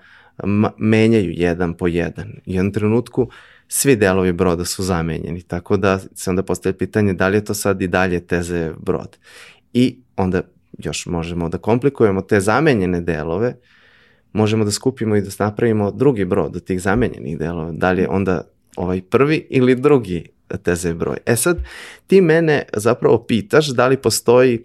menjaju 0.78 1.32
jedan 1.32 1.74
po 1.74 1.88
jedan. 1.88 2.28
U 2.30 2.52
jednom 2.52 2.74
trenutku 2.74 3.30
svi 3.68 3.96
delovi 3.96 4.34
broda 4.34 4.66
su 4.66 4.84
zamenjeni, 4.84 5.42
tako 5.42 5.78
da 5.78 6.00
se 6.16 6.30
onda 6.30 6.44
postaje 6.44 6.78
pitanje 6.78 7.14
da 7.14 7.28
li 7.28 7.38
je 7.38 7.46
to 7.46 7.54
sad 7.54 7.82
i 7.82 7.88
dalje 7.88 8.20
teze 8.20 8.72
brod. 8.80 9.18
I 9.74 9.98
onda 10.16 10.42
još 10.78 11.06
možemo 11.06 11.50
da 11.50 11.58
komplikujemo 11.58 12.22
te 12.22 12.40
zamenjene 12.40 13.02
delove, 13.02 13.56
možemo 14.34 14.66
da 14.66 14.72
skupimo 14.72 15.16
i 15.16 15.22
da 15.22 15.30
napravimo 15.40 15.92
drugi 15.92 16.26
brod 16.26 16.56
od 16.56 16.64
tih 16.64 16.82
zamenjenih 16.82 17.38
delova. 17.38 17.72
Da 17.72 17.92
li 17.92 18.02
je 18.02 18.10
onda 18.10 18.42
ovaj 18.76 19.02
prvi 19.02 19.48
ili 19.50 19.76
drugi 19.76 20.30
TZ 20.48 20.94
broj. 20.96 21.18
E 21.26 21.36
sad, 21.36 21.58
ti 22.08 22.22
mene 22.22 22.64
zapravo 22.74 23.26
pitaš 23.28 23.68
da 23.68 23.88
li 23.88 23.98
postoji 23.98 24.64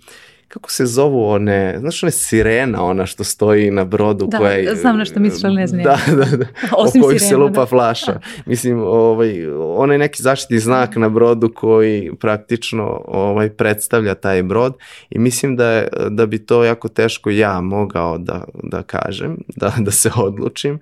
kako 0.52 0.70
se 0.70 0.86
zovu 0.86 1.28
one, 1.28 1.76
znaš 1.78 2.02
one 2.02 2.10
sirena, 2.10 2.84
ona 2.84 3.06
što 3.06 3.24
stoji 3.24 3.70
na 3.70 3.84
brodu 3.84 4.26
da, 4.26 4.38
koja 4.38 4.52
je... 4.52 4.74
znam 4.76 4.96
nešto 4.96 5.20
misliš, 5.20 5.44
ali 5.44 5.54
ne 5.54 5.66
znam. 5.66 5.82
Da, 5.82 5.98
da, 6.06 6.36
da, 6.36 6.46
Osim 6.76 7.02
o 7.02 7.04
kojoj 7.04 7.18
sirena, 7.18 7.28
se 7.28 7.36
lupa 7.36 7.60
da. 7.60 7.66
flaša. 7.66 8.20
Mislim, 8.46 8.80
ovaj, 8.80 9.46
onaj 9.56 9.98
neki 9.98 10.22
zaštitni 10.22 10.58
znak 10.58 10.96
na 10.96 11.08
brodu 11.08 11.52
koji 11.54 12.10
praktično 12.20 13.02
ovaj, 13.04 13.50
predstavlja 13.50 14.14
taj 14.14 14.42
brod 14.42 14.74
i 15.10 15.18
mislim 15.18 15.56
da, 15.56 15.66
je, 15.66 15.88
da 16.10 16.26
bi 16.26 16.46
to 16.46 16.64
jako 16.64 16.88
teško 16.88 17.30
ja 17.30 17.60
mogao 17.60 18.18
da, 18.18 18.44
da 18.62 18.82
kažem, 18.82 19.36
da, 19.56 19.72
da 19.86 19.90
se 19.90 20.10
odlučim. 20.16 20.78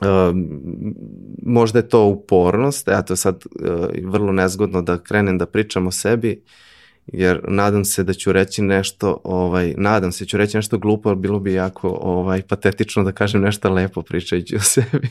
Um, 0.00 0.60
možda 1.42 1.78
je 1.78 1.88
to 1.88 2.04
upornost, 2.04 2.88
ja 2.88 3.02
to 3.02 3.16
sad 3.16 3.44
uh, 3.44 3.86
vrlo 4.04 4.32
nezgodno 4.32 4.82
da 4.82 4.98
krenem 4.98 5.38
da 5.38 5.46
pričam 5.46 5.86
o 5.86 5.90
sebi, 5.90 6.42
jer 7.06 7.40
nadam 7.48 7.84
se 7.84 8.04
da 8.04 8.12
ću 8.12 8.32
reći 8.32 8.62
nešto, 8.62 9.20
ovaj, 9.24 9.74
nadam 9.76 10.12
se 10.12 10.24
da 10.24 10.28
ću 10.28 10.36
reći 10.36 10.56
nešto 10.56 10.78
glupo, 10.78 11.08
ali 11.08 11.18
bilo 11.18 11.38
bi 11.40 11.52
jako 11.52 11.88
ovaj, 11.88 12.42
patetično 12.42 13.04
da 13.04 13.12
kažem 13.12 13.40
nešto 13.40 13.70
lepo 13.70 14.02
pričajući 14.02 14.56
o 14.60 14.60
sebi. 14.60 15.08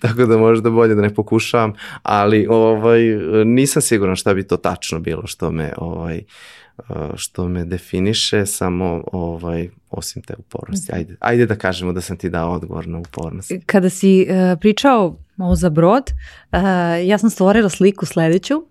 Tako 0.00 0.26
da 0.26 0.38
možda 0.38 0.70
bolje 0.70 0.94
da 0.94 1.02
ne 1.02 1.14
pokušavam, 1.14 1.72
ali 2.02 2.46
ovaj, 2.50 3.02
nisam 3.44 3.82
siguran 3.82 4.16
šta 4.16 4.34
bi 4.34 4.42
to 4.42 4.56
tačno 4.56 4.98
bilo 4.98 5.26
što 5.26 5.50
me 5.50 5.72
ovaj, 5.76 6.22
što 7.16 7.48
me 7.48 7.64
definiše, 7.64 8.46
samo 8.46 9.04
ovaj, 9.12 9.68
osim 9.90 10.22
te 10.22 10.34
upornosti. 10.38 10.92
Ajde, 10.94 11.16
ajde 11.20 11.46
da 11.46 11.56
kažemo 11.56 11.92
da 11.92 12.00
sam 12.00 12.16
ti 12.16 12.30
dao 12.30 12.52
odgovor 12.52 12.86
na 12.86 12.98
upornost. 12.98 13.52
Kada 13.66 13.90
si 13.90 14.26
uh, 14.30 14.60
pričao 14.60 15.16
ovo 15.38 15.54
za 15.54 15.70
brod, 15.70 16.10
uh, 16.52 16.58
ja 17.06 17.18
sam 17.18 17.30
stvorila 17.30 17.68
sliku 17.68 18.06
sledeću, 18.06 18.62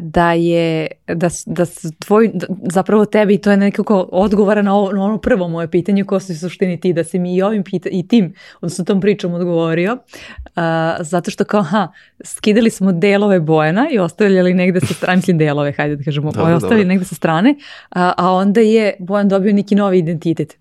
da 0.00 0.32
je, 0.32 0.86
da, 1.06 1.28
da 1.46 1.64
tvoj, 1.98 2.30
da, 2.34 2.46
zapravo 2.72 3.04
tebi, 3.04 3.34
i 3.34 3.38
to 3.38 3.50
je 3.50 3.56
nekako 3.56 4.08
odgovara 4.12 4.62
na, 4.62 4.74
ovo, 4.74 4.92
na 4.92 5.04
ono 5.04 5.18
prvo 5.18 5.48
moje 5.48 5.70
pitanje, 5.70 6.04
ko 6.04 6.20
su 6.20 6.38
suštini 6.38 6.80
ti, 6.80 6.92
da 6.92 7.04
si 7.04 7.18
mi 7.18 7.36
i 7.36 7.42
ovim 7.42 7.62
pita, 7.62 7.88
i 7.92 8.08
tim, 8.08 8.34
odnosno 8.56 8.84
tom 8.84 9.00
pričom 9.00 9.34
odgovorio, 9.34 9.92
uh, 9.92 10.62
zato 11.00 11.30
što 11.30 11.44
kao, 11.44 11.62
ha, 11.62 11.88
skidali 12.24 12.70
smo 12.70 12.92
delove 12.92 13.40
Bojana 13.40 13.88
i 13.92 13.98
ostavljali 13.98 14.54
negde 14.54 14.80
sa 14.80 14.94
strane, 14.94 15.16
mislim 15.16 15.38
delove, 15.38 15.72
hajde 15.72 15.96
da 15.96 16.04
kažemo, 16.04 16.32
dobro, 16.32 16.54
ostavili 16.54 16.80
dobro. 16.80 16.88
negde 16.88 17.04
sa 17.04 17.14
strane, 17.14 17.54
a, 17.90 18.12
a 18.16 18.32
onda 18.32 18.60
je 18.60 18.96
Bojan 18.98 19.28
dobio 19.28 19.52
neki 19.52 19.74
novi 19.74 19.98
identitet. 19.98 20.56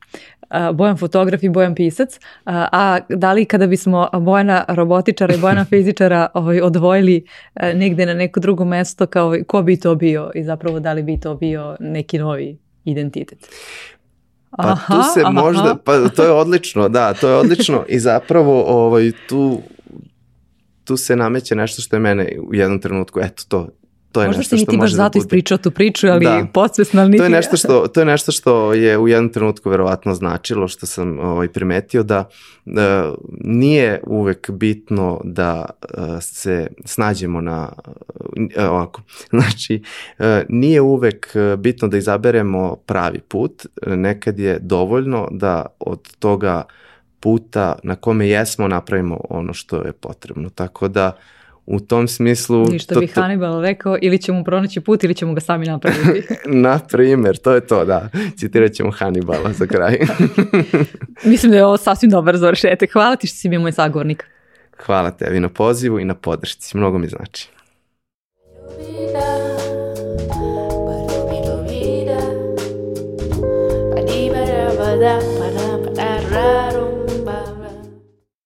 Bojan 0.73 0.97
fotograf 0.97 1.43
i 1.43 1.49
Bojan 1.49 1.75
pisac, 1.75 2.19
a 2.45 2.99
da 3.09 3.33
li 3.33 3.45
kada 3.45 3.67
bismo 3.67 4.09
Bojana 4.13 4.65
robotičara 4.67 5.33
i 5.33 5.37
Bojana 5.37 5.65
fizičara 5.69 6.27
ovaj, 6.33 6.61
odvojili 6.61 7.25
negde 7.73 8.05
na 8.05 8.13
neko 8.13 8.39
drugo 8.39 8.65
mesto, 8.65 8.84
kao 9.09 9.35
ko 9.47 9.61
bi 9.61 9.79
to 9.79 9.95
bio 9.95 10.31
i 10.35 10.43
zapravo 10.43 10.79
da 10.79 10.93
li 10.93 11.03
bi 11.03 11.19
to 11.19 11.35
bio 11.35 11.77
neki 11.79 12.17
novi 12.17 12.57
identitet? 12.83 13.47
Pa 14.57 14.71
aha, 14.71 14.95
tu 14.95 15.03
se 15.13 15.21
aha. 15.21 15.31
možda, 15.31 15.75
pa 15.83 16.09
to 16.09 16.23
je 16.23 16.31
odlično, 16.31 16.89
da, 16.89 17.13
to 17.13 17.29
je 17.29 17.35
odlično 17.35 17.85
i 17.87 17.99
zapravo 17.99 18.63
ovaj, 18.67 19.11
tu 19.29 19.61
tu 20.85 20.97
se 20.97 21.15
nameće 21.15 21.55
nešto 21.55 21.81
što 21.81 21.95
je 21.95 21.99
mene 21.99 22.37
u 22.49 22.55
jednom 22.55 22.81
trenutku, 22.81 23.19
eto 23.19 23.43
to, 23.47 23.69
to 24.15 24.21
je 24.21 24.27
Možda 24.27 24.39
nešto 24.39 24.57
što 24.57 24.71
ti 24.71 24.77
baš 24.77 24.91
zato 24.91 25.19
da 25.19 25.23
ispričao 25.23 25.57
tu 25.57 25.71
priču, 25.71 26.07
ali 26.07 26.25
Da. 26.25 26.47
podsvesno, 26.53 27.01
ali 27.01 27.09
niti... 27.09 27.17
To 27.17 27.23
je 27.23 27.29
nešto 27.29 27.57
što 27.57 27.87
to 27.87 27.99
je 27.99 28.05
nešto 28.05 28.31
što 28.31 28.73
je 28.73 28.97
u 28.97 29.07
jednom 29.07 29.29
trenutku 29.29 29.69
verovatno 29.69 30.13
značilo 30.13 30.67
što 30.67 30.85
sam 30.85 31.19
ovaj 31.19 31.47
primetio 31.47 32.03
da 32.03 32.29
uh, 32.65 32.73
nije 33.43 34.01
uvek 34.07 34.51
bitno 34.51 35.21
da 35.23 35.65
uh, 35.81 36.03
se 36.21 36.67
snađemo 36.85 37.41
na 37.41 37.69
uh, 38.57 38.69
ovako. 38.69 39.01
Znači 39.29 39.81
uh, 40.19 40.25
nije 40.49 40.81
uvek 40.81 41.35
uh, 41.35 41.59
bitno 41.59 41.87
da 41.87 41.97
izaberemo 41.97 42.75
pravi 42.75 43.19
put, 43.19 43.65
nekad 43.87 44.39
je 44.39 44.59
dovoljno 44.61 45.27
da 45.31 45.65
od 45.79 46.15
toga 46.19 46.63
puta 47.19 47.75
na 47.83 47.95
kome 47.95 48.27
jesmo 48.27 48.67
napravimo 48.67 49.19
ono 49.29 49.53
što 49.53 49.81
je 49.81 49.91
potrebno. 49.91 50.49
Tako 50.49 50.87
da 50.87 51.17
u 51.65 51.79
tom 51.79 52.07
smislu... 52.07 52.75
I 52.75 52.79
što 52.79 52.99
bi 52.99 53.07
Hannibal 53.07 53.61
rekao, 53.61 53.97
ili 54.01 54.21
ćemo 54.21 54.43
pronaći 54.43 54.81
put 54.81 55.03
ili 55.03 55.13
ćemo 55.13 55.33
ga 55.33 55.41
sami 55.41 55.65
napraviti. 55.65 56.33
na 56.65 56.79
primjer, 56.91 57.37
to 57.37 57.53
je 57.53 57.67
to, 57.67 57.85
da. 57.85 58.09
Citirat 58.37 58.71
ćemo 58.71 58.91
Hannibala 58.91 59.53
za 59.53 59.67
kraj. 59.67 59.99
Mislim 61.31 61.51
da 61.51 61.57
je 61.57 61.65
ovo 61.65 61.77
sasvim 61.77 62.11
dobar 62.11 62.37
završetak. 62.37 62.91
Hvala 62.91 63.15
ti 63.15 63.27
što 63.27 63.37
si 63.37 63.49
mi 63.49 63.57
moj 63.57 63.71
sagovornik. 63.71 64.25
Hvala 64.85 65.11
tebi 65.11 65.39
na 65.39 65.49
pozivu 65.49 65.99
i 65.99 66.05
na 66.05 66.15
podršci. 66.15 66.77
Mnogo 66.77 66.97
mi 66.97 67.07
znači. 67.07 67.49
Ljubida, 74.95 75.19
pa, 75.19 75.29
pa 75.29 75.34